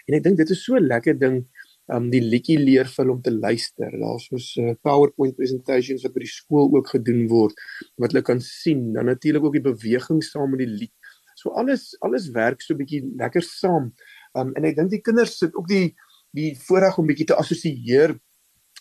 En 0.06 0.14
ek 0.14 0.22
dink 0.22 0.36
dit 0.36 0.50
is 0.50 0.64
so 0.64 0.76
'n 0.76 0.86
lekker 0.86 1.18
ding 1.18 1.46
um 1.90 2.10
die 2.12 2.22
liedjie 2.22 2.58
leer 2.60 2.86
vir 2.86 3.02
hulle 3.02 3.16
om 3.16 3.22
te 3.22 3.32
luister. 3.34 3.90
Daar's 3.98 4.28
soos 4.30 4.48
uh, 4.60 4.74
PowerPoint 4.86 5.36
presentations 5.36 6.04
wat 6.06 6.14
by 6.14 6.22
die 6.22 6.30
skool 6.30 6.70
ook 6.76 6.92
gedoen 6.94 7.26
word 7.30 7.58
wat 8.00 8.14
hulle 8.14 8.24
kan 8.26 8.40
sien. 8.40 8.92
Dan 8.94 9.10
natuurlik 9.10 9.44
ook 9.44 9.58
die 9.58 9.66
beweging 9.66 10.22
saam 10.22 10.54
met 10.54 10.62
die 10.62 10.70
lied. 10.70 10.94
So 11.34 11.54
alles 11.58 11.90
alles 12.06 12.30
werk 12.34 12.62
so 12.62 12.78
bietjie 12.78 13.02
lekker 13.18 13.44
saam. 13.46 13.92
Um 14.38 14.52
en 14.56 14.68
ek 14.68 14.78
dink 14.78 14.92
die 14.94 15.02
kinders 15.04 15.38
sit 15.40 15.56
ook 15.58 15.68
die 15.68 15.94
die 16.32 16.52
voorreg 16.66 16.96
om 16.98 17.08
bietjie 17.08 17.28
te 17.28 17.36
assosieer 17.36 18.14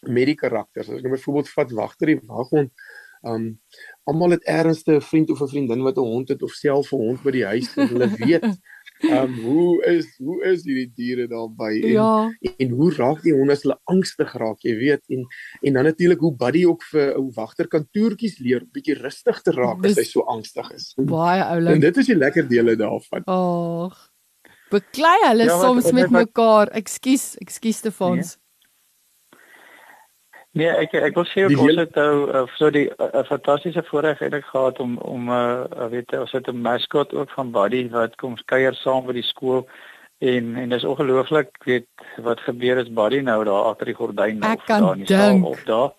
met 0.07 0.29
die 0.29 0.37
karakters. 0.39 0.89
As 0.89 0.99
ek 0.99 1.07
nou 1.07 1.15
byvoorbeeld 1.15 1.49
vat 1.55 1.73
wagter 1.77 2.13
die 2.13 2.21
waghond, 2.29 2.71
um 3.27 3.49
almal 4.09 4.37
het 4.37 4.45
ernstige 4.49 4.97
'n 4.97 5.07
vriend 5.09 5.29
of 5.29 5.41
'n 5.41 5.47
vriendin 5.47 5.83
wat 5.83 5.97
'n 5.97 6.11
hond 6.13 6.29
het 6.29 6.41
of 6.41 6.51
self 6.51 6.93
'n 6.93 6.97
hond 6.97 7.23
by 7.23 7.31
die 7.31 7.45
huis 7.45 7.75
en 7.77 7.87
hulle 7.87 8.09
weet 8.25 8.47
um 9.09 9.33
hoe 9.43 9.83
is 9.85 10.05
hoe 10.19 10.43
is 10.45 10.63
hierdie 10.63 10.91
diere 10.95 11.27
daarby 11.27 11.81
en 11.83 11.91
Ja. 11.91 12.29
en 12.59 12.69
hoe 12.69 12.91
raak 12.93 13.21
die 13.23 13.33
honde 13.33 13.53
as 13.53 13.63
hulle 13.63 13.77
angstig 13.89 14.33
raak, 14.37 14.59
jy 14.63 14.75
weet 14.77 15.01
en 15.09 15.25
en 15.63 15.73
dan 15.73 15.83
natuurlik 15.83 16.19
hoe 16.19 16.35
Buddy 16.35 16.65
ook 16.65 16.83
vir 16.91 17.15
ou 17.17 17.31
wagter 17.35 17.67
kan 17.67 17.87
toertjies 17.91 18.39
leer, 18.39 18.61
bietjie 18.71 18.95
rustig 19.01 19.41
te 19.41 19.51
raak 19.51 19.83
as 19.85 19.95
Dis- 19.95 19.97
hy 19.97 20.03
so 20.11 20.21
angstig 20.27 20.71
is. 20.73 20.93
Baie 20.97 21.41
En 21.41 21.47
oulik. 21.67 21.81
dit 21.81 21.97
is 21.97 22.05
die 22.05 22.15
lekker 22.15 22.47
dele 22.47 22.75
daarvan. 22.75 23.23
Ag. 23.25 24.09
Beklei 24.71 25.17
hulle 25.27 25.43
Ja, 25.45 25.57
wat- 25.57 25.65
soms 25.65 25.91
met 25.91 26.09
wat- 26.09 26.27
mekaar. 26.27 26.67
Ekskuus, 26.71 27.35
ekskuus 27.41 27.77
Stefans. 27.77 28.37
Nee, 28.37 28.41
ek 30.83 30.93
ek 30.93 31.15
wil 31.15 31.25
sê 31.25 31.45
ook 31.45 31.61
ons 31.63 31.77
het 31.79 31.95
nou 31.95 32.27
uh, 32.27 32.43
so 32.57 32.69
die 32.69 32.89
'n 32.89 33.15
uh, 33.15 33.23
fantastiese 33.23 33.83
voorreg 33.87 34.21
eintlik 34.21 34.45
gehad 34.45 34.79
om 34.79 34.97
om 34.97 35.29
uh, 35.29 35.63
weet 35.89 36.11
jy, 36.11 36.19
ons 36.19 36.31
het 36.31 36.47
'n 36.47 36.61
mascot 36.61 37.13
ook 37.13 37.29
van 37.29 37.51
Buddy 37.51 37.89
wat 37.89 38.15
kom 38.15 38.35
kuier 38.45 38.75
saam 38.75 39.05
by 39.05 39.13
die 39.13 39.23
skool 39.23 39.67
en 40.19 40.55
en 40.55 40.69
dis 40.69 40.83
ongelooflik 40.83 41.49
weet 41.65 41.87
wat 42.17 42.39
gebeur 42.39 42.77
as 42.77 42.91
Buddy 42.93 43.19
nou 43.19 43.43
daar 43.43 43.63
agter 43.71 43.85
die 43.85 43.95
gordyn 43.95 44.43
of 44.43 44.65
daar 44.65 44.91
in 44.93 45.05
die 45.05 45.15
saal 45.15 45.43
of 45.43 45.63
daar. 45.63 45.91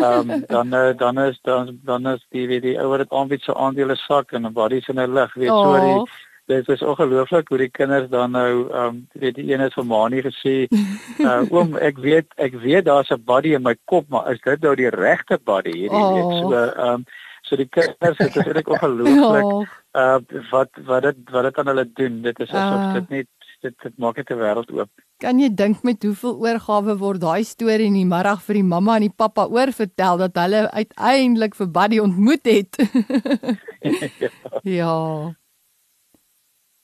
Ehm 0.00 0.30
um, 0.30 0.44
dan 0.46 0.74
uh, 0.74 0.96
dan 0.96 1.18
is 1.18 1.38
dan 1.42 1.78
dan 1.82 2.06
is 2.06 2.26
die 2.30 2.46
weet 2.46 2.62
die 2.62 2.78
ouer 2.80 2.98
het 2.98 3.12
aanbied 3.12 3.42
se 3.42 3.54
aandele 3.54 3.96
sak 3.96 4.32
en 4.32 4.52
Buddy 4.52 4.80
se 4.80 4.92
'n 4.92 5.12
lig 5.14 5.34
weet 5.34 5.48
so 5.48 5.80
die 5.80 5.98
Oh, 5.98 6.06
dit 6.50 6.68
is 6.74 6.82
ongelooflik 6.82 7.48
hoe 7.52 7.58
die 7.62 7.70
kinders 7.78 8.08
dan 8.10 8.34
nou 8.36 8.50
ehm 8.68 8.86
um, 8.86 9.00
weet 9.22 9.34
die 9.38 9.48
een 9.52 9.60
het 9.64 9.74
vir 9.78 9.86
Mani 9.94 10.22
gesê 10.26 10.54
uh, 10.68 11.40
oom 11.54 11.76
ek 11.88 11.98
weet 12.06 12.26
ek 12.46 12.54
weet 12.66 12.84
daar's 12.90 13.10
'n 13.14 13.22
body 13.32 13.54
in 13.58 13.62
my 13.66 13.76
kop 13.92 14.08
maar 14.10 14.30
is 14.32 14.40
dit 14.44 14.62
nou 14.62 14.74
die 14.76 14.90
regte 14.90 15.38
body 15.44 15.74
hierdie 15.82 16.04
Oh. 16.04 16.14
week 16.14 16.32
so 16.42 16.54
ehm 16.54 16.94
um, 16.94 17.04
so 17.48 17.56
die 17.56 17.68
kinders 17.76 18.18
het 18.18 18.32
dit 18.34 18.46
eintlik 18.46 18.68
ongelooflik 18.68 19.44
oh, 19.44 19.62
uh 19.96 20.18
wat 20.50 20.70
wat 20.86 21.02
dit 21.02 21.16
wat 21.34 21.44
dit 21.48 21.58
aan 21.58 21.70
hulle 21.72 21.86
doen 22.02 22.22
dit 22.22 22.40
is 22.46 22.50
asof 22.50 22.80
Ah. 22.80 22.94
dit 22.98 23.08
net 23.10 23.28
dit 23.62 23.74
dit 23.82 23.98
maak 23.98 24.16
net 24.16 24.30
'n 24.30 24.38
wêreld 24.42 24.70
oop 24.72 24.90
kan 25.20 25.38
jy 25.38 25.48
dink 25.54 25.82
met 25.84 26.02
hoeveel 26.02 26.36
oorgawe 26.46 26.94
word 26.98 27.20
daai 27.20 27.44
storie 27.44 27.86
in 27.86 27.98
die 27.98 28.06
middag 28.08 28.40
vir 28.46 28.54
die 28.54 28.68
mamma 28.74 28.94
en 28.96 29.02
die 29.08 29.16
pappa 29.22 29.44
oorvertel 29.46 30.16
dat 30.22 30.34
hulle 30.42 30.62
uiteindelik 30.72 31.54
vir 31.58 31.68
Buddy 31.76 31.98
ontmoet 31.98 32.46
het. 32.48 32.72
ja. 34.78 34.94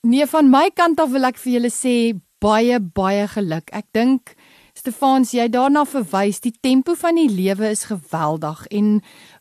Nee, 0.06 0.26
van 0.30 0.46
my 0.46 0.68
kant 0.70 1.00
af 1.02 1.10
wil 1.10 1.26
ek 1.26 1.38
vir 1.42 1.56
julle 1.56 1.70
sê 1.74 1.92
baie 2.38 2.76
baie 2.78 3.24
geluk. 3.32 3.72
Ek 3.74 3.88
dink 3.96 4.36
Stefans, 4.76 5.32
jy 5.34 5.48
daarna 5.50 5.82
verwys, 5.88 6.38
die 6.44 6.52
tempo 6.62 6.94
van 7.00 7.18
die 7.18 7.30
lewe 7.32 7.72
is 7.72 7.86
geweldig 7.88 8.60
en 8.76 9.00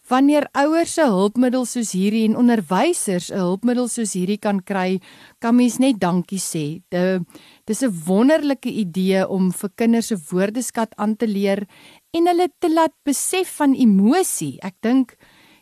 wanneer 0.09 0.47
ouers 0.57 0.95
se 0.97 1.05
hulpmiddels 1.11 1.75
soos 1.75 1.91
hierdie 1.93 2.23
en 2.29 2.39
onderwysers 2.41 3.29
'n 3.29 3.43
hulpmiddel 3.43 3.91
soos 3.91 4.15
hierdie 4.17 4.39
kan 4.41 4.63
kry, 4.71 5.01
kan 5.39 5.55
mens 5.55 5.77
net 5.77 5.99
dankie 5.99 6.41
sê. 6.41 6.81
Dit 6.89 7.21
dis 7.67 7.83
'n 7.83 7.93
wonderlike 8.07 8.69
idee 8.69 9.27
om 9.27 9.51
vir 9.51 9.69
kinders 9.75 10.07
se 10.07 10.17
woordeskat 10.17 10.95
aan 10.97 11.15
te 11.15 11.27
leer 11.27 11.67
en 12.13 12.27
hulle 12.27 12.49
te 12.59 12.73
laat 12.73 12.93
besef 13.05 13.57
van 13.61 13.75
emosie. 13.75 14.57
Ek 14.63 14.81
dink 14.81 15.15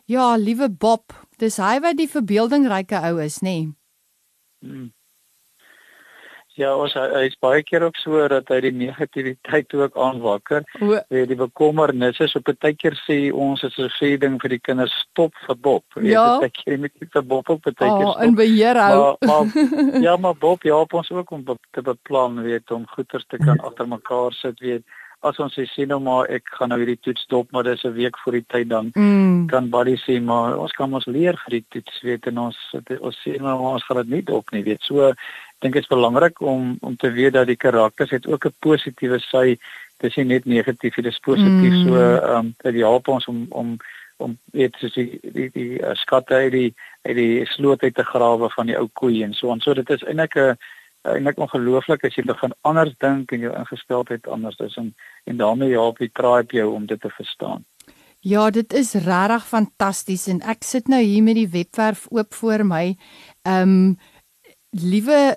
ja, 0.06 0.36
liewe 0.36 0.68
Bob, 0.70 1.12
dis 1.38 1.56
hy 1.58 1.80
wat 1.80 1.96
die 1.96 2.08
verbeeldingryke 2.08 2.96
ou 3.12 3.18
is, 3.20 3.42
nê? 3.42 3.68
Nee. 3.68 3.72
Hmm. 4.64 4.93
Ja, 6.56 6.76
ons 6.78 6.92
hy 6.94 7.02
hy 7.10 7.22
is 7.26 7.36
baie 7.42 7.62
keer 7.66 7.82
ook 7.82 7.96
so 7.98 8.28
dat 8.30 8.48
hy 8.48 8.60
die 8.60 8.70
negativiteit 8.72 9.74
ook 9.74 9.96
aanwakker. 9.98 10.62
Weet 11.10 11.28
die 11.28 11.36
bekommernisse 11.36 12.28
so 12.30 12.40
baie 12.46 12.74
keer 12.78 12.94
sê 13.08 13.32
ons 13.34 13.62
is 13.66 13.74
'n 13.78 13.90
sê 13.98 14.12
ding 14.18 14.38
vir 14.42 14.50
die 14.54 14.60
kinders 14.62 14.92
stop 15.10 15.32
vir 15.46 15.56
Bob. 15.56 15.84
Weet 15.94 16.12
Ja. 16.12 16.38
baie 16.38 16.50
keer 16.50 16.78
moet 16.78 16.92
jy 17.00 17.08
vir 17.12 17.22
Bob 17.22 17.50
ook 17.50 17.62
baie 17.62 17.74
keer 17.74 18.06
oh, 18.06 18.22
in 18.22 18.34
beheer 18.34 18.76
hou. 18.78 19.16
Maar, 19.20 19.46
maar 19.46 20.02
ja, 20.06 20.16
maar 20.16 20.34
Bob 20.38 20.62
help 20.62 20.94
ons 20.94 21.10
ook 21.10 21.30
om 21.30 21.44
be- 21.44 21.58
te 21.72 21.82
beplan, 21.82 22.42
weet 22.42 22.70
om 22.70 22.86
goeders 22.86 23.24
te 23.28 23.36
kan 23.36 23.58
agter 23.58 23.88
mekaar 23.88 24.32
sit, 24.32 24.60
weet. 24.60 24.84
As 25.24 25.38
ons 25.40 25.54
sê 25.56 25.86
nou 25.88 26.00
maar 26.04 26.28
ek 26.32 26.50
gaan 26.56 26.68
nou 26.72 26.78
hierdie 26.80 27.00
toets 27.00 27.24
stop, 27.24 27.50
maar 27.52 27.64
dis 27.64 27.84
'n 27.84 27.94
week 27.96 28.18
voor 28.18 28.32
die 28.32 28.44
tyd 28.48 28.68
dan 28.68 28.90
Mm. 28.94 29.46
kan 29.46 29.70
Buddy 29.70 29.96
sê 29.96 30.20
maar 30.22 30.58
ons 30.58 30.72
kan 30.72 30.94
ons 30.94 31.06
leer 31.06 31.36
vir 31.44 31.50
die 31.50 31.64
toets, 31.68 32.02
weet 32.02 32.26
en 32.26 32.38
ons 32.38 32.58
ons 33.00 33.16
sê 33.24 33.40
maar 33.40 33.58
ons 33.58 33.84
gaan 33.84 34.02
dit 34.02 34.08
nie 34.08 34.22
dop 34.22 34.50
nie, 34.52 34.62
weet. 34.62 34.82
So 34.82 35.08
ek 35.08 35.16
dink 35.60 35.74
dit 35.74 35.82
is 35.82 35.88
belangrik 35.88 36.40
om 36.40 36.76
om 36.80 36.96
te 36.96 37.10
weet 37.10 37.32
dat 37.32 37.46
die 37.46 37.56
karakters 37.56 38.10
het 38.10 38.26
ook 38.26 38.46
'n 38.46 38.54
positiewe 38.60 39.18
sy. 39.18 39.56
Dis 40.00 40.16
nie 40.16 40.24
net 40.24 40.44
negatief, 40.44 40.94
dit 40.94 41.06
is 41.06 41.18
positief. 41.18 41.72
Mm. 41.72 41.86
So 41.86 41.94
ehm 41.96 42.36
um, 42.36 42.54
dit 42.62 42.74
help 42.74 43.08
ons 43.08 43.26
om 43.26 43.46
om 43.50 43.78
om 44.16 44.38
weet 44.52 44.76
soos 44.78 44.94
die 44.94 45.18
die 45.22 45.50
die 45.54 45.80
uh, 45.80 45.94
skatte 45.94 46.34
uit 46.34 46.52
die 46.52 46.70
uit 47.02 47.16
die 47.16 47.46
sloot 47.46 47.82
uit 47.82 47.94
te 47.94 48.04
grawe 48.04 48.50
van 48.50 48.70
die 48.70 48.78
ou 48.78 48.88
koei 48.92 49.22
en 49.24 49.34
so 49.34 49.52
en 49.52 49.60
so 49.60 49.74
dit 49.74 49.90
is 49.90 50.04
eintlik 50.04 50.36
'n 50.36 50.56
eintlik 51.02 51.38
ongelooflik 51.38 52.04
as 52.04 52.14
jy 52.16 52.24
begin 52.24 52.54
anders 52.62 52.94
dink 52.98 53.32
en 53.32 53.40
jou 53.40 53.52
ingesteldheid 53.52 54.28
anders 54.28 54.58
is 54.58 54.76
en 54.76 54.94
en 55.24 55.36
daarmee 55.36 55.70
help 55.70 55.98
die 55.98 56.10
tribe 56.12 56.56
jou 56.56 56.72
om 56.74 56.86
dit 56.86 57.00
te 57.00 57.10
verstaan. 57.10 57.64
Ja, 58.24 58.50
dit 58.50 58.72
is 58.72 58.94
regtig 58.94 59.46
fantasties 59.46 60.26
en 60.32 60.40
ek 60.48 60.64
sit 60.64 60.88
nou 60.88 61.02
hier 61.02 61.22
met 61.22 61.36
die 61.36 61.48
webwerf 61.48 62.06
oop 62.10 62.34
voor 62.34 62.64
my. 62.64 62.96
Ehm 63.44 63.74
um, 63.74 63.96
liewe 64.74 65.36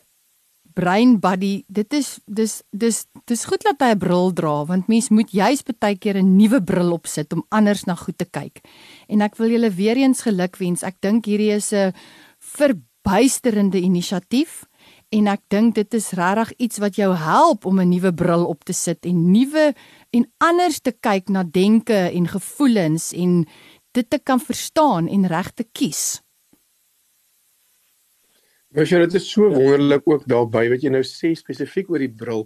Brain 0.77 1.19
Buddy, 1.19 1.63
dit 1.67 1.93
is 1.93 2.19
dis 2.25 2.61
dis 2.69 3.05
dis 3.25 3.45
goed 3.49 3.63
dat 3.65 3.81
hy 3.81 3.91
'n 3.95 3.99
bril 3.99 4.31
dra 4.33 4.65
want 4.65 4.87
mens 4.87 5.09
moet 5.09 5.31
juis 5.31 5.63
baie 5.65 5.97
keer 5.97 6.17
'n 6.17 6.37
nuwe 6.37 6.61
bril 6.63 6.91
opsit 6.93 7.33
om 7.33 7.45
anders 7.49 7.83
na 7.83 7.95
goed 7.95 8.17
te 8.17 8.25
kyk. 8.25 8.61
En 9.09 9.21
ek 9.21 9.35
wil 9.35 9.49
julle 9.49 9.69
weer 9.69 9.97
eens 9.97 10.21
gelukwens. 10.21 10.83
Ek 10.83 11.01
dink 11.01 11.25
hierdie 11.25 11.51
is 11.51 11.73
'n 11.73 11.93
verbuisterende 12.39 13.81
inisiatief 13.81 14.66
en 15.09 15.27
ek 15.31 15.41
dink 15.47 15.75
dit 15.75 15.93
is 15.93 16.11
regtig 16.19 16.53
iets 16.67 16.81
wat 16.83 16.99
jou 16.99 17.13
help 17.15 17.65
om 17.65 17.79
'n 17.79 17.89
nuwe 17.89 18.13
bril 18.13 18.45
op 18.45 18.63
te 18.63 18.73
sit 18.73 19.05
en 19.05 19.31
nuwe 19.31 19.73
en 20.11 20.31
anders 20.37 20.79
te 20.79 20.91
kyk 20.91 21.29
na 21.29 21.43
denke 21.43 22.11
en 22.11 22.27
gevoelens 22.27 23.13
en 23.13 23.45
dit 23.91 24.09
te 24.09 24.19
kan 24.19 24.39
verstaan 24.39 25.07
en 25.07 25.27
reg 25.27 25.51
te 25.51 25.63
kies. 25.63 26.21
Jy 28.77 28.99
dit 28.99 29.13
is 29.13 29.29
so 29.31 29.47
wonderlik 29.49 30.03
ook 30.05 30.27
daarbey 30.27 30.67
wat 30.69 30.83
jy 30.83 30.89
nou 30.89 31.01
sê 31.01 31.31
spesifiek 31.33 31.89
oor 31.89 32.03
die 32.03 32.11
bril. 32.13 32.43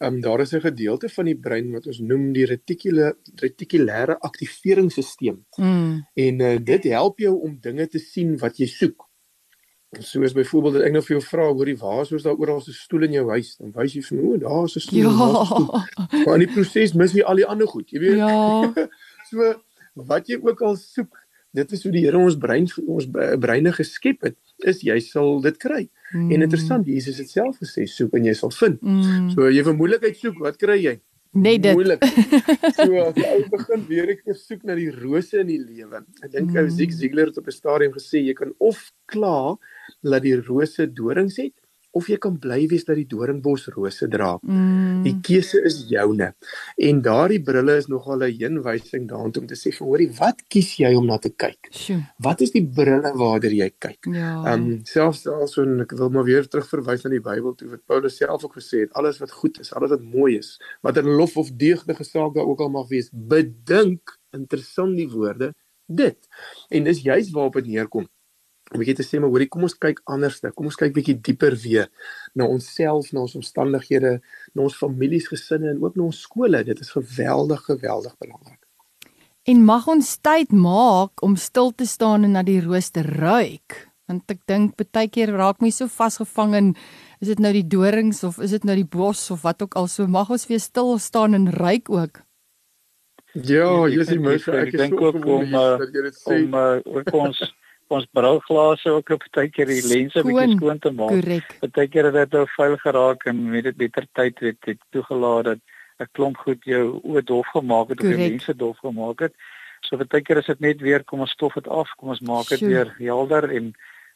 Ehm 0.00 0.14
um, 0.14 0.20
daar 0.20 0.40
is 0.40 0.52
'n 0.52 0.60
gedeelte 0.60 1.08
van 1.08 1.24
die 1.24 1.38
brein 1.38 1.72
wat 1.72 1.86
ons 1.86 2.00
noem 2.00 2.32
die 2.32 2.44
retikule 2.44 3.16
retikulêre 3.40 4.18
aktiveringsstelsel. 4.18 5.38
Mm. 5.56 6.04
En 6.14 6.40
uh, 6.40 6.58
dit 6.58 6.84
help 6.84 7.18
jou 7.18 7.40
om 7.40 7.56
dinge 7.60 7.86
te 7.86 7.98
sien 7.98 8.36
wat 8.38 8.58
jy 8.58 8.66
soek. 8.66 9.09
Soos 9.98 10.32
byvoorbeeld 10.32 10.74
dat 10.74 10.82
ek 10.86 10.92
nou 10.94 11.00
vir 11.02 11.16
jou 11.16 11.22
vra 11.26 11.48
hoorie 11.50 11.76
waar 11.78 12.06
is 12.06 12.22
daar 12.22 12.38
oral 12.38 12.60
'n 12.62 12.72
stoel 12.72 13.02
in 13.08 13.12
jou 13.12 13.30
huis? 13.30 13.56
Dan 13.56 13.72
wys 13.74 13.94
jy 13.94 14.02
vir 14.02 14.18
my, 14.18 14.28
o, 14.28 14.36
daar 14.38 14.64
is 14.64 14.76
'n 14.76 14.80
stoel. 14.80 15.00
Ja. 15.00 15.44
stoel." 15.44 15.66
Maar 16.24 16.34
in 16.34 16.46
die 16.46 16.52
proses 16.54 16.94
mis 16.94 17.12
jy 17.12 17.22
al 17.22 17.36
die 17.36 17.46
ander 17.46 17.66
goed, 17.66 17.90
jy 17.90 17.98
weet. 17.98 18.16
Ja. 18.16 18.72
So 19.30 19.54
wat 19.94 20.26
jy 20.26 20.38
ook 20.42 20.60
al 20.60 20.76
soek, 20.76 21.18
dit 21.52 21.72
is 21.72 21.82
hoe 21.82 21.92
die 21.92 22.04
Here 22.04 22.18
ons 22.18 22.36
brein 22.38 22.66
ons 22.86 23.06
breine 23.38 23.72
geskep 23.72 24.22
het, 24.22 24.36
is 24.58 24.80
jy 24.82 24.98
sal 25.00 25.40
dit 25.40 25.56
kry. 25.56 25.88
Mm. 26.12 26.30
En 26.30 26.42
interessant, 26.42 26.86
Jesus 26.86 27.18
het 27.18 27.30
self 27.30 27.58
gesê 27.58 27.86
soek 27.86 28.14
en 28.14 28.24
jy 28.24 28.34
sal 28.34 28.50
vind. 28.50 28.80
Mm. 28.82 29.30
So 29.30 29.50
jy 29.50 29.62
vir 29.62 29.74
moeilikheid 29.74 30.16
soek, 30.16 30.38
wat 30.38 30.56
kry 30.56 30.78
jy? 30.82 31.00
Net 31.32 31.62
dit. 31.62 31.72
Moeilik. 31.74 32.02
So 32.74 32.96
as 33.04 33.14
jy 33.18 33.28
ou 33.36 33.44
begin 33.52 33.84
weer 33.88 34.10
ek 34.16 34.24
soek 34.34 34.64
na 34.66 34.74
die 34.78 34.90
rose 34.90 35.38
in 35.38 35.50
die 35.52 35.60
lewe. 35.62 36.00
Ek 36.24 36.32
dink 36.32 36.56
ou 36.56 36.64
Mm. 36.66 36.70
Zig 36.74 36.92
Ziglar 36.96 37.30
het 37.30 37.38
op 37.38 37.46
'n 37.46 37.54
stadium 37.54 37.92
gesê 37.94 38.18
jy 38.24 38.34
kan 38.34 38.52
of 38.58 38.90
kla 39.06 39.56
dat 40.02 40.22
die 40.22 40.36
rose 40.40 40.86
dorings 40.90 41.36
het 41.38 41.54
of 41.96 42.06
jy 42.10 42.16
kan 42.22 42.36
bly 42.38 42.66
wees 42.70 42.84
dat 42.86 42.98
die 42.98 43.06
doringbos 43.08 43.66
rose 43.74 44.06
dra. 44.10 44.36
Mm. 44.42 45.02
Die 45.06 45.16
keuse 45.26 45.60
is 45.66 45.80
joune. 45.90 46.30
En 46.78 47.00
daardie 47.02 47.40
brille 47.42 47.76
is 47.80 47.88
nogal 47.90 48.22
'n 48.22 48.36
heenwysing 48.38 49.08
daartoe 49.08 49.42
om 49.42 49.46
te 49.46 49.56
sê, 49.56 49.74
"Hoorie, 49.78 50.10
wat 50.18 50.42
kies 50.48 50.76
jy 50.76 50.94
om 50.94 51.06
na 51.06 51.18
te 51.18 51.30
kyk? 51.30 51.68
Sjoe. 51.70 52.02
Wat 52.18 52.40
is 52.40 52.50
die 52.50 52.66
brille 52.66 53.12
waarder 53.14 53.50
jy 53.50 53.70
kyk?" 53.78 54.06
Ja. 54.06 54.44
Ehm 54.44 54.70
um, 54.70 54.80
selfs 54.84 55.26
also 55.26 55.62
en 55.62 55.80
ek 55.80 55.92
wil 55.92 56.10
maar 56.10 56.24
weer 56.24 56.46
terugverwys 56.48 57.04
na 57.04 57.10
die 57.10 57.20
Bybel 57.20 57.54
toe 57.54 57.68
wat 57.68 57.86
Paulus 57.86 58.16
self 58.16 58.44
ook 58.44 58.54
gesê 58.54 58.80
het, 58.80 58.92
alles 58.92 59.18
wat 59.18 59.30
goed 59.30 59.60
is, 59.60 59.72
alles 59.74 59.90
wat 59.90 60.02
mooi 60.02 60.38
is, 60.38 60.60
wat 60.82 60.96
'n 60.96 61.16
lof 61.16 61.36
of 61.36 61.50
deugdige 61.50 62.04
saak 62.04 62.34
daar 62.34 62.46
ook 62.46 62.60
al 62.60 62.68
mag 62.68 62.88
wees, 62.88 63.10
bedink 63.12 64.18
interessant 64.32 64.96
die 64.96 65.08
woorde 65.08 65.54
dit. 65.86 66.28
En 66.68 66.84
dis 66.84 67.02
juis 67.02 67.30
waarop 67.30 67.52
dit 67.52 67.66
neerkom. 67.66 68.08
Om 68.70 68.78
bietjie 68.78 68.94
te 69.00 69.02
sê 69.02 69.18
maar 69.18 69.32
hoorie, 69.32 69.48
kom 69.50 69.64
ons 69.66 69.74
kyk 69.74 69.98
anders, 70.06 70.36
kom 70.54 70.68
ons 70.70 70.76
kyk 70.78 70.92
bietjie 70.94 71.16
dieper 71.26 71.56
weer 71.58 71.88
na 72.38 72.46
onsself, 72.46 73.08
na 73.12 73.24
ons 73.24 73.34
omstandighede, 73.34 74.20
na 74.54 74.62
ons 74.62 74.76
families, 74.78 75.26
gesinne 75.32 75.72
en 75.72 75.80
ook 75.82 75.96
na 75.98 76.04
ons 76.06 76.20
skole. 76.22 76.60
Dit 76.64 76.80
is 76.84 76.90
geweldig 76.94 77.64
geweldig 77.66 78.14
belangrik. 78.22 78.60
En 79.48 79.64
mag 79.66 79.88
ons 79.90 80.12
tyd 80.22 80.52
maak 80.54 81.22
om 81.26 81.34
stil 81.40 81.72
te 81.74 81.86
staan 81.88 82.24
en 82.28 82.36
na 82.36 82.42
die 82.46 82.60
roos 82.62 82.90
te 82.94 83.02
ruik. 83.02 83.86
Want 84.06 84.30
ek 84.30 84.40
dink 84.46 84.76
baie 84.92 85.08
keer 85.10 85.32
raak 85.34 85.60
my 85.62 85.70
so 85.74 85.86
vasgevang 85.90 86.54
in 86.58 86.68
is 87.22 87.28
dit 87.28 87.38
nou 87.42 87.50
die 87.52 87.66
dorings 87.66 88.22
of 88.26 88.38
is 88.42 88.50
dit 88.54 88.64
nou 88.64 88.74
die 88.78 88.86
bos 88.86 89.26
of 89.30 89.42
wat 89.46 89.62
ook 89.62 89.74
al 89.78 89.86
so 89.90 90.06
mag 90.06 90.30
ons 90.30 90.46
weer 90.50 90.60
stil 90.62 90.94
staan 90.98 91.34
en 91.34 91.50
ruik 91.52 91.90
ook. 91.90 92.22
Ja, 93.34 93.66
Ek- 93.86 93.92
jy 93.94 94.04
sien 94.04 94.18
ek- 94.18 94.26
mens, 94.26 94.48
ek 94.48 94.54
ek 94.66 94.74
is 94.74 94.80
dink 94.80 94.98
so 94.98 95.06
ook 95.06 95.26
om, 95.26 95.54
uh, 95.54 95.78
dat 95.78 95.92
jy 95.94 96.02
dit 96.02 96.16
sê. 96.18 96.38
om 96.38 96.54
uh, 96.54 96.78
ook 96.84 97.12
ons 97.14 97.42
ons 97.90 98.06
brouglase 98.12 98.90
ook 98.90 99.10
op 99.10 99.22
baie 99.34 99.48
keer 99.50 99.66
die 99.66 99.82
lense 99.82 100.22
bietjie 100.22 100.56
skoon 100.56 100.78
te 100.78 100.90
maak. 100.90 101.08
Korrek. 101.08 101.56
Partykeer 101.60 102.04
het 102.04 102.14
dit 102.14 102.32
nou 102.32 102.46
vuil 102.56 102.76
geraak 102.76 103.24
en 103.26 103.50
met 103.50 103.64
dit 103.64 103.76
beter 103.76 104.06
tyd 104.14 104.38
het 104.40 104.56
het 104.64 104.78
toegelaat 104.90 105.44
dat 105.44 105.58
'n 106.00 106.08
klomp 106.12 106.36
goed 106.36 106.64
jou 106.64 107.00
oë 107.04 107.22
dof 107.24 107.46
gemaak 107.52 107.88
het 107.88 108.00
of 108.00 108.08
jou 108.08 108.18
mense 108.18 108.56
dof 108.56 108.78
gemaak 108.78 109.20
het. 109.20 109.34
So 109.80 109.96
partykeer 109.96 110.36
is 110.38 110.46
dit 110.46 110.60
net 110.60 110.80
weer 110.80 111.04
kom 111.04 111.20
ons 111.20 111.30
stof 111.30 111.54
dit 111.54 111.68
af, 111.68 111.88
kom 111.96 112.08
ons 112.08 112.20
maak 112.20 112.48
dit 112.48 112.60
weer 112.60 112.94
helder 112.98 113.50
en 113.50 113.72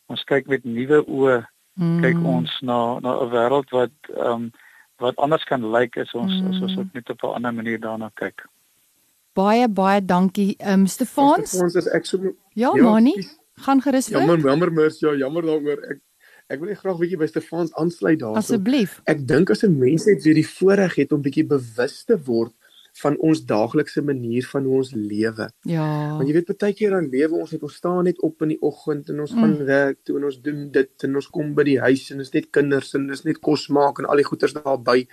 ons 0.08 0.24
kyk 0.24 0.46
met 0.46 0.64
nuwe 0.64 1.04
oë 1.06 1.46
Mm. 1.76 2.00
kyk 2.02 2.24
ons 2.24 2.60
na 2.62 3.00
na 3.00 3.18
'n 3.22 3.30
wêreld 3.30 3.70
wat 3.70 3.90
ehm 4.16 4.26
um, 4.32 4.52
wat 4.98 5.16
anders 5.16 5.44
kan 5.44 5.70
lyk 5.70 5.96
as 5.96 6.14
ons 6.14 6.32
Mm. 6.40 6.46
as 6.54 6.60
ons 6.62 6.86
net 6.92 7.10
op 7.10 7.22
'n 7.22 7.34
ander 7.34 7.52
manier 7.54 7.80
daarna 7.80 8.10
kyk. 8.14 8.46
Baie 9.34 9.68
baie 9.68 10.00
dankie. 10.04 10.54
Ehm 10.58 10.80
um, 10.80 10.86
Stefans? 10.86 11.54
ons 11.62 11.74
is 11.74 11.88
ek 11.88 12.06
so 12.06 12.18
Ja, 12.54 12.70
Ja, 12.76 12.82
Mani. 12.82 13.12
kies. 13.12 13.38
Gaan 13.62 13.80
gerus 13.82 14.08
jammer 14.08 14.38
voort. 14.40 14.50
jammer 14.50 14.72
mens, 14.72 14.98
ja, 15.00 15.14
jammer 15.14 15.42
daaroor. 15.42 15.82
Ek 15.90 16.00
ek 16.52 16.58
wil 16.60 16.68
net 16.68 16.78
graag 16.78 16.98
bietjie 17.00 17.16
by 17.16 17.26
Stefans 17.26 17.72
aansluit 17.80 18.18
daarso. 18.20 18.36
Asseblief. 18.36 19.00
Ek 19.08 19.22
dink 19.26 19.50
as 19.50 19.62
'n 19.64 19.78
mens 19.78 20.04
net 20.06 20.22
weer 20.24 20.34
die 20.34 20.46
voorreg 20.46 20.94
het 20.96 21.12
om 21.12 21.22
bietjie 21.22 21.46
bewus 21.46 22.04
te 22.04 22.18
word 22.18 22.52
van 23.02 23.16
ons 23.18 23.40
daaglikse 23.44 24.02
manier 24.02 24.44
van 24.46 24.64
hoe 24.64 24.76
ons 24.76 24.92
lewe. 24.92 25.48
Ja. 25.64 26.16
Want 26.16 26.28
jy 26.28 26.34
weet 26.34 26.58
baie 26.58 26.72
keer 26.74 26.90
dan 26.90 27.08
lewe 27.10 27.34
ons 27.34 27.50
net 27.52 27.62
ons 27.62 27.74
staan 27.74 28.04
net 28.04 28.20
op 28.22 28.42
in 28.42 28.48
die 28.48 28.60
oggend 28.62 29.08
en 29.10 29.20
ons 29.20 29.32
Mm. 29.32 29.38
gaan 29.40 29.66
werk 29.66 29.98
toe 30.04 30.16
en 30.18 30.24
ons 30.24 30.40
doen 30.42 30.70
dit 30.70 31.04
en 31.04 31.14
ons 31.16 31.26
kom 31.30 31.54
by 31.54 31.64
die 31.64 31.80
huis 31.80 32.10
en 32.10 32.18
ons 32.18 32.30
net 32.32 32.50
kinders 32.52 32.94
en 32.94 33.06
dis 33.08 33.24
net 33.24 33.40
kos 33.40 33.68
maak 33.68 33.98
en 33.98 34.04
al 34.06 34.16
die 34.16 34.24
goeders 34.24 34.52
daarby. 34.52 35.08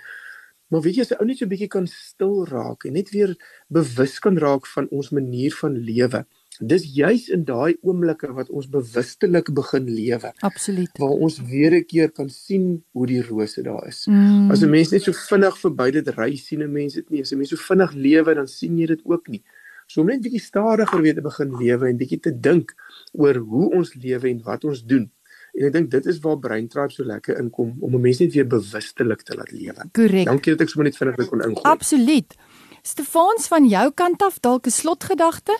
Maar 0.70 0.80
weet 0.82 0.94
jy 0.94 1.00
as 1.00 1.10
'n 1.12 1.16
ou 1.20 1.26
net 1.26 1.38
so 1.38 1.44
'n 1.44 1.48
bietjie 1.48 1.68
kan 1.68 1.86
stil 1.86 2.44
raak 2.46 2.84
en 2.84 2.92
net 2.92 3.10
weer 3.10 3.34
bewus 3.70 4.18
kan 4.20 4.36
raak 4.38 4.66
van 4.66 4.86
ons 4.90 5.10
manier 5.10 5.50
van 5.52 5.74
lewe. 5.76 6.24
Dis 6.60 6.84
juis 6.94 7.28
in 7.32 7.44
daai 7.44 7.76
oomblikke 7.80 8.28
wat 8.36 8.50
ons 8.50 8.68
bewustelik 8.68 9.48
begin 9.54 9.86
lewe 9.88 10.32
Absoluut. 10.40 10.90
waar 10.98 11.16
ons 11.24 11.40
weer 11.48 11.72
'n 11.72 11.84
keer 11.84 12.10
kan 12.10 12.28
sien 12.28 12.84
hoe 12.92 13.06
die 13.06 13.22
rose 13.22 13.62
daar 13.62 13.86
is. 13.86 14.06
Mm. 14.06 14.50
As 14.50 14.62
'n 14.62 14.70
mens 14.70 14.90
net 14.90 15.02
so 15.02 15.12
vinnig 15.12 15.58
verby 15.58 15.90
dit 15.90 16.08
ry 16.08 16.36
sien 16.36 16.62
'n 16.62 16.72
mens 16.72 16.94
dit 16.94 17.10
nie. 17.10 17.20
As 17.20 17.32
'n 17.32 17.36
mens 17.36 17.48
so 17.48 17.56
vinnig 17.56 17.92
lewe 17.94 18.34
dan 18.34 18.46
sien 18.46 18.78
jy 18.78 18.86
dit 18.86 19.00
ook 19.04 19.28
nie. 19.28 19.42
So 19.86 20.00
om 20.00 20.06
net 20.06 20.20
bietjie 20.20 20.40
stadiger 20.40 21.00
weer 21.02 21.14
te 21.14 21.20
begin 21.20 21.56
lewe 21.56 21.88
en 21.88 21.96
bietjie 21.96 22.20
te 22.20 22.40
dink 22.40 22.74
oor 23.12 23.34
hoe 23.34 23.72
ons 23.72 23.94
lewe 23.94 24.28
en 24.28 24.42
wat 24.42 24.64
ons 24.64 24.84
doen. 24.84 25.10
En 25.52 25.66
ek 25.68 25.72
dink 25.72 25.90
dit 25.90 26.06
is 26.06 26.18
waar 26.18 26.38
Brain 26.38 26.68
Tribe 26.68 26.92
so 26.92 27.04
lekker 27.04 27.38
inkom 27.38 27.76
om 27.80 27.94
'n 27.94 28.00
mens 28.00 28.18
net 28.20 28.32
weer 28.32 28.46
bewustelik 28.46 29.22
te 29.22 29.34
laat 29.34 29.50
lewe. 29.50 29.84
korrek. 29.92 30.24
Dankie 30.24 30.52
dat 30.52 30.60
ek 30.60 30.68
sommer 30.68 30.90
net 30.90 30.96
vinnig 30.96 31.28
kon 31.28 31.40
ingooi. 31.40 31.64
Absoluut. 31.64 32.34
Stefans 32.82 33.48
van 33.48 33.68
jou 33.68 33.92
kant 33.92 34.22
af 34.22 34.40
dalk 34.40 34.66
'n 34.66 34.70
slotgedagte? 34.70 35.58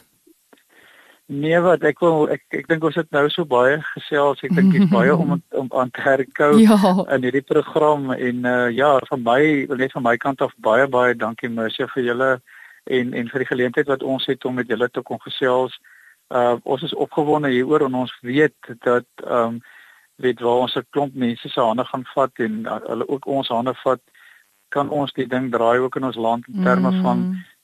Nee 1.33 1.61
wat 1.64 1.85
ek 1.89 2.01
wil 2.05 2.26
ek 2.35 2.43
ek 2.59 2.66
dink 2.68 2.85
ons 2.85 2.97
het 2.99 3.09
nou 3.14 3.24
so 3.33 3.47
baie 3.49 3.78
gesels. 3.95 4.43
Ek 4.45 4.53
dink 4.57 4.74
dis 4.74 4.89
baie 4.91 5.14
om 5.14 5.39
om 5.61 5.70
aan 5.80 5.91
te 5.91 6.05
herkou. 6.05 6.51
Ja. 6.61 6.76
in 7.14 7.24
hierdie 7.24 7.45
program 7.47 8.11
en 8.12 8.45
uh 8.45 8.68
ja, 8.74 8.91
van 9.09 9.22
my 9.24 9.41
net 9.80 9.95
van 9.97 10.05
my 10.05 10.16
kant 10.20 10.45
af 10.45 10.53
baie 10.68 10.89
baie 10.89 11.16
dankie 11.16 11.49
Mercy 11.49 11.89
vir 11.95 12.05
julle 12.11 12.30
en 12.85 13.14
en 13.14 13.33
vir 13.33 13.45
die 13.45 13.51
geleentheid 13.53 13.89
wat 13.89 14.03
ons 14.03 14.26
het 14.28 14.45
om 14.45 14.61
met 14.61 14.68
julle 14.68 14.89
te 14.91 15.03
kon 15.03 15.20
gesels. 15.24 15.78
Uh 16.28 16.57
ons 16.62 16.83
is 16.83 16.95
opgewonde 17.07 17.53
hieroor 17.55 17.87
en 17.89 18.03
ons 18.05 18.18
weet 18.20 18.74
dat 18.85 19.09
ehm 19.24 19.57
um, 19.57 19.62
weet 20.22 20.41
waar 20.41 20.64
ons 20.66 20.76
'n 20.76 20.87
klomp 20.91 21.14
mense 21.14 21.49
se 21.49 21.61
hande 21.61 21.85
gaan 21.85 22.05
vat 22.14 22.30
en 22.47 22.61
uh, 22.66 22.78
hulle 22.87 23.09
ook 23.09 23.26
ons 23.26 23.49
hande 23.49 23.74
vat 23.85 24.01
kan 24.68 24.89
ons 24.89 25.12
die 25.12 25.26
ding 25.26 25.51
draai 25.53 25.78
ook 25.78 25.97
in 25.97 26.05
ons 26.05 26.16
land 26.16 26.47
in 26.49 26.62
terme 26.62 26.91
mm. 26.91 27.03
van 27.03 27.18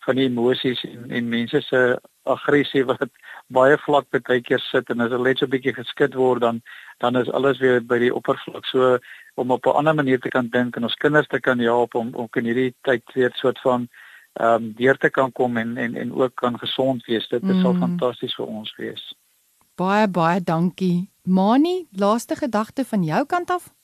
van 0.08 0.16
die 0.16 0.28
emosies 0.28 0.82
en 0.88 1.10
en 1.10 1.28
mense 1.28 1.60
se 1.66 1.80
aggressie 2.34 2.84
wat 2.88 3.08
baie 3.58 3.76
vlak 3.84 4.08
baie 4.12 4.40
keer 4.48 4.62
sit 4.70 4.90
en 4.92 5.04
as 5.04 5.12
hulle 5.14 5.28
net 5.28 5.38
so 5.40 5.46
'n 5.46 5.54
bietjie 5.54 5.74
geskit 5.76 6.14
word 6.14 6.40
dan 6.40 6.62
dan 7.04 7.16
is 7.16 7.30
alles 7.30 7.60
weer 7.60 7.80
by 7.80 7.98
die 7.98 8.14
oppervlak. 8.14 8.64
So 8.66 8.98
om 9.34 9.50
op 9.50 9.66
'n 9.66 9.78
ander 9.80 9.94
manier 9.94 10.20
te 10.20 10.28
kan 10.28 10.48
dink 10.48 10.76
en 10.76 10.82
ons 10.82 11.00
kinders 11.04 11.28
te 11.28 11.40
kan 11.40 11.58
help 11.58 11.94
om 11.94 12.14
om 12.14 12.28
in 12.32 12.44
hierdie 12.44 12.74
tyd 12.82 13.02
weer 13.14 13.32
soort 13.34 13.60
van 13.60 13.88
ehm 14.40 14.54
um, 14.54 14.72
deur 14.72 14.96
te 14.96 15.10
kan 15.10 15.32
kom 15.32 15.56
en 15.56 15.76
en 15.76 15.96
en 15.96 16.12
ook 16.12 16.34
kan 16.34 16.58
gesond 16.58 17.04
wees. 17.06 17.28
Dit 17.28 17.42
mm. 17.42 17.62
sal 17.62 17.74
fantasties 17.74 18.34
vir 18.34 18.46
ons 18.46 18.76
wees. 18.76 19.14
Baie 19.74 20.08
baie 20.08 20.40
dankie. 20.42 21.10
Mani, 21.22 21.86
laaste 21.92 22.34
gedagte 22.36 22.84
van 22.84 23.04
jou 23.04 23.26
kant 23.26 23.50
af? 23.50 23.74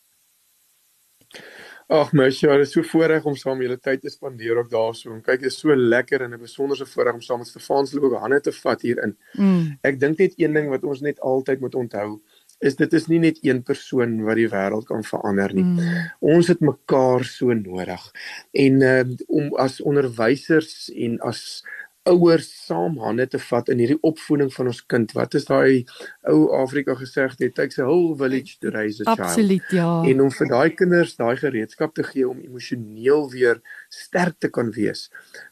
Ag 1.89 2.13
mens, 2.13 2.41
ja, 2.41 2.57
dit 2.57 2.67
is 2.67 2.73
so 2.73 2.83
voorreg 2.83 3.25
om 3.29 3.37
saam 3.37 3.61
julle 3.61 3.77
tyd 3.77 4.01
te 4.01 4.11
spandeer 4.11 4.57
ook 4.57 4.71
daarso. 4.71 5.13
En 5.13 5.21
kyk, 5.23 5.43
dit 5.45 5.53
is 5.53 5.59
so 5.59 5.75
lekker 5.77 6.23
en 6.23 6.33
'n 6.35 6.41
besonderse 6.41 6.87
voorreg 6.87 7.15
om 7.15 7.21
saam 7.21 7.39
met 7.39 7.49
Stefan 7.49 7.87
se 7.87 8.01
ook 8.01 8.19
hande 8.19 8.41
te 8.41 8.53
vat 8.53 8.81
hierin. 8.83 9.17
Mm. 9.33 9.79
Ek 9.83 10.01
dink 10.01 10.19
net 10.19 10.33
een 10.37 10.53
ding 10.53 10.69
wat 10.69 10.85
ons 10.85 11.01
net 11.01 11.21
altyd 11.21 11.61
moet 11.61 11.75
onthou 11.75 12.21
is 12.65 12.77
dit 12.79 12.93
is 12.97 13.09
nie 13.11 13.21
net 13.23 13.39
een 13.45 13.63
persoon 13.67 14.17
wat 14.27 14.39
die 14.39 14.49
wêreld 14.49 14.87
kan 14.89 15.05
verander 15.05 15.53
nie. 15.57 15.65
Mm. 15.65 16.11
Ons 16.35 16.49
het 16.53 16.63
mekaar 16.65 17.25
so 17.29 17.53
nodig. 17.53 18.05
En 18.53 18.81
uh, 18.81 19.03
om 19.27 19.51
as 19.61 19.81
onderwysers 19.83 20.89
en 20.95 21.19
as 21.21 21.65
ouers 22.05 22.49
saam 22.67 22.99
hande 23.01 23.25
te 23.33 23.39
vat 23.41 23.69
in 23.73 23.81
hierdie 23.81 23.99
opvoeding 24.05 24.51
van 24.53 24.69
ons 24.71 24.81
kind. 24.93 25.13
Wat 25.17 25.35
is 25.39 25.47
daai 25.49 25.85
ou 26.31 26.51
Afrika 26.59 26.97
gesegde, 26.99 27.49
it 27.49 27.55
takes 27.57 27.79
a 27.81 27.87
whole 27.87 28.13
village 28.21 28.59
to 28.61 28.73
raise 28.75 29.01
a 29.01 29.07
child. 29.07 29.25
Absoluut, 29.25 29.71
ja. 29.73 29.89
En 30.11 30.21
om 30.27 30.33
vir 30.39 30.51
daai 30.53 30.75
kinders 30.77 31.17
daai 31.21 31.37
gereedskap 31.41 31.95
te 31.97 32.05
gee 32.11 32.27
om 32.29 32.43
emosioneel 32.45 33.31
weer 33.33 33.63
sterk 33.89 34.37
te 34.45 34.53
kan 34.53 34.73
wees. 34.77 35.09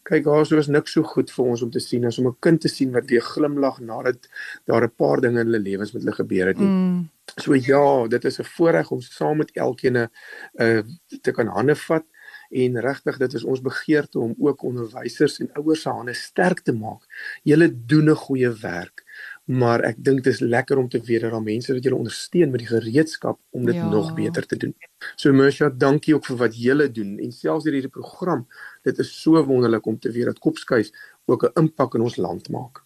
Kyk, 0.09 0.29
daar 0.29 0.47
sou 0.49 0.61
is 0.61 0.69
niks 0.69 0.93
so 0.99 1.09
goed 1.15 1.33
vir 1.33 1.55
ons 1.55 1.65
om 1.65 1.73
te 1.73 1.81
sien 1.81 2.05
as 2.05 2.21
om 2.21 2.29
'n 2.29 2.37
kind 2.41 2.61
te 2.61 2.69
sien 2.69 2.93
wat 2.93 3.09
weer 3.09 3.25
glimlag 3.25 3.81
nadat 3.81 4.29
daar 4.67 4.85
'n 4.85 4.97
paar 4.97 5.21
dinge 5.21 5.41
in 5.41 5.47
hulle 5.47 5.59
lewens 5.59 5.93
met 5.93 6.03
hulle 6.03 6.17
gebeur 6.17 6.47
het 6.47 6.59
nie. 6.59 6.69
Mm. 6.69 7.09
So 7.41 7.55
ja, 7.55 8.07
dit 8.09 8.25
is 8.25 8.39
'n 8.39 8.45
voorreg 8.45 8.91
om 8.91 9.01
saam 9.01 9.37
met 9.37 9.51
elkeen 9.57 9.97
'n 9.97 10.11
uh, 10.55 10.83
te 11.23 11.33
kan 11.33 11.47
hande 11.47 11.77
vat 11.77 12.05
en 12.53 12.81
regtig 12.81 13.19
dit 13.19 13.35
is 13.35 13.45
ons 13.45 13.61
begeerte 13.65 14.19
om 14.21 14.35
ook 14.39 14.63
onderwysers 14.63 15.39
en 15.41 15.51
ouers 15.61 15.83
se 15.83 15.89
hande 15.91 16.15
sterk 16.15 16.61
te 16.61 16.73
maak. 16.73 17.07
Julle 17.43 17.69
doen 17.87 18.11
'n 18.11 18.15
goeie 18.17 18.51
werk, 18.63 19.05
maar 19.47 19.81
ek 19.81 19.97
dink 20.05 20.25
dit 20.25 20.33
is 20.33 20.41
lekker 20.41 20.79
om 20.79 20.89
te 20.89 21.01
weet 21.01 21.21
dat 21.21 21.31
daar 21.31 21.43
mense 21.43 21.73
wat 21.73 21.83
julle 21.83 21.97
ondersteun 21.97 22.51
met 22.51 22.61
die 22.61 22.69
gereedskap 22.69 23.39
om 23.51 23.65
dit 23.65 23.75
Ja. 23.75 23.89
nog 23.91 24.15
beter 24.15 24.47
te 24.47 24.57
doen. 24.57 24.75
So 25.17 25.33
Mersha, 25.33 25.69
dankie 25.71 26.15
ook 26.15 26.27
vir 26.27 26.37
wat 26.37 26.55
julle 26.57 26.91
doen 26.93 27.19
en 27.19 27.33
selfs 27.33 27.65
deur 27.65 27.73
hierdie 27.73 27.91
program. 28.01 28.47
Dit 28.83 28.99
is 28.99 29.23
so 29.23 29.45
wonderlik 29.45 29.87
om 29.87 29.99
te 29.99 30.11
weet 30.11 30.25
dat 30.25 30.39
Kopskuif 30.39 30.91
ook 31.27 31.43
'n 31.45 31.61
impak 31.61 31.95
in 31.95 32.01
ons 32.01 32.17
land 32.17 32.49
maak. 32.51 32.83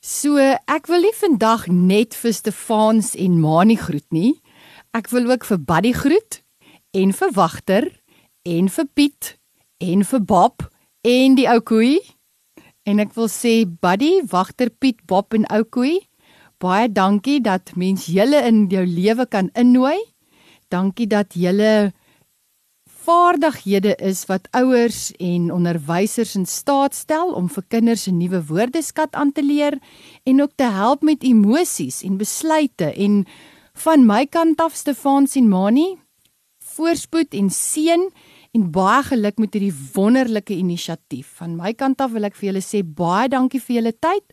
So, 0.00 0.36
ek 0.68 0.86
wil 0.86 1.00
nie 1.00 1.14
vandag 1.14 1.66
net 1.68 2.14
vir 2.14 2.32
Stefans 2.32 3.14
en 3.16 3.40
Mani 3.40 3.76
groet 3.76 4.06
nie. 4.10 4.40
Ek 4.94 5.08
wil 5.08 5.30
ook 5.30 5.44
vir 5.44 5.58
Buddy 5.58 5.92
groet 5.92 6.42
en 6.92 7.12
vir 7.12 7.32
Wagter 7.32 7.95
en 8.46 8.68
vir 8.70 8.86
Piet 8.94 9.32
en 9.82 10.04
vir 10.06 10.22
Bob 10.22 10.62
en 11.06 11.34
die 11.38 11.48
ou 11.50 11.58
koei. 11.60 11.98
En 12.86 13.02
ek 13.02 13.16
wil 13.18 13.28
sê 13.32 13.64
Buddy, 13.66 14.22
Wagter, 14.30 14.70
Piet, 14.70 15.02
Bob 15.10 15.34
en 15.34 15.46
ou 15.50 15.64
koei, 15.66 15.98
baie 16.62 16.86
dankie 16.88 17.40
dat 17.42 17.74
mens 17.76 18.06
julle 18.06 18.40
in 18.46 18.66
jou 18.70 18.86
lewe 18.86 19.26
kan 19.26 19.50
innooi. 19.58 19.98
Dankie 20.70 21.08
dat 21.10 21.34
julle 21.34 21.92
vaardighede 23.06 23.94
is 24.02 24.24
wat 24.26 24.48
ouers 24.56 25.12
en 25.22 25.50
onderwysers 25.54 26.34
in 26.38 26.46
staat 26.46 26.94
stel 26.94 27.30
om 27.38 27.46
vir 27.48 27.64
kinders 27.70 28.06
'n 28.08 28.18
nuwe 28.18 28.40
woordeskat 28.46 29.14
aan 29.14 29.32
te 29.32 29.42
leer 29.42 29.78
en 30.24 30.42
ook 30.42 30.54
te 30.56 30.64
help 30.64 31.02
met 31.02 31.22
emosies 31.22 32.02
en 32.02 32.18
besluite 32.18 32.90
en 32.94 33.26
van 33.74 34.06
my 34.06 34.26
kant 34.26 34.60
af 34.60 34.74
Stefans 34.74 35.36
en 35.36 35.48
Mani 35.48 35.98
voorspoed 36.76 37.34
en 37.34 37.50
seën 37.50 38.10
en 38.56 38.70
baie 38.72 39.02
geluk 39.04 39.40
met 39.42 39.56
hierdie 39.56 39.74
wonderlike 39.94 40.54
inisiatief. 40.56 41.34
Van 41.40 41.56
my 41.58 41.74
kant 41.76 42.00
af 42.00 42.14
wil 42.14 42.28
ek 42.28 42.38
vir 42.38 42.50
julle 42.50 42.64
sê 42.64 42.80
baie 42.82 43.28
dankie 43.32 43.60
vir 43.60 43.80
julle 43.80 43.92
tyd 43.92 44.24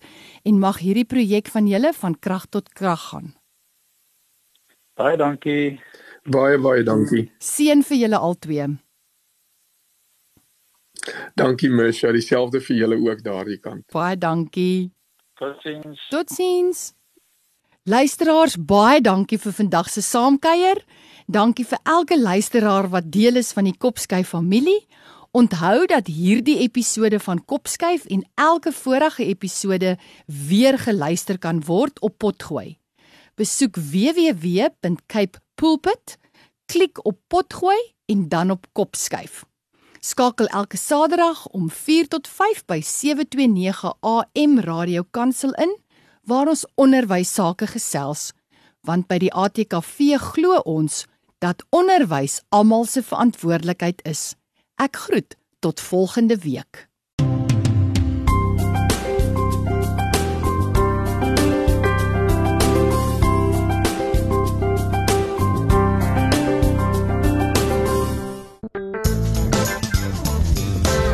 en 0.48 0.62
mag 0.62 0.80
hierdie 0.84 1.08
projek 1.10 1.52
van 1.52 1.68
julle 1.68 1.92
van 1.98 2.16
krag 2.16 2.48
tot 2.54 2.72
krag 2.78 3.10
gaan. 3.12 3.34
Baie 4.96 5.18
dankie. 5.20 5.80
Baie 6.30 6.58
baie 6.62 6.86
dankie. 6.88 7.28
Seën 7.44 7.84
vir 7.84 8.04
julle 8.06 8.24
albei. 8.30 8.72
Dankie 11.36 11.70
Mersha, 11.70 12.14
dieselfde 12.16 12.62
vir 12.64 12.78
julle 12.78 13.00
ook 13.02 13.24
daardie 13.26 13.60
kant. 13.60 13.84
Baie 13.92 14.16
dankie. 14.16 14.92
Totsiens. 15.40 16.00
Totsiens. 16.14 16.84
Luisteraars, 17.90 18.56
baie 18.56 19.02
dankie 19.04 19.42
vir 19.42 19.58
vandag 19.58 19.90
se 19.92 20.06
saamkuier. 20.06 20.80
Dankie 21.28 21.66
vir 21.66 21.80
elke 21.84 22.20
luisteraar 22.20 22.90
wat 22.92 23.12
deel 23.12 23.36
is 23.40 23.52
van 23.56 23.64
die 23.64 23.78
Kopskyf 23.78 24.28
familie. 24.36 24.88
Onthou 25.32 25.86
dat 25.88 26.08
hierdie 26.08 26.58
episode 26.62 27.20
van 27.20 27.46
Kopskyf 27.46 28.06
en 28.06 28.30
elke 28.36 28.72
vorige 28.72 29.26
episode 29.26 29.98
weer 30.28 30.80
geluister 30.80 31.40
kan 31.40 31.64
word 31.66 32.00
op 32.02 32.18
Potgooi. 32.18 32.78
Besoek 33.36 33.76
www.capepulpit, 33.76 36.18
klik 36.66 37.06
op 37.06 37.20
potgooi 37.28 37.94
en 38.06 38.30
dan 38.30 38.52
op 38.52 38.66
kopskuif. 38.74 39.46
Skakel 40.00 40.48
elke 40.48 40.78
Saterdag 40.78 41.48
om 41.48 41.72
4 41.72 42.08
tot 42.08 42.28
5 42.28 42.66
by 42.66 42.82
729 42.82 43.94
AM 44.02 44.60
Radio 44.60 45.04
Kansel 45.10 45.54
in 45.54 45.78
waar 46.24 46.48
ons 46.48 46.66
onderwys 46.76 47.34
sake 47.34 47.68
gesels 47.68 48.34
want 48.84 49.08
by 49.08 49.16
die 49.24 49.32
ATKV 49.32 50.20
glo 50.20 50.60
ons 50.68 51.06
dat 51.44 51.66
onderwys 51.70 52.42
almal 52.50 52.86
se 52.86 53.04
verantwoordelikheid 53.04 54.00
is. 54.08 54.34
Ek 54.80 54.96
groet 54.96 55.36
tot 55.60 55.82
volgende 55.84 56.38
week. 56.38 56.88